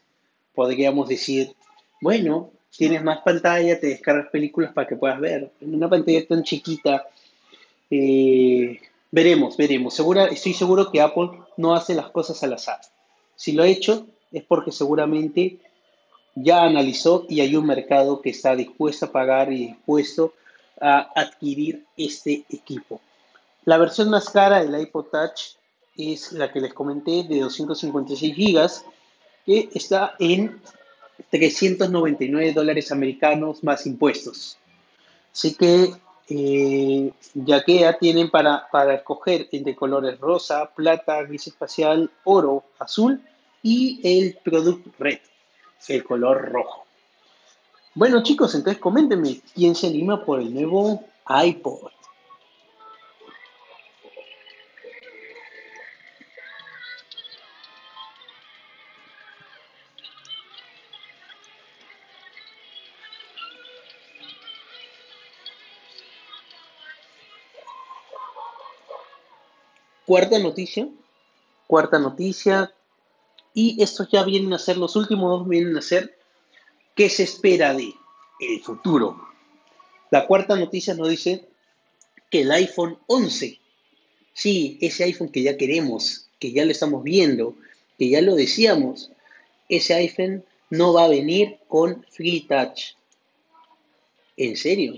podríamos 0.54 1.08
decir, 1.08 1.56
bueno, 2.02 2.52
tienes 2.76 3.02
más 3.02 3.20
pantalla, 3.20 3.80
te 3.80 3.88
descargas 3.88 4.28
películas 4.28 4.74
para 4.74 4.90
que 4.90 4.98
puedas 4.98 5.22
ver. 5.22 5.54
En 5.62 5.74
una 5.74 5.88
pantalla 5.88 6.28
tan 6.28 6.44
chiquita, 6.44 7.08
eh, 7.90 8.78
veremos, 9.10 9.56
veremos. 9.56 9.94
Segura, 9.94 10.26
estoy 10.26 10.54
seguro 10.54 10.92
que 10.92 11.00
Apple 11.00 11.30
no 11.56 11.74
hace 11.76 11.96
las 11.96 12.10
cosas 12.10 12.44
al 12.44 12.52
azar. 12.52 12.82
Si 13.38 13.54
lo 13.54 13.64
ha 13.64 13.68
hecho, 13.68 14.06
es 14.32 14.44
porque 14.44 14.72
seguramente 14.72 15.60
ya 16.36 16.64
analizó 16.64 17.26
y 17.28 17.42
hay 17.42 17.56
un 17.56 17.66
mercado 17.66 18.22
que 18.22 18.30
está 18.30 18.56
dispuesto 18.56 19.06
a 19.06 19.12
pagar 19.12 19.52
y 19.52 19.68
dispuesto 19.68 20.34
a 20.80 21.12
adquirir 21.16 21.86
este 21.98 22.46
equipo. 22.50 23.02
La 23.66 23.78
versión 23.78 24.10
más 24.10 24.30
cara 24.30 24.64
del 24.64 24.80
iPod 24.82 25.06
Touch 25.06 25.56
es 25.98 26.32
la 26.32 26.52
que 26.52 26.62
les 26.62 26.74
comenté 26.74 27.24
de 27.24 27.42
256 27.42 28.36
gigas, 28.36 28.86
que 29.46 29.70
está 29.74 30.16
en 30.20 30.62
399 31.30 32.54
dólares 32.54 32.92
americanos 32.92 33.64
más 33.64 33.86
impuestos. 33.86 34.58
Así 35.32 35.54
que 35.54 35.94
eh, 36.30 37.12
ya 37.34 37.64
que 37.64 37.80
ya 37.80 37.98
tienen 37.98 38.32
para, 38.32 38.68
para 38.72 38.96
escoger 38.96 39.48
entre 39.52 39.76
colores 39.76 40.20
rosa, 40.20 40.72
plata, 40.74 41.22
gris 41.24 41.48
espacial, 41.48 42.10
oro, 42.24 42.64
azul 42.80 43.22
y 43.64 44.00
el 44.04 44.38
Product 44.44 44.88
Red, 45.00 45.20
el 45.88 46.04
color 46.04 46.50
rojo. 46.52 46.86
Bueno 47.94 48.24
chicos, 48.24 48.56
entonces 48.56 48.82
coméntenme 48.82 49.42
quién 49.54 49.76
se 49.76 49.88
anima 49.88 50.24
por 50.24 50.40
el 50.40 50.54
nuevo 50.54 51.04
iPod. 51.28 51.92
Cuarta 70.06 70.40
noticia, 70.40 70.90
cuarta 71.68 71.98
noticia, 71.98 72.74
y 73.54 73.82
estos 73.82 74.10
ya 74.12 74.24
vienen 74.24 74.54
a 74.54 74.60
ser, 74.60 74.78
los 74.78 74.96
últimos 74.96 75.30
dos 75.30 75.48
vienen 75.48 75.76
a 75.78 75.82
ser, 75.82 76.18
¿qué 76.96 77.10
se 77.10 77.24
espera 77.24 77.74
de 77.74 77.94
el 78.40 78.62
futuro? 78.62 79.22
La 80.10 80.28
cuarta 80.28 80.56
noticia 80.56 80.94
nos 80.94 81.10
dice 81.10 81.48
que 82.30 82.42
el 82.42 82.52
iPhone 82.52 82.98
11, 83.08 83.60
sí, 84.34 84.78
ese 84.82 85.04
iPhone 85.04 85.30
que 85.30 85.44
ya 85.44 85.58
queremos, 85.58 86.28
que 86.40 86.52
ya 86.52 86.66
lo 86.66 86.72
estamos 86.72 87.04
viendo, 87.04 87.56
que 87.98 88.10
ya 88.10 88.22
lo 88.22 88.36
decíamos, 88.36 89.12
ese 89.70 89.94
iPhone 89.94 90.44
no 90.70 90.94
va 90.94 91.06
a 91.06 91.10
venir 91.10 91.58
con 91.68 92.04
Free 92.10 92.42
Touch. 92.48 92.96
¿En 94.38 94.56
serio? 94.56 94.96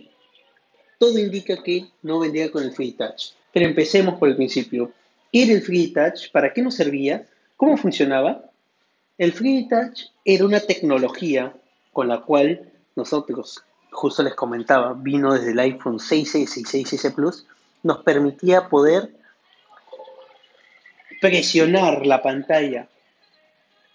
Todo 0.99 1.19
indica 1.19 1.61
que 1.61 1.87
no 2.01 2.19
vendría 2.19 2.51
con 2.51 2.63
el 2.63 2.71
Free 2.71 2.93
Touch. 2.93 3.33
Pero 3.51 3.65
empecemos 3.65 4.17
por 4.17 4.29
el 4.29 4.35
principio. 4.35 4.91
¿Qué 5.31 5.43
era 5.43 5.53
el 5.53 5.61
Free 5.61 5.91
Touch? 5.91 6.31
¿Para 6.31 6.53
qué 6.53 6.61
nos 6.61 6.75
servía? 6.75 7.27
¿Cómo 7.63 7.78
funcionaba? 7.78 8.41
El 9.17 9.32
Free 9.32 9.69
Touch 9.69 10.08
era 10.26 10.43
una 10.43 10.60
tecnología 10.60 11.54
con 11.93 12.10
la 12.10 12.19
cual 12.19 12.69
nosotros, 12.97 13.63
justo 13.89 14.21
les 14.21 14.36
comentaba, 14.36 14.91
vino 14.91 15.34
desde 15.34 15.52
el 15.52 15.60
iPhone 15.60 15.97
6S 15.97 16.58
y 16.58 16.84
6S 16.84 17.15
Plus, 17.15 17.47
nos 17.82 17.99
permitía 17.99 18.67
poder 18.67 19.12
presionar 21.21 22.06
la 22.06 22.21
pantalla 22.21 22.89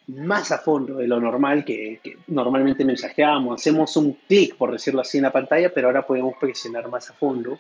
más 0.07 0.50
a 0.50 0.61
fondo 0.61 0.94
de 0.96 1.07
lo 1.07 1.20
normal 1.20 1.66
que, 1.66 2.00
que 2.02 2.16
normalmente 2.28 2.87
mensajeamos. 2.87 3.61
Hacemos 3.61 3.94
un 3.98 4.14
clic, 4.26 4.57
por 4.57 4.72
decirlo 4.72 5.02
así, 5.02 5.18
en 5.18 5.24
la 5.24 5.33
pantalla, 5.33 5.74
pero 5.74 5.88
ahora 5.88 6.07
podemos 6.07 6.37
presionar 6.40 6.88
más 6.88 7.11
a 7.11 7.12
fondo, 7.12 7.59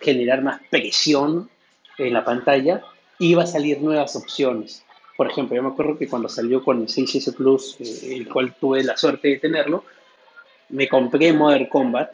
generar 0.00 0.40
más 0.40 0.62
presión 0.70 1.50
en 1.98 2.14
la 2.14 2.24
pantalla 2.24 2.82
y 3.18 3.34
va 3.34 3.42
a 3.42 3.46
salir 3.46 3.82
nuevas 3.82 4.16
opciones. 4.16 4.86
Por 5.20 5.30
ejemplo, 5.30 5.54
yo 5.54 5.62
me 5.62 5.68
acuerdo 5.68 5.98
que 5.98 6.08
cuando 6.08 6.30
salió 6.30 6.64
con 6.64 6.80
el 6.80 6.88
6S 6.88 7.34
Plus, 7.34 7.76
eh, 7.78 8.14
el 8.16 8.26
cual 8.26 8.54
tuve 8.58 8.82
la 8.82 8.96
suerte 8.96 9.28
de 9.28 9.38
tenerlo, 9.38 9.84
me 10.70 10.88
compré 10.88 11.30
Modern 11.34 11.66
Combat, 11.66 12.10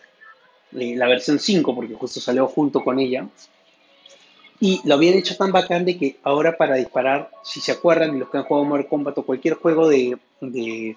eh, 0.73 0.97
la 0.97 1.07
versión 1.07 1.38
5, 1.38 1.73
porque 1.73 1.95
justo 1.95 2.19
salió 2.19 2.49
junto 2.49 2.83
con 2.83 2.99
ella, 2.99 3.29
y 4.59 4.81
lo 4.83 4.97
habían 4.97 5.14
hecho 5.14 5.37
tan 5.37 5.53
bacán 5.53 5.85
de 5.85 5.97
que 5.97 6.16
ahora 6.25 6.57
para 6.57 6.75
disparar, 6.75 7.31
si 7.45 7.61
se 7.61 7.71
acuerdan 7.71 8.19
los 8.19 8.29
que 8.29 8.38
han 8.38 8.42
jugado 8.42 8.66
Modern 8.66 8.88
Combat 8.88 9.16
o 9.19 9.23
cualquier 9.25 9.55
juego 9.55 9.88
de, 9.88 10.19
de, 10.40 10.97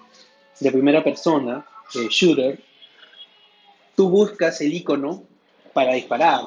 primera 0.58 1.04
persona, 1.04 1.64
shooter, 1.94 2.58
tú 3.94 4.08
buscas 4.10 4.60
el 4.62 4.74
icono 4.74 5.22
para 5.72 5.92
disparar, 5.92 6.40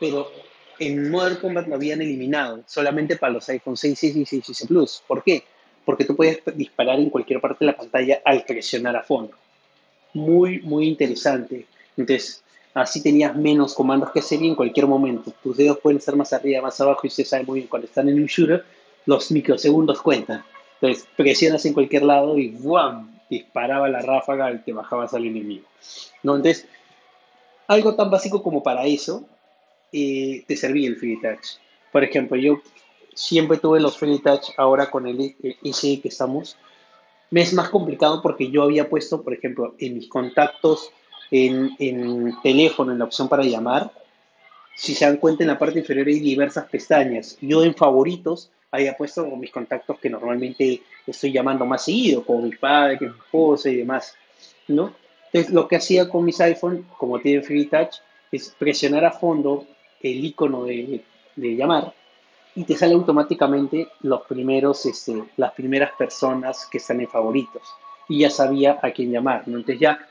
pero 0.00 0.30
en 0.78 1.10
Modern 1.10 1.36
Combat 1.36 1.66
lo 1.66 1.74
habían 1.76 2.02
eliminado, 2.02 2.62
solamente 2.66 3.16
para 3.16 3.32
los 3.32 3.48
iPhone 3.48 3.76
6, 3.76 3.98
6 3.98 4.16
y 4.16 4.24
6 4.26 4.64
Plus. 4.68 5.02
¿Por 5.06 5.22
qué? 5.22 5.44
Porque 5.84 6.04
tú 6.04 6.16
puedes 6.16 6.40
disparar 6.54 6.98
en 6.98 7.10
cualquier 7.10 7.40
parte 7.40 7.64
de 7.64 7.72
la 7.72 7.76
pantalla 7.76 8.20
al 8.24 8.44
presionar 8.44 8.96
a 8.96 9.02
fondo. 9.02 9.34
Muy, 10.14 10.60
muy 10.62 10.86
interesante. 10.86 11.66
Entonces, 11.96 12.42
así 12.72 13.02
tenías 13.02 13.36
menos 13.36 13.74
comandos 13.74 14.10
que 14.10 14.20
y 14.30 14.46
en 14.46 14.54
cualquier 14.54 14.86
momento. 14.86 15.32
Tus 15.42 15.56
dedos 15.56 15.78
pueden 15.78 15.98
estar 15.98 16.16
más 16.16 16.32
arriba, 16.32 16.62
más 16.62 16.80
abajo 16.80 17.00
y 17.04 17.08
usted 17.08 17.24
sabe 17.24 17.44
muy 17.44 17.60
bien, 17.60 17.68
cuando 17.68 17.86
están 17.86 18.08
en 18.08 18.16
un 18.16 18.26
shooter, 18.26 18.64
los 19.06 19.30
microsegundos 19.30 20.00
cuentan. 20.00 20.44
Entonces, 20.80 21.06
presionas 21.16 21.64
en 21.64 21.72
cualquier 21.72 22.02
lado 22.02 22.38
y 22.38 22.50
¡buam! 22.50 23.14
disparaba 23.30 23.88
la 23.88 24.00
ráfaga 24.00 24.52
y 24.52 24.58
te 24.58 24.72
bajabas 24.72 25.14
al 25.14 25.24
enemigo. 25.24 25.66
¿No? 26.22 26.36
Entonces, 26.36 26.66
algo 27.66 27.94
tan 27.94 28.10
básico 28.10 28.42
como 28.42 28.62
para 28.62 28.84
eso 28.84 29.26
eh, 29.96 30.44
te 30.48 30.56
servía 30.56 30.88
el 30.88 30.96
Free 30.96 31.20
Touch. 31.20 31.58
Por 31.92 32.02
ejemplo, 32.02 32.36
yo 32.36 32.60
siempre 33.14 33.58
tuve 33.58 33.78
los 33.78 33.96
Free 33.96 34.18
Touch, 34.18 34.50
ahora 34.56 34.90
con 34.90 35.06
el 35.06 35.36
SE 35.72 36.00
que 36.00 36.08
estamos, 36.08 36.56
me 37.30 37.42
es 37.42 37.52
más 37.52 37.68
complicado 37.68 38.20
porque 38.20 38.50
yo 38.50 38.64
había 38.64 38.88
puesto, 38.90 39.22
por 39.22 39.32
ejemplo, 39.34 39.76
en 39.78 39.94
mis 39.94 40.08
contactos, 40.08 40.90
en, 41.30 41.70
en 41.78 42.34
teléfono, 42.42 42.90
en 42.90 42.98
la 42.98 43.04
opción 43.04 43.28
para 43.28 43.44
llamar, 43.44 43.92
si 44.74 44.94
se 44.94 45.04
dan 45.04 45.18
cuenta 45.18 45.44
en 45.44 45.48
la 45.48 45.58
parte 45.58 45.78
inferior 45.78 46.08
hay 46.08 46.18
diversas 46.18 46.66
pestañas. 46.66 47.38
Yo 47.40 47.62
en 47.62 47.74
favoritos 47.74 48.50
había 48.72 48.96
puesto 48.96 49.24
mis 49.36 49.52
contactos 49.52 49.98
que 50.00 50.10
normalmente 50.10 50.82
estoy 51.06 51.30
llamando 51.30 51.64
más 51.64 51.84
seguido, 51.84 52.24
como 52.24 52.42
mi 52.42 52.56
padre, 52.56 52.98
mi 53.00 53.06
esposa 53.06 53.70
y 53.70 53.76
demás, 53.76 54.16
¿no? 54.66 54.92
Entonces 55.26 55.52
lo 55.52 55.68
que 55.68 55.76
hacía 55.76 56.08
con 56.08 56.24
mis 56.24 56.40
iPhone, 56.40 56.84
como 56.98 57.20
tienen 57.20 57.44
Free 57.44 57.66
Touch, 57.66 57.96
es 58.32 58.54
presionar 58.58 59.04
a 59.04 59.12
fondo 59.12 59.66
el 60.04 60.24
icono 60.24 60.64
de, 60.64 61.02
llamar 61.36 61.92
y 62.54 62.64
te 62.64 62.76
sale 62.76 62.94
automáticamente 62.94 63.88
los 64.02 64.22
primeros, 64.22 64.86
este, 64.86 65.24
las 65.36 65.52
primeras 65.52 65.92
personas 65.98 66.68
que 66.70 66.78
están 66.78 67.00
en 67.00 67.08
favoritos. 67.08 67.62
Y 68.08 68.20
ya 68.20 68.30
sabía 68.30 68.78
a 68.82 68.90
quién 68.90 69.10
llamar, 69.10 69.48
¿no? 69.48 69.56
Entonces 69.56 69.80
ya 69.80 70.06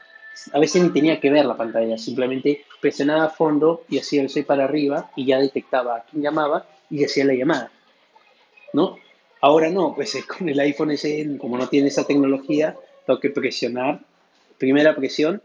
a 0.51 0.59
veces 0.59 0.81
ni 0.81 0.89
tenía 0.89 1.19
que 1.19 1.29
ver 1.29 1.45
la 1.45 1.55
pantalla, 1.55 1.97
simplemente 1.97 2.65
presionaba 2.81 3.25
a 3.25 3.29
fondo 3.29 3.83
y 3.87 3.99
hacía 3.99 4.23
el 4.23 4.29
6 4.29 4.45
para 4.45 4.65
arriba 4.65 5.11
y 5.15 5.25
ya 5.25 5.39
detectaba 5.39 5.97
a 5.97 6.03
quién 6.03 6.23
llamaba 6.23 6.65
y 6.89 7.05
hacía 7.05 7.25
la 7.25 7.35
llamada, 7.35 7.71
¿no? 8.73 8.97
Ahora 9.41 9.69
no, 9.69 9.93
pues 9.93 10.17
con 10.37 10.49
el 10.49 10.59
iPhone 10.59 10.97
SE, 10.97 11.37
como 11.37 11.57
no 11.57 11.69
tiene 11.69 11.89
esa 11.89 12.05
tecnología, 12.05 12.75
tengo 13.05 13.19
que 13.19 13.29
presionar, 13.29 14.01
primera 14.57 14.95
presión 14.95 15.41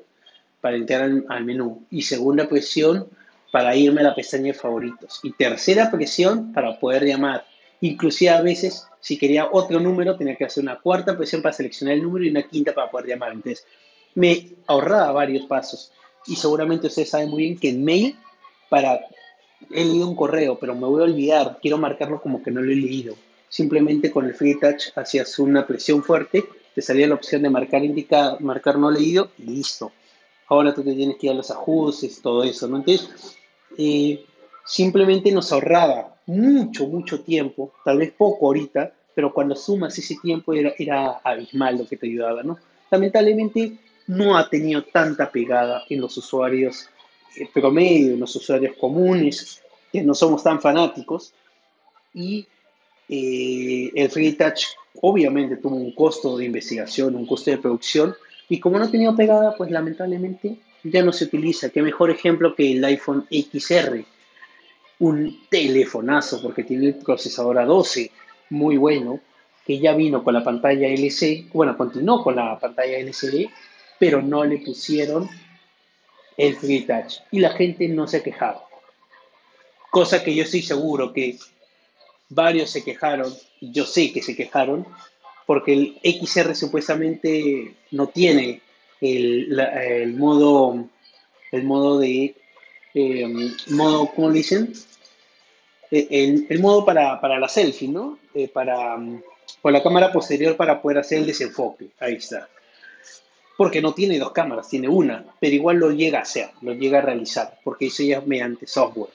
para 0.60 0.76
entrar 0.76 1.10
al 1.28 1.44
menú 1.44 1.86
y 1.90 2.02
segunda 2.02 2.48
presión 2.48 3.08
para 3.50 3.74
irme 3.74 4.00
a 4.00 4.04
la 4.04 4.14
pestaña 4.14 4.52
de 4.52 4.54
favoritos 4.54 5.20
y 5.22 5.32
tercera 5.32 5.90
presión 5.90 6.52
para 6.52 6.78
poder 6.78 7.04
llamar. 7.04 7.46
Inclusive 7.80 8.30
a 8.30 8.42
veces, 8.42 8.86
si 9.00 9.16
quería 9.16 9.48
otro 9.50 9.80
número, 9.80 10.16
tenía 10.16 10.36
que 10.36 10.44
hacer 10.44 10.62
una 10.62 10.78
cuarta 10.78 11.16
presión 11.16 11.42
para 11.42 11.52
seleccionar 11.52 11.94
el 11.94 12.02
número 12.02 12.24
y 12.24 12.30
una 12.30 12.42
quinta 12.42 12.74
para 12.74 12.90
poder 12.90 13.06
llamar. 13.06 13.32
Entonces, 13.32 13.64
me 14.14 14.48
ahorraba 14.66 15.12
varios 15.12 15.46
pasos. 15.46 15.92
Y 16.26 16.36
seguramente 16.36 16.88
ustedes 16.88 17.10
saben 17.10 17.30
muy 17.30 17.44
bien 17.44 17.58
que 17.58 17.70
en 17.70 17.84
mail, 17.84 18.16
para, 18.68 19.00
he 19.70 19.84
leído 19.84 20.08
un 20.08 20.16
correo, 20.16 20.58
pero 20.58 20.74
me 20.74 20.86
voy 20.86 21.00
a 21.00 21.04
olvidar, 21.04 21.58
quiero 21.62 21.78
marcarlo 21.78 22.20
como 22.20 22.42
que 22.42 22.50
no 22.50 22.60
lo 22.60 22.72
he 22.72 22.76
leído. 22.76 23.14
Simplemente 23.48 24.10
con 24.10 24.26
el 24.26 24.34
Free 24.34 24.58
Touch 24.58 24.88
hacías 24.96 25.38
una 25.38 25.66
presión 25.66 26.02
fuerte, 26.02 26.44
te 26.74 26.82
salía 26.82 27.06
la 27.06 27.14
opción 27.14 27.42
de 27.42 27.50
marcar 27.50 27.84
indicado, 27.84 28.38
marcar 28.40 28.78
no 28.78 28.90
leído 28.90 29.30
y 29.38 29.44
listo. 29.44 29.92
Ahora 30.48 30.74
tú 30.74 30.82
te 30.82 30.94
tienes 30.94 31.16
que 31.16 31.26
ir 31.26 31.32
a 31.32 31.36
los 31.36 31.50
ajustes, 31.50 32.20
todo 32.20 32.42
eso, 32.42 32.68
¿no? 32.68 32.76
Entonces, 32.78 33.37
eh, 33.76 34.24
simplemente 34.64 35.32
nos 35.32 35.52
ahorraba 35.52 36.16
mucho, 36.26 36.86
mucho 36.86 37.20
tiempo, 37.20 37.72
tal 37.84 37.98
vez 37.98 38.12
poco 38.12 38.46
ahorita, 38.46 38.92
pero 39.14 39.32
cuando 39.32 39.56
sumas 39.56 39.98
ese 39.98 40.16
tiempo 40.22 40.52
era, 40.52 40.72
era 40.78 41.20
abismal 41.24 41.78
lo 41.78 41.86
que 41.86 41.96
te 41.96 42.06
ayudaba, 42.06 42.42
¿no? 42.42 42.58
Lamentablemente 42.90 43.78
no 44.06 44.36
ha 44.36 44.48
tenido 44.48 44.84
tanta 44.84 45.30
pegada 45.30 45.84
en 45.88 46.00
los 46.00 46.16
usuarios 46.16 46.88
eh, 47.36 47.48
promedio, 47.52 48.14
en 48.14 48.20
los 48.20 48.34
usuarios 48.36 48.76
comunes, 48.76 49.62
que 49.92 50.02
no 50.02 50.14
somos 50.14 50.42
tan 50.42 50.60
fanáticos, 50.60 51.32
y 52.14 52.46
eh, 53.08 53.90
el 53.94 54.10
Free 54.10 54.32
Touch 54.32 54.64
obviamente 55.00 55.56
tuvo 55.56 55.76
un 55.76 55.92
costo 55.94 56.36
de 56.36 56.44
investigación, 56.44 57.14
un 57.14 57.26
costo 57.26 57.50
de 57.50 57.58
producción, 57.58 58.14
y 58.48 58.60
como 58.60 58.78
no 58.78 58.84
ha 58.84 58.90
tenido 58.90 59.14
pegada, 59.14 59.54
pues 59.56 59.70
lamentablemente 59.70 60.58
ya 60.82 61.02
no 61.02 61.12
se 61.12 61.24
utiliza. 61.24 61.70
Qué 61.70 61.82
mejor 61.82 62.10
ejemplo 62.10 62.54
que 62.54 62.72
el 62.72 62.84
iPhone 62.84 63.26
XR, 63.30 64.04
un 65.00 65.40
telefonazo 65.48 66.42
porque 66.42 66.64
tiene 66.64 66.88
el 66.88 66.94
procesador 66.96 67.56
A12 67.56 68.10
muy 68.50 68.76
bueno, 68.76 69.20
que 69.66 69.78
ya 69.78 69.94
vino 69.94 70.24
con 70.24 70.34
la 70.34 70.42
pantalla 70.42 70.88
LCD, 70.88 71.50
bueno, 71.52 71.76
continuó 71.76 72.22
con 72.22 72.36
la 72.36 72.58
pantalla 72.58 72.98
LCD, 72.98 73.50
pero 73.98 74.22
no 74.22 74.44
le 74.44 74.58
pusieron 74.58 75.28
el 76.36 76.56
Free 76.56 76.86
Touch 76.86 77.16
y 77.30 77.40
la 77.40 77.50
gente 77.50 77.86
no 77.88 78.06
se 78.06 78.22
quejaba. 78.22 78.64
Cosa 79.90 80.22
que 80.22 80.34
yo 80.34 80.44
estoy 80.44 80.62
seguro 80.62 81.12
que 81.12 81.38
varios 82.28 82.70
se 82.70 82.84
quejaron, 82.84 83.32
yo 83.60 83.84
sé 83.84 84.12
que 84.12 84.22
se 84.22 84.36
quejaron, 84.36 84.86
porque 85.46 85.72
el 85.72 85.98
XR 86.02 86.54
supuestamente 86.54 87.74
no 87.90 88.06
tiene 88.08 88.62
el, 89.00 89.54
la- 89.56 89.84
el 89.84 90.14
modo, 90.14 90.84
el 91.52 91.62
modo 91.64 91.98
de, 91.98 92.34
eh, 92.94 93.50
modo, 93.68 94.10
¿cómo 94.14 94.30
dicen? 94.32 94.72
Eh, 95.90 96.06
El, 96.10 96.46
el 96.48 96.60
modo 96.60 96.84
para, 96.84 97.20
para 97.20 97.38
la 97.38 97.48
selfie, 97.48 97.88
¿no? 97.88 98.18
Eh, 98.34 98.48
para, 98.48 98.96
mm, 98.96 99.22
con 99.62 99.72
la 99.72 99.82
cámara 99.82 100.12
posterior 100.12 100.56
para 100.56 100.80
poder 100.82 100.98
hacer 100.98 101.18
el 101.18 101.26
desenfoque. 101.26 101.88
Ahí 102.00 102.14
está. 102.14 102.48
Porque 103.56 103.80
no 103.82 103.92
tiene 103.92 104.18
dos 104.18 104.30
cámaras, 104.32 104.68
tiene 104.68 104.88
una, 104.88 105.24
pero 105.40 105.54
igual 105.54 105.78
lo 105.78 105.90
llega 105.90 106.20
a 106.20 106.22
hacer, 106.22 106.50
lo 106.62 106.74
llega 106.74 106.98
a 106.98 107.02
realizar, 107.02 107.58
porque 107.64 107.86
eso 107.86 108.02
ya 108.04 108.18
es 108.18 108.26
mediante 108.26 108.66
software 108.68 109.10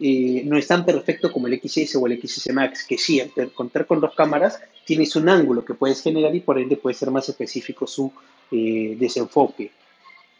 eh, 0.00 0.42
no 0.44 0.56
es 0.56 0.66
tan 0.68 0.84
perfecto 0.84 1.32
como 1.32 1.48
el 1.48 1.60
XS 1.60 1.96
o 1.96 2.06
el 2.06 2.22
XS 2.22 2.52
Max, 2.52 2.84
que 2.84 2.96
sí, 2.96 3.20
al 3.20 3.52
contar 3.52 3.84
con 3.84 4.00
dos 4.00 4.14
cámaras, 4.14 4.60
tienes 4.84 5.16
un 5.16 5.28
ángulo 5.28 5.64
que 5.64 5.74
puedes 5.74 6.00
generar 6.02 6.34
y 6.34 6.40
por 6.40 6.58
ende 6.58 6.76
puede 6.76 6.94
ser 6.94 7.10
más 7.10 7.28
específico 7.28 7.86
su 7.86 8.12
eh, 8.52 8.94
desenfoque, 8.96 9.72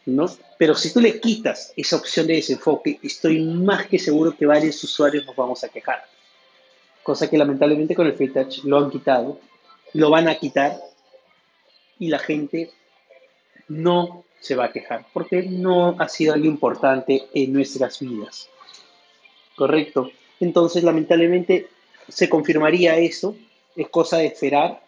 ¿no? 0.06 0.26
Pero 0.56 0.76
si 0.76 0.92
tú 0.92 1.00
le 1.00 1.18
quitas 1.20 1.72
esa 1.76 1.96
opción 1.96 2.28
de 2.28 2.34
desenfoque, 2.34 3.00
estoy 3.02 3.40
más 3.40 3.86
que 3.86 3.98
seguro 3.98 4.36
que 4.36 4.46
varios 4.46 4.82
usuarios 4.84 5.26
nos 5.26 5.34
vamos 5.34 5.64
a 5.64 5.68
quejar, 5.68 6.04
cosa 7.02 7.28
que 7.28 7.36
lamentablemente 7.36 7.96
con 7.96 8.06
el 8.06 8.14
Free 8.14 8.32
Touch 8.32 8.64
lo 8.64 8.78
han 8.78 8.90
quitado, 8.90 9.40
lo 9.94 10.10
van 10.10 10.28
a 10.28 10.36
quitar 10.36 10.78
y 11.98 12.08
la 12.08 12.20
gente 12.20 12.70
no 13.66 14.24
se 14.40 14.54
va 14.54 14.66
a 14.66 14.72
quejar, 14.72 15.06
porque 15.12 15.42
no 15.42 15.96
ha 15.98 16.08
sido 16.08 16.34
algo 16.34 16.46
importante 16.46 17.24
en 17.34 17.52
nuestras 17.52 17.98
vidas. 17.98 18.48
Correcto. 19.58 20.12
Entonces, 20.38 20.84
lamentablemente, 20.84 21.66
se 22.06 22.28
confirmaría 22.28 22.96
eso. 22.96 23.34
Es 23.74 23.88
cosa 23.88 24.18
de 24.18 24.26
esperar 24.26 24.80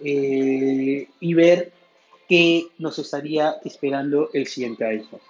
eh, 0.00 1.06
y 1.20 1.34
ver 1.34 1.72
qué 2.28 2.66
nos 2.78 2.98
estaría 2.98 3.54
esperando 3.64 4.30
el 4.32 4.48
siguiente 4.48 4.84
iPhone. 4.84 5.20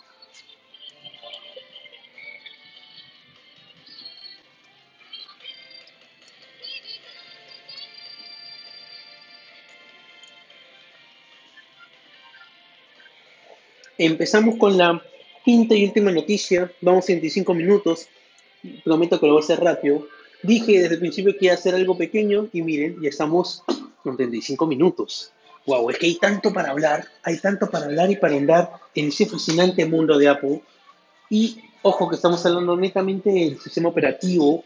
Empezamos 13.98 14.56
con 14.56 14.78
la 14.78 15.02
quinta 15.44 15.74
y 15.74 15.84
última 15.84 16.10
noticia. 16.10 16.72
Vamos 16.80 17.06
25 17.06 17.52
minutos. 17.52 18.08
Prometo 18.84 19.18
que 19.20 19.26
lo 19.26 19.34
voy 19.34 19.42
a 19.42 19.44
hacer 19.44 19.60
rápido. 19.60 20.06
Dije 20.42 20.80
desde 20.80 20.94
el 20.94 21.00
principio 21.00 21.32
que 21.38 21.46
iba 21.46 21.54
a 21.54 21.56
hacer 21.56 21.74
algo 21.74 21.96
pequeño 21.96 22.48
y 22.52 22.62
miren, 22.62 23.00
ya 23.00 23.08
estamos 23.08 23.62
con 24.02 24.16
35 24.16 24.66
minutos. 24.66 25.32
Wow, 25.66 25.88
es 25.90 25.98
que 25.98 26.06
hay 26.06 26.16
tanto 26.16 26.52
para 26.52 26.70
hablar, 26.70 27.06
hay 27.22 27.38
tanto 27.38 27.70
para 27.70 27.86
hablar 27.86 28.10
y 28.10 28.16
para 28.16 28.36
andar 28.36 28.70
en 28.94 29.08
ese 29.08 29.24
fascinante 29.26 29.86
mundo 29.86 30.18
de 30.18 30.28
Apple. 30.28 30.62
Y 31.30 31.58
ojo 31.82 32.08
que 32.08 32.16
estamos 32.16 32.44
hablando 32.44 32.76
netamente 32.76 33.30
del 33.30 33.58
sistema 33.58 33.88
operativo, 33.88 34.64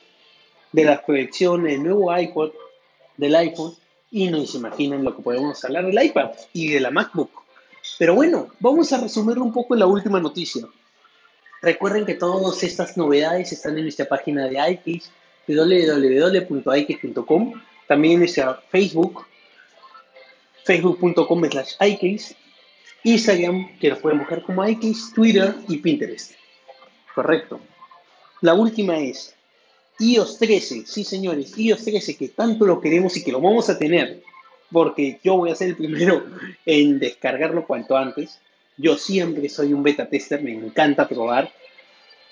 de 0.72 0.84
las 0.84 1.00
proyecciones, 1.02 1.72
del 1.72 1.84
nuevo 1.84 2.16
iPod, 2.16 2.50
del 3.16 3.36
iPhone, 3.36 3.74
y 4.10 4.28
no 4.28 4.44
se 4.46 4.58
imaginan 4.58 5.04
lo 5.04 5.14
que 5.14 5.22
podemos 5.22 5.64
hablar 5.64 5.86
del 5.86 6.02
iPad 6.02 6.30
y 6.52 6.72
de 6.72 6.80
la 6.80 6.90
MacBook. 6.90 7.30
Pero 7.98 8.14
bueno, 8.14 8.48
vamos 8.60 8.92
a 8.92 9.00
resumir 9.00 9.38
un 9.38 9.52
poco 9.52 9.74
la 9.74 9.86
última 9.86 10.20
noticia. 10.20 10.66
Recuerden 11.60 12.06
que 12.06 12.14
todas 12.14 12.62
estas 12.62 12.96
novedades 12.96 13.52
están 13.52 13.76
en 13.76 13.82
nuestra 13.84 14.06
página 14.06 14.46
de 14.46 14.54
iCase, 14.72 15.10
www.icase.com, 15.48 16.92
también 17.86 18.14
en 18.14 18.20
nuestra 18.20 18.62
Facebook, 18.70 19.26
facebook.com 20.64 21.44
slash 21.50 21.74
Instagram, 23.02 23.78
que 23.78 23.90
nos 23.90 23.98
pueden 23.98 24.18
buscar 24.18 24.42
como 24.42 24.66
iCase, 24.66 25.12
Twitter 25.14 25.54
y 25.68 25.78
Pinterest. 25.78 26.32
Correcto. 27.14 27.60
La 28.40 28.54
última 28.54 28.98
es 28.98 29.34
iOS 29.98 30.38
13, 30.38 30.86
sí 30.86 31.02
señores, 31.02 31.58
iOS 31.58 31.84
13, 31.84 32.16
que 32.16 32.28
tanto 32.28 32.64
lo 32.66 32.80
queremos 32.80 33.16
y 33.16 33.24
que 33.24 33.32
lo 33.32 33.40
vamos 33.40 33.68
a 33.68 33.76
tener, 33.78 34.22
porque 34.70 35.18
yo 35.24 35.36
voy 35.36 35.50
a 35.50 35.56
ser 35.56 35.70
el 35.70 35.76
primero 35.76 36.24
en 36.64 37.00
descargarlo 37.00 37.66
cuanto 37.66 37.96
antes. 37.96 38.38
Yo 38.78 38.96
siempre 38.96 39.48
soy 39.48 39.72
un 39.72 39.82
beta 39.82 40.08
tester, 40.08 40.42
me 40.42 40.54
encanta 40.54 41.08
probar 41.08 41.52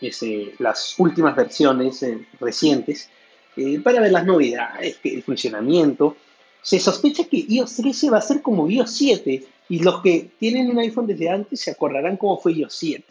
ese, 0.01 0.55
las 0.59 0.95
últimas 0.99 1.35
versiones 1.35 2.03
eh, 2.05 2.27
recientes 2.39 3.11
eh, 3.57 3.81
para 3.81 4.01
ver 4.01 4.13
las 4.13 4.25
novedades, 4.25 4.99
el 5.03 5.23
funcionamiento. 5.23 6.17
Se 6.63 6.79
sospecha 6.79 7.25
que 7.25 7.45
iOS 7.49 7.77
13 7.77 8.11
va 8.11 8.19
a 8.19 8.23
ser 8.23 8.43
como 8.43 8.69
iOS 8.69 8.91
7 8.93 9.45
y 9.69 9.79
los 9.81 10.01
que 10.03 10.31
tienen 10.39 10.71
un 10.71 10.79
iPhone 10.79 11.07
desde 11.07 11.29
antes 11.29 11.61
se 11.61 11.73
acordarán 11.73 12.17
cómo 12.17 12.39
fue 12.39 12.53
iOS 12.53 12.75
7. 12.75 13.05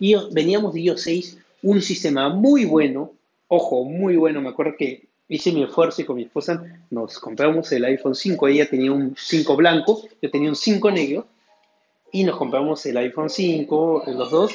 IOS, 0.00 0.32
veníamos 0.32 0.74
de 0.74 0.80
iOS 0.80 1.02
6, 1.02 1.38
un 1.62 1.82
sistema 1.82 2.28
muy 2.28 2.64
bueno, 2.64 3.12
ojo, 3.48 3.84
muy 3.84 4.16
bueno, 4.16 4.40
me 4.40 4.50
acuerdo 4.50 4.74
que 4.78 5.08
hice 5.28 5.50
mi 5.52 5.64
esfuerzo 5.64 6.02
y 6.02 6.04
con 6.04 6.16
mi 6.16 6.22
esposa 6.22 6.62
nos 6.90 7.18
compramos 7.18 7.70
el 7.72 7.84
iPhone 7.84 8.14
5, 8.14 8.48
ella 8.48 8.70
tenía 8.70 8.92
un 8.92 9.14
5 9.18 9.56
blanco, 9.56 10.02
yo 10.22 10.30
tenía 10.30 10.48
un 10.48 10.56
5 10.56 10.90
negro, 10.90 11.26
y 12.12 12.24
nos 12.24 12.36
compramos 12.36 12.84
el 12.86 12.96
iPhone 12.96 13.30
5, 13.30 14.04
los 14.06 14.30
dos, 14.30 14.52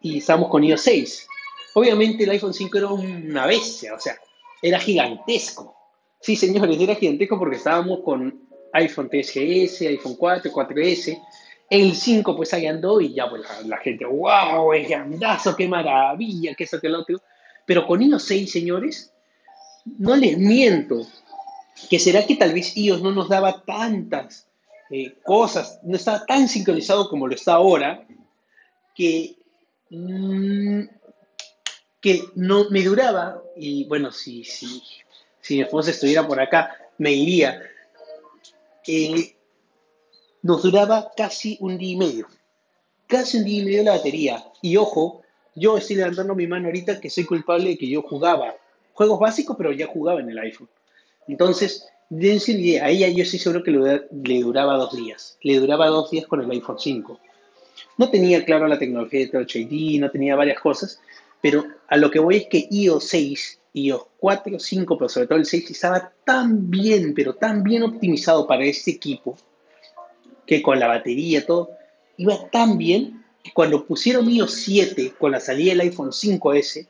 y 0.00 0.18
estábamos 0.18 0.50
con 0.50 0.64
iOS 0.64 0.80
6. 0.82 1.28
Obviamente 1.74 2.24
el 2.24 2.30
iPhone 2.30 2.54
5 2.54 2.78
era 2.78 2.88
una 2.88 3.46
bestia, 3.46 3.94
o 3.94 4.00
sea, 4.00 4.16
era 4.62 4.78
gigantesco. 4.78 5.76
Sí, 6.20 6.36
señores, 6.36 6.78
era 6.78 6.94
gigantesco 6.94 7.38
porque 7.38 7.56
estábamos 7.56 8.00
con 8.00 8.48
iPhone 8.72 9.08
3GS, 9.08 9.88
iPhone 9.88 10.16
4, 10.16 10.50
4S. 10.50 11.22
El 11.70 11.94
5 11.94 12.36
pues 12.36 12.52
ahí 12.52 12.66
andó 12.66 13.00
y 13.00 13.14
ya 13.14 13.30
pues 13.30 13.42
la, 13.64 13.76
gente, 13.78 14.04
wow, 14.04 14.72
es 14.72 14.88
grandazo, 14.88 15.54
qué 15.54 15.68
maravilla, 15.68 16.54
qué 16.54 16.64
eso, 16.64 16.80
qué 16.80 16.88
lo 16.88 17.00
otro. 17.00 17.20
Pero 17.64 17.86
con 17.86 18.02
iOS 18.02 18.24
6, 18.24 18.50
señores, 18.50 19.12
no 19.98 20.16
les 20.16 20.36
miento, 20.36 21.06
que 21.88 21.98
será 21.98 22.26
que 22.26 22.36
tal 22.36 22.52
vez 22.52 22.76
iOS 22.76 23.02
no 23.02 23.12
nos 23.12 23.28
daba 23.28 23.62
tantas 23.62 24.49
eh, 24.90 25.14
cosas, 25.22 25.78
no 25.82 25.96
estaba 25.96 26.24
tan 26.26 26.48
sincronizado 26.48 27.08
como 27.08 27.28
lo 27.28 27.34
está 27.34 27.54
ahora, 27.54 28.06
que, 28.94 29.36
mmm, 29.90 30.82
que 32.00 32.24
no 32.34 32.68
me 32.70 32.82
duraba, 32.82 33.42
y 33.56 33.84
bueno, 33.84 34.10
si, 34.10 34.44
si, 34.44 34.82
si 35.40 35.56
mi 35.56 35.62
esposa 35.62 35.90
estuviera 35.90 36.26
por 36.26 36.40
acá, 36.40 36.76
me 36.98 37.12
iría, 37.12 37.62
eh, 38.86 39.36
nos 40.42 40.62
duraba 40.62 41.12
casi 41.16 41.56
un 41.60 41.78
día 41.78 41.92
y 41.92 41.96
medio, 41.96 42.26
casi 43.06 43.38
un 43.38 43.44
día 43.44 43.62
y 43.62 43.64
medio 43.64 43.82
la 43.84 43.92
batería, 43.92 44.44
y 44.62 44.76
ojo, 44.76 45.22
yo 45.54 45.76
estoy 45.76 45.96
levantando 45.96 46.34
mi 46.34 46.46
mano 46.46 46.66
ahorita 46.66 47.00
que 47.00 47.10
soy 47.10 47.24
culpable 47.24 47.70
de 47.70 47.78
que 47.78 47.88
yo 47.88 48.02
jugaba 48.02 48.54
juegos 48.94 49.18
básicos, 49.18 49.56
pero 49.56 49.72
ya 49.72 49.86
jugaba 49.86 50.20
en 50.20 50.30
el 50.30 50.38
iPhone. 50.38 50.68
Entonces, 51.26 51.88
idea, 52.10 52.84
a 52.84 52.90
ella 52.90 53.08
yo 53.08 53.22
estoy 53.22 53.38
seguro 53.38 53.62
que 53.62 53.70
le 53.70 54.40
duraba 54.40 54.76
dos 54.76 54.96
días. 54.96 55.38
Le 55.42 55.58
duraba 55.58 55.86
dos 55.88 56.10
días 56.10 56.26
con 56.26 56.40
el 56.40 56.50
iPhone 56.50 56.78
5. 56.78 57.20
No 57.96 58.10
tenía 58.10 58.44
claro 58.44 58.66
la 58.66 58.78
tecnología 58.78 59.20
de 59.20 59.26
Touch 59.28 59.56
ID, 59.56 60.00
no 60.00 60.10
tenía 60.10 60.36
varias 60.36 60.60
cosas, 60.60 61.00
pero 61.40 61.64
a 61.88 61.96
lo 61.96 62.10
que 62.10 62.18
voy 62.18 62.36
es 62.36 62.46
que 62.46 62.66
iOS 62.70 63.04
6, 63.04 63.60
iOS 63.74 64.06
4, 64.18 64.58
5, 64.58 64.98
pero 64.98 65.08
sobre 65.08 65.26
todo 65.26 65.38
el 65.38 65.46
6, 65.46 65.70
estaba 65.70 66.12
tan 66.24 66.70
bien, 66.70 67.14
pero 67.14 67.34
tan 67.34 67.62
bien 67.62 67.82
optimizado 67.82 68.46
para 68.46 68.64
este 68.64 68.92
equipo, 68.92 69.36
que 70.46 70.62
con 70.62 70.80
la 70.80 70.88
batería, 70.88 71.46
todo, 71.46 71.70
iba 72.16 72.48
tan 72.50 72.76
bien 72.76 73.24
que 73.42 73.52
cuando 73.52 73.86
pusieron 73.86 74.28
iOS 74.28 74.54
7 74.54 75.14
con 75.18 75.32
la 75.32 75.40
salida 75.40 75.70
del 75.70 75.80
iPhone 75.80 76.10
5S, 76.10 76.86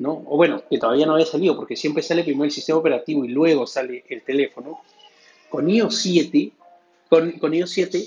¿no? 0.00 0.24
O 0.26 0.36
bueno, 0.36 0.62
que 0.68 0.78
todavía 0.78 1.06
no 1.06 1.12
había 1.12 1.26
salido, 1.26 1.54
porque 1.54 1.76
siempre 1.76 2.02
sale 2.02 2.24
primero 2.24 2.44
el 2.44 2.50
sistema 2.50 2.78
operativo 2.78 3.24
y 3.24 3.28
luego 3.28 3.66
sale 3.66 4.02
el 4.08 4.22
teléfono. 4.22 4.80
Con 5.50 5.68
iOS 5.68 5.98
7, 5.98 6.52
con, 7.08 7.54
iOS 7.54 7.70
7, 7.70 8.04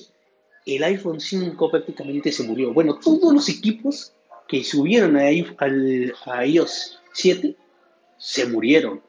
el 0.65 0.83
iPhone 0.83 1.19
5 1.21 1.69
prácticamente 1.69 2.31
se 2.31 2.43
murió. 2.43 2.73
Bueno, 2.73 2.99
todos 2.99 3.31
los 3.31 3.47
equipos 3.47 4.11
que 4.47 4.63
subieron 4.63 5.17
a, 5.17 5.27
al, 5.57 6.13
iOS 6.47 6.99
7 7.13 7.55
se 8.17 8.45
murieron. 8.47 8.99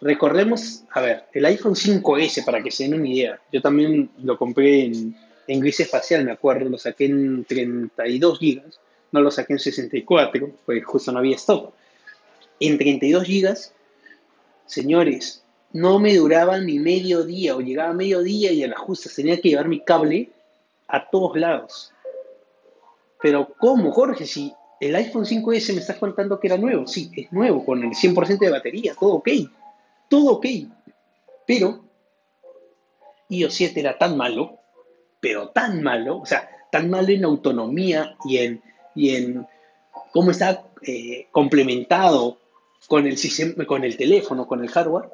Recordemos, 0.00 0.84
a 0.92 1.00
ver, 1.00 1.24
el 1.32 1.46
iPhone 1.46 1.74
5S, 1.74 2.44
para 2.44 2.62
que 2.62 2.70
se 2.70 2.84
den 2.84 2.94
una 2.94 3.08
idea, 3.08 3.40
yo 3.52 3.60
también 3.60 4.08
lo 4.22 4.38
compré 4.38 4.84
en, 4.84 5.16
en 5.48 5.60
gris 5.60 5.80
espacial, 5.80 6.24
me 6.24 6.30
acuerdo, 6.30 6.68
lo 6.68 6.78
saqué 6.78 7.06
en 7.06 7.44
32 7.44 8.38
gigas, 8.38 8.78
no 9.10 9.20
lo 9.20 9.32
saqué 9.32 9.54
en 9.54 9.58
64, 9.58 10.50
pues 10.64 10.84
justo 10.84 11.10
no 11.10 11.18
había 11.18 11.34
stock. 11.34 11.74
En 12.60 12.78
32 12.78 13.24
gigas, 13.24 13.74
señores, 14.66 15.44
no 15.72 15.98
me 15.98 16.14
duraba 16.14 16.58
ni 16.58 16.78
medio 16.78 17.24
día, 17.24 17.56
o 17.56 17.60
llegaba 17.60 17.92
medio 17.92 18.22
día 18.22 18.52
y 18.52 18.62
a 18.62 18.68
la 18.68 18.78
justa 18.78 19.10
tenía 19.14 19.40
que 19.40 19.50
llevar 19.50 19.68
mi 19.68 19.80
cable 19.80 20.30
a 20.88 21.08
todos 21.08 21.36
lados. 21.36 21.92
Pero 23.20 23.52
¿cómo, 23.58 23.92
Jorge? 23.92 24.26
Si 24.26 24.54
el 24.80 24.94
iPhone 24.94 25.24
5S 25.24 25.74
me 25.74 25.80
estás 25.80 25.98
contando 25.98 26.38
que 26.40 26.46
era 26.46 26.56
nuevo, 26.56 26.86
sí, 26.86 27.10
es 27.16 27.32
nuevo, 27.32 27.64
con 27.64 27.82
el 27.82 27.90
100% 27.90 28.38
de 28.38 28.50
batería, 28.50 28.94
todo 28.98 29.14
ok, 29.14 29.28
todo 30.08 30.32
ok. 30.34 30.46
Pero 31.46 31.84
iOS 33.28 33.54
7 33.54 33.80
era 33.80 33.98
tan 33.98 34.16
malo, 34.16 34.58
pero 35.20 35.48
tan 35.48 35.82
malo, 35.82 36.18
o 36.18 36.26
sea, 36.26 36.48
tan 36.70 36.88
malo 36.90 37.08
en 37.08 37.24
autonomía 37.24 38.16
y 38.24 38.38
en, 38.38 38.62
y 38.94 39.16
en 39.16 39.46
cómo 40.12 40.30
está 40.30 40.64
eh, 40.82 41.26
complementado 41.32 42.38
con 42.86 43.06
el, 43.06 43.18
sistema, 43.18 43.64
con 43.64 43.84
el 43.84 43.96
teléfono, 43.96 44.46
con 44.46 44.62
el 44.62 44.70
hardware, 44.70 45.10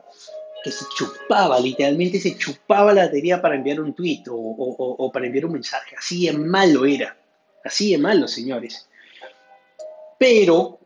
que 0.63 0.71
se 0.71 0.85
chupaba, 0.97 1.61
literalmente 1.61 2.21
se 2.21 2.37
chupaba 2.37 2.95
la 2.95 3.07
batería 3.07 3.41
para 3.43 3.55
enviar 3.55 3.81
un 3.81 3.93
tweet 3.95 4.23
o, 4.29 4.35
o, 4.35 5.07
o 5.07 5.13
para 5.13 5.27
enviar 5.27 5.47
un 5.47 5.53
mensaje. 5.53 5.97
Así 5.97 6.27
de 6.27 6.33
malo 6.33 6.85
era. 6.87 7.17
Así 7.65 7.93
de 7.93 7.99
malo, 7.99 8.29
señores. 8.29 8.89
Pero 10.19 10.79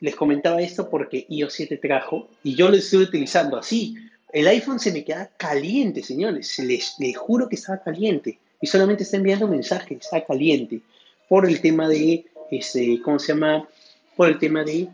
les 0.00 0.14
comentaba 0.14 0.60
esto 0.60 0.88
porque 0.88 1.26
iOS 1.28 1.54
7 1.54 1.76
trajo 1.78 2.28
y 2.44 2.54
yo 2.54 2.68
lo 2.68 2.76
estoy 2.76 3.02
utilizando 3.02 3.56
así. 3.56 3.96
El 4.32 4.46
iPhone 4.46 4.78
se 4.78 4.92
me 4.92 5.04
queda 5.04 5.30
caliente, 5.36 6.02
señores. 6.02 6.58
Les, 6.58 6.94
les 6.98 7.16
juro 7.16 7.48
que 7.48 7.56
estaba 7.56 7.82
caliente. 7.82 8.38
Y 8.60 8.66
solamente 8.66 9.04
está 9.04 9.16
enviando 9.16 9.48
mensajes, 9.48 9.98
está 9.98 10.24
caliente. 10.24 10.80
Por 11.28 11.46
el 11.46 11.60
tema 11.60 11.88
de, 11.88 12.26
este, 12.50 13.00
¿cómo 13.02 13.18
se 13.18 13.32
llama? 13.32 13.68
Por 14.16 14.28
el 14.28 14.38
tema 14.38 14.64
de 14.64 14.88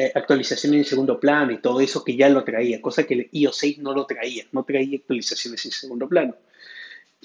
eh, 0.00 0.12
actualización 0.14 0.74
en 0.74 0.84
segundo 0.84 1.18
plano 1.18 1.50
y 1.50 1.60
todo 1.60 1.80
eso 1.80 2.04
que 2.04 2.14
ya 2.14 2.28
lo 2.28 2.44
traía, 2.44 2.80
cosa 2.80 3.02
que 3.02 3.14
el 3.14 3.28
iOS 3.32 3.56
6 3.56 3.78
no 3.78 3.92
lo 3.92 4.06
traía, 4.06 4.44
no 4.52 4.62
traía 4.62 4.96
actualizaciones 4.96 5.64
en 5.64 5.72
segundo 5.72 6.08
plano. 6.08 6.36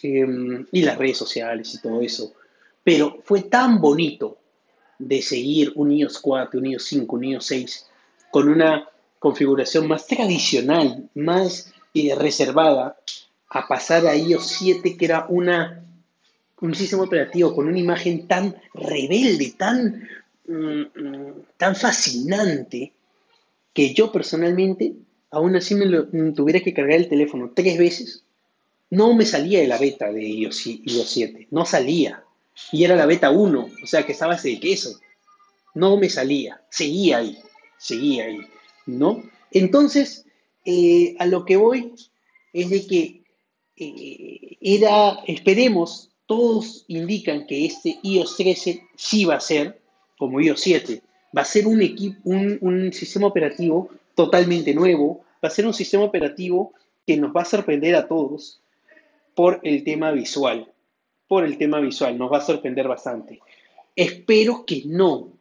Eh, 0.02 0.66
y 0.72 0.82
las 0.82 0.98
redes 0.98 1.20
sociales 1.20 1.72
y 1.76 1.82
todo 1.82 2.02
eso. 2.02 2.34
Pero 2.84 3.20
fue 3.24 3.44
tan 3.44 3.80
bonito 3.80 4.40
de 4.98 5.22
seguir 5.22 5.72
un 5.76 5.92
iOS 5.92 6.18
4, 6.18 6.60
un 6.60 6.66
iOS 6.66 6.86
5, 6.86 7.16
un 7.16 7.24
iOS 7.24 7.46
6 7.46 7.86
con 8.32 8.50
una 8.50 8.90
configuración 9.20 9.88
más 9.88 10.08
tradicional, 10.08 11.08
más 11.14 11.72
eh, 11.94 12.16
reservada, 12.16 12.98
a 13.52 13.68
pasar 13.68 14.08
a 14.08 14.16
iOS 14.16 14.48
7, 14.48 14.98
que 14.98 15.06
era 15.06 15.28
una, 15.30 15.86
un 16.60 16.74
sistema 16.74 17.04
operativo 17.04 17.54
con 17.54 17.68
una 17.68 17.78
imagen 17.78 18.28
tan 18.28 18.56
rebelde, 18.74 19.54
tan, 19.56 20.10
tan 21.58 21.76
fascinante, 21.76 22.94
que 23.74 23.94
yo 23.94 24.12
personalmente, 24.12 24.94
aún 25.32 25.56
así 25.56 25.76
me 25.76 25.86
lo, 25.86 26.08
tuviera 26.34 26.60
que 26.60 26.74
cargar 26.74 27.00
el 27.00 27.10
teléfono 27.10 27.52
tres 27.56 27.78
veces, 27.78 28.24
no 28.90 29.14
me 29.16 29.26
salía 29.26 29.60
de 29.60 29.68
la 29.68 29.80
beta 29.80 30.12
de 30.12 30.24
iOS, 30.24 30.68
iOS 30.68 31.10
7, 31.10 31.48
no 31.50 31.66
salía. 31.66 32.24
Y 32.72 32.84
era 32.84 32.96
la 32.96 33.08
beta 33.08 33.32
1, 33.32 33.70
o 33.84 33.88
sea 33.88 34.06
que 34.06 34.12
estaba 34.12 34.36
de 34.36 34.60
queso. 34.60 35.00
No 35.74 35.98
me 35.98 36.10
salía, 36.10 36.62
seguía 36.70 37.18
ahí, 37.18 37.40
seguía 37.80 38.26
ahí, 38.26 38.42
¿no? 38.86 39.24
Entonces, 39.50 40.26
eh, 40.66 41.16
a 41.18 41.26
lo 41.26 41.46
que 41.46 41.58
voy 41.58 41.94
es 42.54 42.70
de 42.70 42.86
que 42.86 43.24
eh, 43.78 44.58
era, 44.62 45.20
esperemos, 45.26 46.12
todos 46.28 46.86
indican 46.88 47.48
que 47.48 47.66
este 47.66 47.98
iOS 48.04 48.38
13 48.38 48.88
sí 48.96 49.26
va 49.26 49.36
a 49.36 49.40
ser, 49.40 49.82
como 50.18 50.40
iOS 50.40 50.62
7, 50.62 51.02
va 51.36 51.42
a 51.42 51.46
ser 51.46 51.68
un, 51.68 51.82
equipo, 51.82 52.18
un, 52.24 52.58
un 52.62 52.94
sistema 52.94 53.28
operativo 53.28 53.90
totalmente 54.16 54.74
nuevo, 54.74 55.24
va 55.44 55.48
a 55.48 55.52
ser 55.52 55.66
un 55.66 55.74
sistema 55.74 56.04
operativo 56.04 56.74
que 57.06 57.18
nos 57.18 57.36
va 57.36 57.42
a 57.42 57.46
sorprender 57.46 57.96
a 57.96 58.08
todos 58.08 58.62
por 59.36 59.60
el 59.64 59.84
tema 59.84 60.12
visual, 60.12 60.72
por 61.28 61.44
el 61.44 61.58
tema 61.58 61.80
visual, 61.80 62.18
nos 62.18 62.32
va 62.32 62.38
a 62.38 62.42
sorprender 62.42 62.88
bastante. 62.88 63.40
Espero 63.96 64.66
que 64.66 64.84
no, 64.86 65.34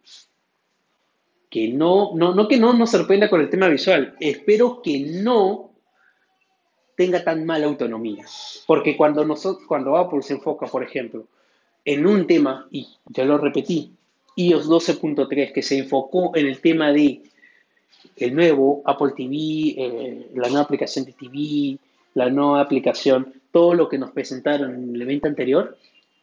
que 1.50 1.68
no, 1.68 2.12
no, 2.14 2.34
no 2.34 2.48
que 2.48 2.56
no 2.56 2.72
nos 2.72 2.90
sorprenda 2.90 3.28
con 3.28 3.40
el 3.40 3.50
tema 3.50 3.68
visual, 3.68 4.16
espero 4.20 4.82
que 4.82 5.00
no 5.00 5.70
tenga 6.96 7.22
tan 7.24 7.44
mala 7.44 7.66
autonomía. 7.66 8.24
Porque 8.66 8.96
cuando, 8.96 9.24
nosotros, 9.24 9.66
cuando 9.66 9.96
Apple 9.96 10.22
se 10.22 10.34
enfoca, 10.34 10.66
por 10.66 10.82
ejemplo, 10.82 11.26
en 11.84 12.06
un 12.06 12.26
tema, 12.26 12.68
y 12.70 12.88
ya 13.06 13.24
lo 13.24 13.38
repetí, 13.38 13.92
iOS 14.36 14.68
12.3, 14.68 15.52
que 15.52 15.62
se 15.62 15.78
enfocó 15.78 16.34
en 16.34 16.46
el 16.46 16.60
tema 16.60 16.92
de 16.92 17.22
el 18.16 18.34
nuevo 18.34 18.82
Apple 18.84 19.12
TV, 19.16 19.74
eh, 19.76 20.30
la 20.34 20.48
nueva 20.48 20.62
aplicación 20.62 21.04
de 21.04 21.12
TV, 21.12 21.78
la 22.14 22.30
nueva 22.30 22.60
aplicación, 22.60 23.34
todo 23.50 23.74
lo 23.74 23.88
que 23.88 23.98
nos 23.98 24.10
presentaron 24.10 24.74
en 24.74 24.94
el 24.94 25.02
evento 25.02 25.28
anterior, 25.28 25.76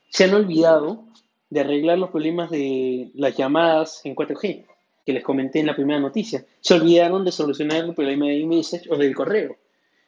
se 0.09 0.25
han 0.25 0.33
olvidado 0.33 1.03
de 1.49 1.59
arreglar 1.61 1.97
los 1.97 2.09
problemas 2.09 2.49
de 2.49 3.09
las 3.15 3.35
llamadas 3.35 4.01
en 4.03 4.15
4G, 4.15 4.65
que 5.05 5.13
les 5.13 5.23
comenté 5.23 5.59
en 5.59 5.67
la 5.67 5.75
primera 5.75 5.99
noticia. 5.99 6.45
Se 6.59 6.75
olvidaron 6.75 7.25
de 7.25 7.31
solucionar 7.31 7.85
el 7.85 7.95
problema 7.95 8.27
de 8.27 8.37
iMessage 8.37 8.89
o 8.89 8.97
del 8.97 9.15
correo. 9.15 9.57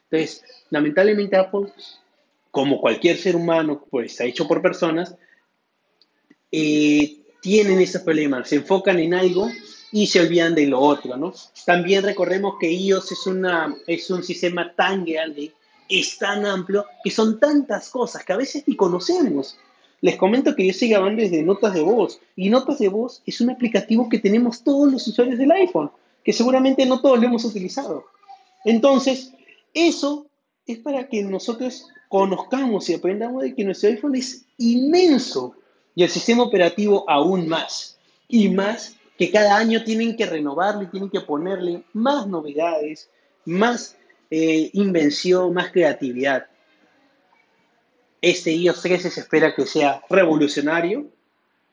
Entonces, 0.10 0.44
lamentablemente 0.70 1.38
Apple, 1.38 1.68
como 2.52 2.80
cualquier 2.80 3.18
ser 3.18 3.36
humano, 3.36 3.84
pues 3.90 4.12
está 4.12 4.26
hecho 4.26 4.48
por 4.48 4.62
personas, 4.62 5.16
eh, 6.52 7.21
tienen 7.42 7.80
esos 7.82 8.02
problemas, 8.04 8.48
se 8.50 8.58
enfocan 8.58 9.00
en 9.00 9.14
algo 9.14 9.50
y 9.92 10.08
se 10.08 10.22
olvidan 10.22 10.56
de 10.56 10.68
lo 10.68 10.80
otro, 10.80 11.18
¿no? 11.18 11.34
También 11.66 12.04
recordemos 12.04 12.56
que 12.60 12.72
iOS 12.72 13.12
es, 13.12 13.28
una, 13.28 13.76
es 13.88 14.10
un 14.10 14.24
sistema 14.24 14.74
tan 14.74 15.04
grande, 15.04 15.52
es 15.90 16.18
tan 16.18 16.46
amplio, 16.46 16.86
que 17.04 17.12
son 17.12 17.40
tantas 17.40 17.90
cosas 17.90 18.24
que 18.24 18.32
a 18.32 18.38
veces 18.38 18.64
ni 18.66 18.76
conocemos. 18.76 19.58
Les 20.00 20.16
comento 20.16 20.56
que 20.56 20.66
yo 20.66 20.72
estoy 20.72 20.90
grabando 20.90 21.22
desde 21.22 21.44
Notas 21.44 21.74
de 21.74 21.82
Voz 21.82 22.20
y 22.36 22.50
Notas 22.50 22.80
de 22.80 22.88
Voz 22.88 23.22
es 23.26 23.42
un 23.42 23.50
aplicativo 23.50 24.08
que 24.08 24.20
tenemos 24.20 24.64
todos 24.64 24.92
los 24.92 25.06
usuarios 25.08 25.38
del 25.38 25.52
iPhone, 25.52 25.92
que 26.24 26.34
seguramente 26.34 26.86
no 26.86 27.02
todos 27.02 27.20
lo 27.20 27.26
hemos 27.26 27.44
utilizado. 27.44 28.06
Entonces, 28.64 29.34
eso 29.74 30.28
es 30.66 30.80
para 30.80 31.08
que 31.08 31.24
nosotros 31.24 31.88
conozcamos 32.08 32.90
y 32.90 32.94
aprendamos 32.94 33.44
de 33.44 33.54
que 33.54 33.64
nuestro 33.64 33.90
iPhone 33.90 34.16
es 34.16 34.46
inmenso 34.58 35.56
y 35.96 36.04
el 36.04 36.10
sistema 36.10 36.44
operativo 36.44 37.06
aún 37.10 37.48
más. 37.48 37.98
Y 38.28 38.50
más 38.50 38.96
que 39.18 39.32
cada 39.32 39.58
año 39.58 39.84
tienen 39.84 40.16
que 40.16 40.26
renovarle, 40.26 40.88
tienen 40.88 41.10
que 41.10 41.22
ponerle 41.22 41.84
más 41.94 42.28
novedades, 42.28 43.10
más 43.46 43.98
eh, 44.30 44.70
invención, 44.74 45.54
más 45.54 45.72
creatividad. 45.72 46.48
Este 48.22 48.52
iOS 48.54 48.82
13 48.82 49.10
se 49.10 49.20
espera 49.22 49.54
que 49.54 49.66
sea 49.66 50.02
revolucionario, 50.10 51.08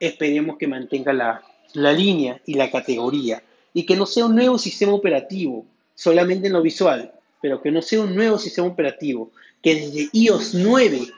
esperemos 0.00 0.56
que 0.56 0.66
mantenga 0.66 1.12
la, 1.12 1.42
la 1.74 1.92
línea 1.92 2.40
y 2.46 2.54
la 2.54 2.70
categoría 2.70 3.42
y 3.74 3.84
que 3.84 3.96
no 3.96 4.06
sea 4.06 4.26
un 4.26 4.34
nuevo 4.34 4.58
sistema 4.58 4.92
operativo 4.94 5.66
solamente 5.94 6.46
en 6.46 6.54
lo 6.54 6.62
visual, 6.62 7.12
pero 7.40 7.60
que 7.60 7.70
no 7.70 7.82
sea 7.82 8.00
un 8.00 8.14
nuevo 8.14 8.38
sistema 8.38 8.68
operativo, 8.68 9.30
que 9.62 9.74
desde 9.74 10.08
iOS 10.12 10.54
9 10.54 11.08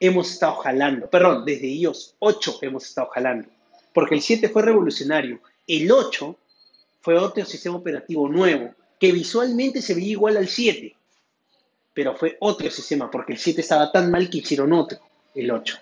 hemos 0.00 0.32
estado 0.32 0.56
jalando, 0.56 1.08
perdón, 1.08 1.44
desde 1.44 1.66
iOS 1.68 2.16
8 2.18 2.58
hemos 2.62 2.86
estado 2.86 3.08
jalando, 3.08 3.48
porque 3.92 4.14
el 4.14 4.22
7 4.22 4.48
fue 4.48 4.62
revolucionario, 4.62 5.40
el 5.66 5.92
8 5.92 6.36
fue 7.02 7.18
otro 7.18 7.44
sistema 7.44 7.76
operativo 7.76 8.28
nuevo, 8.28 8.74
que 8.98 9.12
visualmente 9.12 9.82
se 9.82 9.94
veía 9.94 10.12
igual 10.12 10.38
al 10.38 10.48
7, 10.48 10.96
pero 11.92 12.16
fue 12.16 12.36
otro 12.40 12.70
sistema, 12.70 13.10
porque 13.10 13.34
el 13.34 13.38
7 13.38 13.60
estaba 13.60 13.92
tan 13.92 14.10
mal 14.10 14.30
que 14.30 14.38
hicieron 14.38 14.72
otro, 14.72 14.98
el 15.34 15.50
8. 15.50 15.78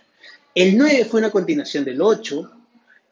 El 0.55 0.77
9 0.77 1.05
fue 1.05 1.21
una 1.21 1.31
continuación 1.31 1.85
del 1.85 2.03
8, 2.03 2.51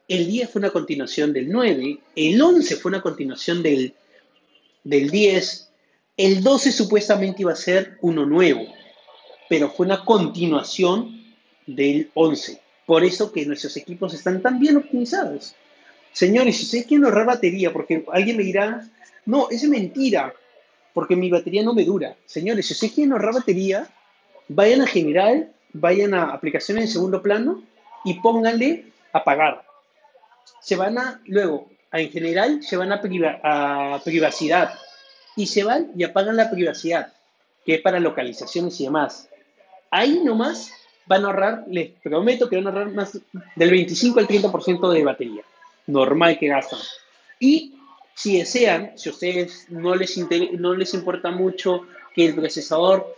el 0.08 0.26
10 0.26 0.50
fue 0.50 0.58
una 0.60 0.70
continuación 0.70 1.32
del 1.32 1.48
9, 1.48 1.98
el 2.16 2.42
11 2.42 2.76
fue 2.76 2.88
una 2.90 3.02
continuación 3.02 3.62
del, 3.62 3.94
del 4.82 5.10
10, 5.10 5.70
el 6.16 6.42
12 6.42 6.72
supuestamente 6.72 7.42
iba 7.42 7.52
a 7.52 7.56
ser 7.56 7.98
uno 8.00 8.24
nuevo, 8.24 8.66
pero 9.48 9.70
fue 9.70 9.86
una 9.86 10.04
continuación 10.04 11.24
del 11.66 12.10
11. 12.14 12.60
Por 12.86 13.04
eso 13.04 13.32
que 13.32 13.44
nuestros 13.44 13.76
equipos 13.76 14.14
están 14.14 14.40
tan 14.42 14.58
bien 14.58 14.76
optimizados. 14.76 15.54
Señores, 16.12 16.56
si 16.56 16.64
ustedes 16.64 16.86
quieren 16.86 17.04
ahorrar 17.04 17.26
batería, 17.26 17.72
porque 17.72 18.04
alguien 18.12 18.36
me 18.36 18.44
dirá, 18.44 18.88
no, 19.26 19.48
es 19.50 19.68
mentira, 19.68 20.32
porque 20.94 21.16
mi 21.16 21.28
batería 21.30 21.62
no 21.62 21.74
me 21.74 21.84
dura. 21.84 22.16
Señores, 22.24 22.66
si 22.66 22.72
ustedes 22.72 22.94
quieren 22.94 23.12
ahorrar 23.12 23.34
batería, 23.34 23.86
vayan 24.48 24.80
a 24.80 24.86
general, 24.86 25.52
vayan 25.72 26.14
a 26.14 26.32
aplicaciones 26.32 26.84
en 26.84 26.90
segundo 26.90 27.22
plano 27.22 27.62
y 28.04 28.14
pónganle 28.14 28.86
apagar. 29.12 29.64
Se 30.60 30.76
van 30.76 30.96
a, 30.96 31.20
luego, 31.26 31.68
a, 31.90 32.00
en 32.00 32.10
general, 32.10 32.62
se 32.62 32.76
van 32.76 32.92
a, 32.92 33.02
priva, 33.02 33.40
a 33.42 34.00
privacidad 34.04 34.72
y 35.36 35.46
se 35.48 35.64
van 35.64 35.90
y 35.96 36.04
apagan 36.04 36.36
la 36.36 36.50
privacidad, 36.50 37.12
que 37.64 37.74
es 37.74 37.80
para 37.82 38.00
localizaciones 38.00 38.80
y 38.80 38.84
demás. 38.84 39.28
Ahí 39.90 40.20
nomás 40.22 40.72
van 41.06 41.24
a 41.24 41.28
ahorrar, 41.28 41.64
les 41.68 41.90
prometo 42.02 42.48
que 42.48 42.56
van 42.56 42.66
a 42.66 42.70
ahorrar 42.70 42.92
más 42.92 43.18
del 43.54 43.70
25 43.70 44.18
al 44.18 44.28
30% 44.28 44.92
de 44.92 45.04
batería, 45.04 45.42
normal 45.86 46.38
que 46.38 46.48
gastan. 46.48 46.80
Y 47.38 47.74
si 48.14 48.38
desean, 48.38 48.92
si 48.96 49.08
a 49.08 49.12
ustedes 49.12 49.66
no 49.70 49.94
les, 49.94 50.16
no 50.58 50.74
les 50.74 50.94
importa 50.94 51.30
mucho 51.30 51.86
que 52.14 52.26
el 52.26 52.34
procesador 52.34 53.14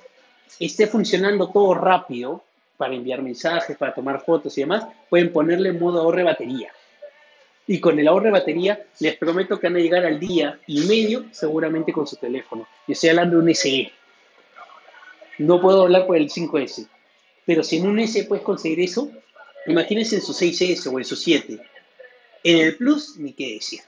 esté 0.58 0.86
funcionando 0.86 1.50
todo 1.50 1.74
rápido 1.74 2.42
para 2.76 2.94
enviar 2.94 3.22
mensajes, 3.22 3.76
para 3.76 3.94
tomar 3.94 4.24
fotos 4.24 4.56
y 4.58 4.62
demás, 4.62 4.86
pueden 5.08 5.32
ponerle 5.32 5.72
modo 5.72 6.00
ahorro 6.00 6.18
de 6.18 6.24
batería. 6.24 6.72
Y 7.66 7.80
con 7.80 7.98
el 7.98 8.08
ahorro 8.08 8.26
de 8.26 8.32
batería, 8.32 8.82
les 8.98 9.16
prometo 9.16 9.60
que 9.60 9.66
van 9.66 9.76
a 9.76 9.80
llegar 9.80 10.04
al 10.04 10.18
día 10.18 10.58
y 10.66 10.80
medio 10.86 11.26
seguramente 11.32 11.92
con 11.92 12.06
su 12.06 12.16
teléfono. 12.16 12.66
Yo 12.86 12.92
estoy 12.92 13.10
hablando 13.10 13.36
de 13.36 13.42
un 13.42 13.54
SE. 13.54 13.92
No 15.38 15.60
puedo 15.60 15.82
hablar 15.82 16.06
por 16.06 16.16
el 16.16 16.28
5S. 16.28 16.88
Pero 17.46 17.62
si 17.62 17.78
en 17.78 17.86
un 17.86 17.98
S 17.98 18.24
puedes 18.24 18.44
conseguir 18.44 18.80
eso, 18.80 19.10
imagínense 19.66 20.16
en 20.16 20.22
su 20.22 20.32
6S 20.32 20.92
o 20.92 20.98
en 20.98 21.04
su 21.04 21.16
7. 21.16 21.58
En 22.44 22.58
el 22.58 22.76
Plus, 22.76 23.16
ni 23.16 23.32
qué 23.32 23.54
decir. 23.54 23.80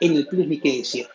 En 0.00 0.16
el 0.16 0.26
Plus, 0.26 0.46
ni 0.46 0.58
qué 0.58 0.78
decir. 0.78 1.06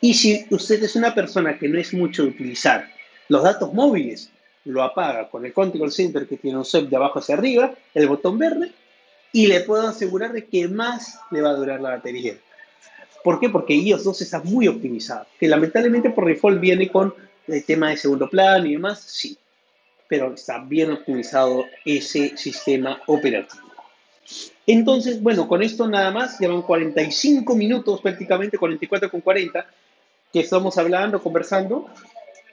Y 0.00 0.14
si 0.14 0.46
usted 0.50 0.82
es 0.82 0.96
una 0.96 1.14
persona 1.14 1.58
que 1.58 1.68
no 1.68 1.78
es 1.78 1.92
mucho 1.92 2.22
de 2.22 2.30
utilizar 2.30 2.88
los 3.28 3.42
datos 3.42 3.72
móviles, 3.72 4.30
lo 4.64 4.82
apaga 4.82 5.28
con 5.28 5.44
el 5.44 5.52
Control 5.52 5.92
Center 5.92 6.26
que 6.26 6.36
tiene 6.36 6.58
un 6.58 6.64
swipe 6.64 6.88
de 6.88 6.96
abajo 6.96 7.18
hacia 7.18 7.34
arriba, 7.34 7.74
el 7.94 8.08
botón 8.08 8.38
verde, 8.38 8.72
y 9.32 9.46
le 9.46 9.60
puedo 9.60 9.86
asegurar 9.88 10.32
de 10.32 10.46
que 10.46 10.68
más 10.68 11.18
le 11.30 11.40
va 11.40 11.50
a 11.50 11.54
durar 11.54 11.80
la 11.80 11.90
batería. 11.90 12.36
¿Por 13.22 13.40
qué? 13.40 13.48
Porque 13.48 13.74
iOS 13.74 14.04
2 14.04 14.22
está 14.22 14.40
muy 14.40 14.68
optimizado, 14.68 15.26
que 15.38 15.48
lamentablemente 15.48 16.10
por 16.10 16.26
default 16.26 16.60
viene 16.60 16.88
con 16.88 17.14
el 17.46 17.64
tema 17.64 17.90
de 17.90 17.96
segundo 17.96 18.28
plano 18.28 18.66
y 18.66 18.72
demás, 18.72 19.00
sí, 19.00 19.36
pero 20.08 20.34
está 20.34 20.58
bien 20.58 20.92
optimizado 20.92 21.64
ese 21.84 22.36
sistema 22.36 23.00
operativo. 23.06 23.66
Entonces, 24.66 25.22
bueno, 25.22 25.46
con 25.46 25.62
esto 25.62 25.86
nada 25.86 26.10
más, 26.10 26.38
llevan 26.40 26.62
45 26.62 27.54
minutos 27.54 28.00
prácticamente, 28.00 28.58
44 28.58 29.10
con 29.10 29.20
40, 29.20 29.66
que 30.32 30.40
estamos 30.40 30.76
hablando, 30.78 31.22
conversando. 31.22 31.88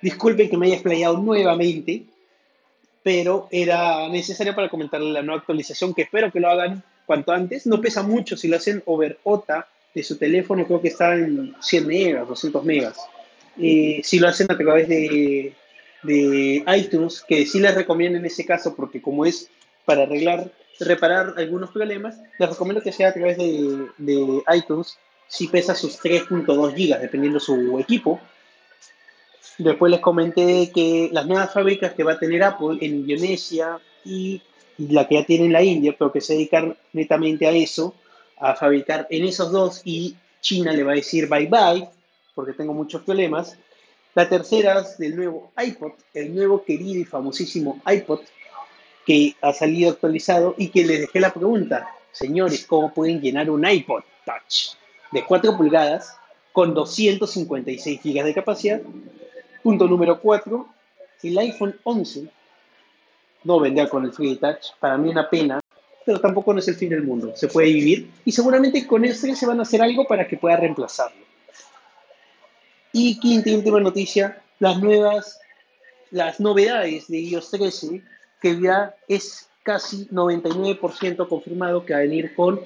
Disculpen 0.02 0.50
que 0.50 0.58
me 0.58 0.68
haya 0.68 0.76
explayado 0.76 1.18
nuevamente, 1.18 2.04
pero 3.02 3.48
era 3.52 4.08
necesario 4.10 4.54
para 4.54 4.70
comentarle 4.70 5.12
la 5.12 5.24
nueva 5.24 5.39
actualización, 5.39 5.94
que 5.94 6.04
espero 6.04 6.32
que 6.32 6.39
lo 6.39 6.50
hagan 6.50 6.84
cuanto 7.06 7.32
antes. 7.32 7.66
No 7.66 7.82
pesa 7.82 8.04
mucho 8.04 8.38
si 8.38 8.48
lo 8.48 8.58
hacen 8.58 8.84
over 8.86 9.20
OTA 9.24 9.68
de 9.94 10.04
su 10.04 10.18
teléfono, 10.18 10.66
creo 10.66 10.82
que 10.82 10.88
está 10.89 11.16
en 11.16 11.56
100 11.60 11.88
megas, 11.88 12.28
200 12.28 12.64
megas. 12.64 12.98
Eh, 13.60 14.01
si 14.04 14.20
lo 14.20 14.28
hacen 14.28 14.51
a 14.51 14.58
través 14.58 14.88
de, 14.88 15.54
de 16.04 16.64
iTunes, 16.76 17.24
que 17.28 17.45
sí 17.45 17.60
les 17.60 17.76
recomiendo 17.76 18.18
en 18.18 18.26
ese 18.26 18.45
caso, 18.45 18.76
porque 18.76 19.01
como 19.01 19.26
es 19.26 19.49
para 19.86 20.04
arreglar, 20.04 20.51
reparar 20.80 21.34
algunos 21.38 21.72
problemas, 21.72 22.18
les 22.39 22.49
recomiendo 22.49 22.82
que 22.82 22.91
sea 22.91 23.10
a 23.10 23.14
través 23.14 23.38
de, 23.38 23.88
de 23.97 24.43
iTunes, 24.56 24.97
si 25.28 25.47
pesa 25.47 25.76
sus 25.76 25.99
3.2 25.99 26.76
gigas, 26.76 27.01
dependiendo 27.01 27.39
su 27.39 27.80
equipo, 27.80 28.20
Después 29.58 29.91
les 29.91 29.99
comenté 29.99 30.72
que 30.74 31.10
las 31.12 31.28
nuevas 31.28 31.54
fábricas 31.54 31.93
que 31.93 32.04
va 32.04 32.14
a 32.14 32.20
tener 32.20 32.43
Apple 32.43 32.78
en 32.82 33.08
Indonesia, 33.08 33.80
y, 34.04 34.41
la 34.78 35.08
que 35.08 35.16
ya 35.16 35.26
tiene 35.26 35.45
en 35.45 35.54
la 35.54 35.64
India, 35.64 35.95
pero 35.97 36.12
que 36.12 36.22
se 36.22 36.34
dedica 36.34 36.76
netamente 36.93 37.47
a 37.47 37.51
eso, 37.51 37.93
a 38.38 38.56
fabricar 38.56 39.08
en 39.10 39.26
esos 39.26 39.51
dos 39.51 39.82
y 39.86 40.16
China 40.41 40.74
le 40.74 40.84
va 40.84 40.93
a 40.93 40.95
decir 40.95 41.30
bye 41.30 41.45
bye 41.45 41.88
porque 42.34 42.53
tengo 42.53 42.73
muchos 42.73 43.01
problemas. 43.03 43.57
La 44.15 44.29
tercera 44.29 44.79
es 44.79 44.97
del 44.97 45.15
nuevo 45.15 45.51
iPod, 45.57 45.93
el 46.13 46.36
nuevo 46.36 46.63
querido 46.63 46.99
y 46.99 47.05
famosísimo 47.05 47.81
iPod 47.86 48.21
que 49.05 49.36
ha 49.41 49.53
salido 49.53 49.91
actualizado 49.91 50.55
y 50.57 50.69
que 50.69 50.86
les 50.86 51.01
dejé 51.01 51.19
la 51.19 51.34
pregunta, 51.34 51.88
señores, 52.11 52.65
¿cómo 52.65 52.93
pueden 52.93 53.21
llenar 53.21 53.49
un 53.49 53.67
iPod 53.67 54.03
Touch 54.25 54.77
de 55.11 55.25
4 55.25 55.57
pulgadas 55.57 56.15
con 56.51 56.73
256 56.73 57.99
GB 58.03 58.23
de 58.23 58.34
capacidad? 58.34 58.81
Punto 59.61 59.88
número 59.88 60.19
4, 60.21 60.67
el 61.23 61.38
iPhone 61.38 61.75
11 61.84 62.27
no 63.43 63.59
vendrá 63.59 63.89
con 63.89 64.05
el 64.05 64.13
Free 64.13 64.38
Touch, 64.38 64.73
para 64.79 64.97
mí 64.97 65.09
una 65.09 65.29
pena, 65.29 65.59
pero 66.05 66.19
tampoco 66.19 66.53
no 66.53 66.59
es 66.59 66.67
el 66.67 66.75
fin 66.75 66.89
del 66.89 67.03
mundo, 67.03 67.34
se 67.36 67.47
puede 67.47 67.67
vivir 67.67 68.09
y 68.25 68.31
seguramente 68.31 68.86
con 68.88 69.03
este 69.05 69.36
se 69.36 69.45
van 69.45 69.59
a 69.59 69.63
hacer 69.63 69.81
algo 69.81 70.05
para 70.05 70.27
que 70.27 70.38
pueda 70.38 70.57
reemplazarlo. 70.57 71.23
Y 72.94 73.20
quinta 73.20 73.50
y 73.50 73.56
última 73.56 73.80
noticia, 73.80 74.41
las 74.60 74.80
nuevas, 74.80 75.39
las 76.12 76.39
novedades 76.39 77.08
de 77.08 77.20
iOS 77.20 77.52
13, 77.52 78.02
que 78.41 78.62
ya 78.62 78.96
es 79.08 79.50
casi 79.64 80.06
99% 80.06 81.28
confirmado 81.28 81.86
que 81.86 81.94
va 81.94 82.00
a 82.00 82.04
venir 82.04 82.36
con 82.36 82.62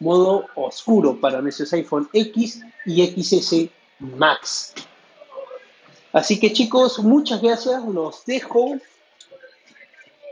modo 0.00 0.46
oscuro 0.56 1.20
para 1.20 1.40
nuestros 1.40 1.72
iPhone 1.72 2.08
X 2.12 2.60
y 2.86 3.06
XS 3.06 3.70
Max. 4.00 4.74
Así 6.12 6.40
que 6.40 6.52
chicos, 6.52 6.98
muchas 6.98 7.40
gracias, 7.42 7.84
los 7.84 8.24
dejo. 8.24 8.78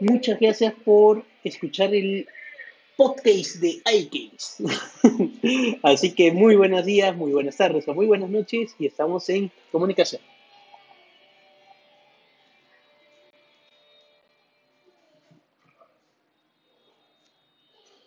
Muchas 0.01 0.41
gracias 0.41 0.75
por 0.85 1.25
escuchar 1.45 1.95
el 1.95 2.27
podcast 2.97 3.57
de 3.57 3.83
iCase. 3.93 4.65
Así 5.83 6.13
que 6.13 6.33
muy 6.33 6.57
buenos 6.57 6.85
días, 6.85 7.17
muy 7.17 7.33
buenas 7.33 7.57
tardes 7.57 7.87
o 7.89 7.95
muy 7.95 8.07
buenas 8.07 8.31
noches 8.31 8.75
y 8.79 8.87
estamos 8.87 9.29
en 9.29 9.51
comunicación. 9.71 10.23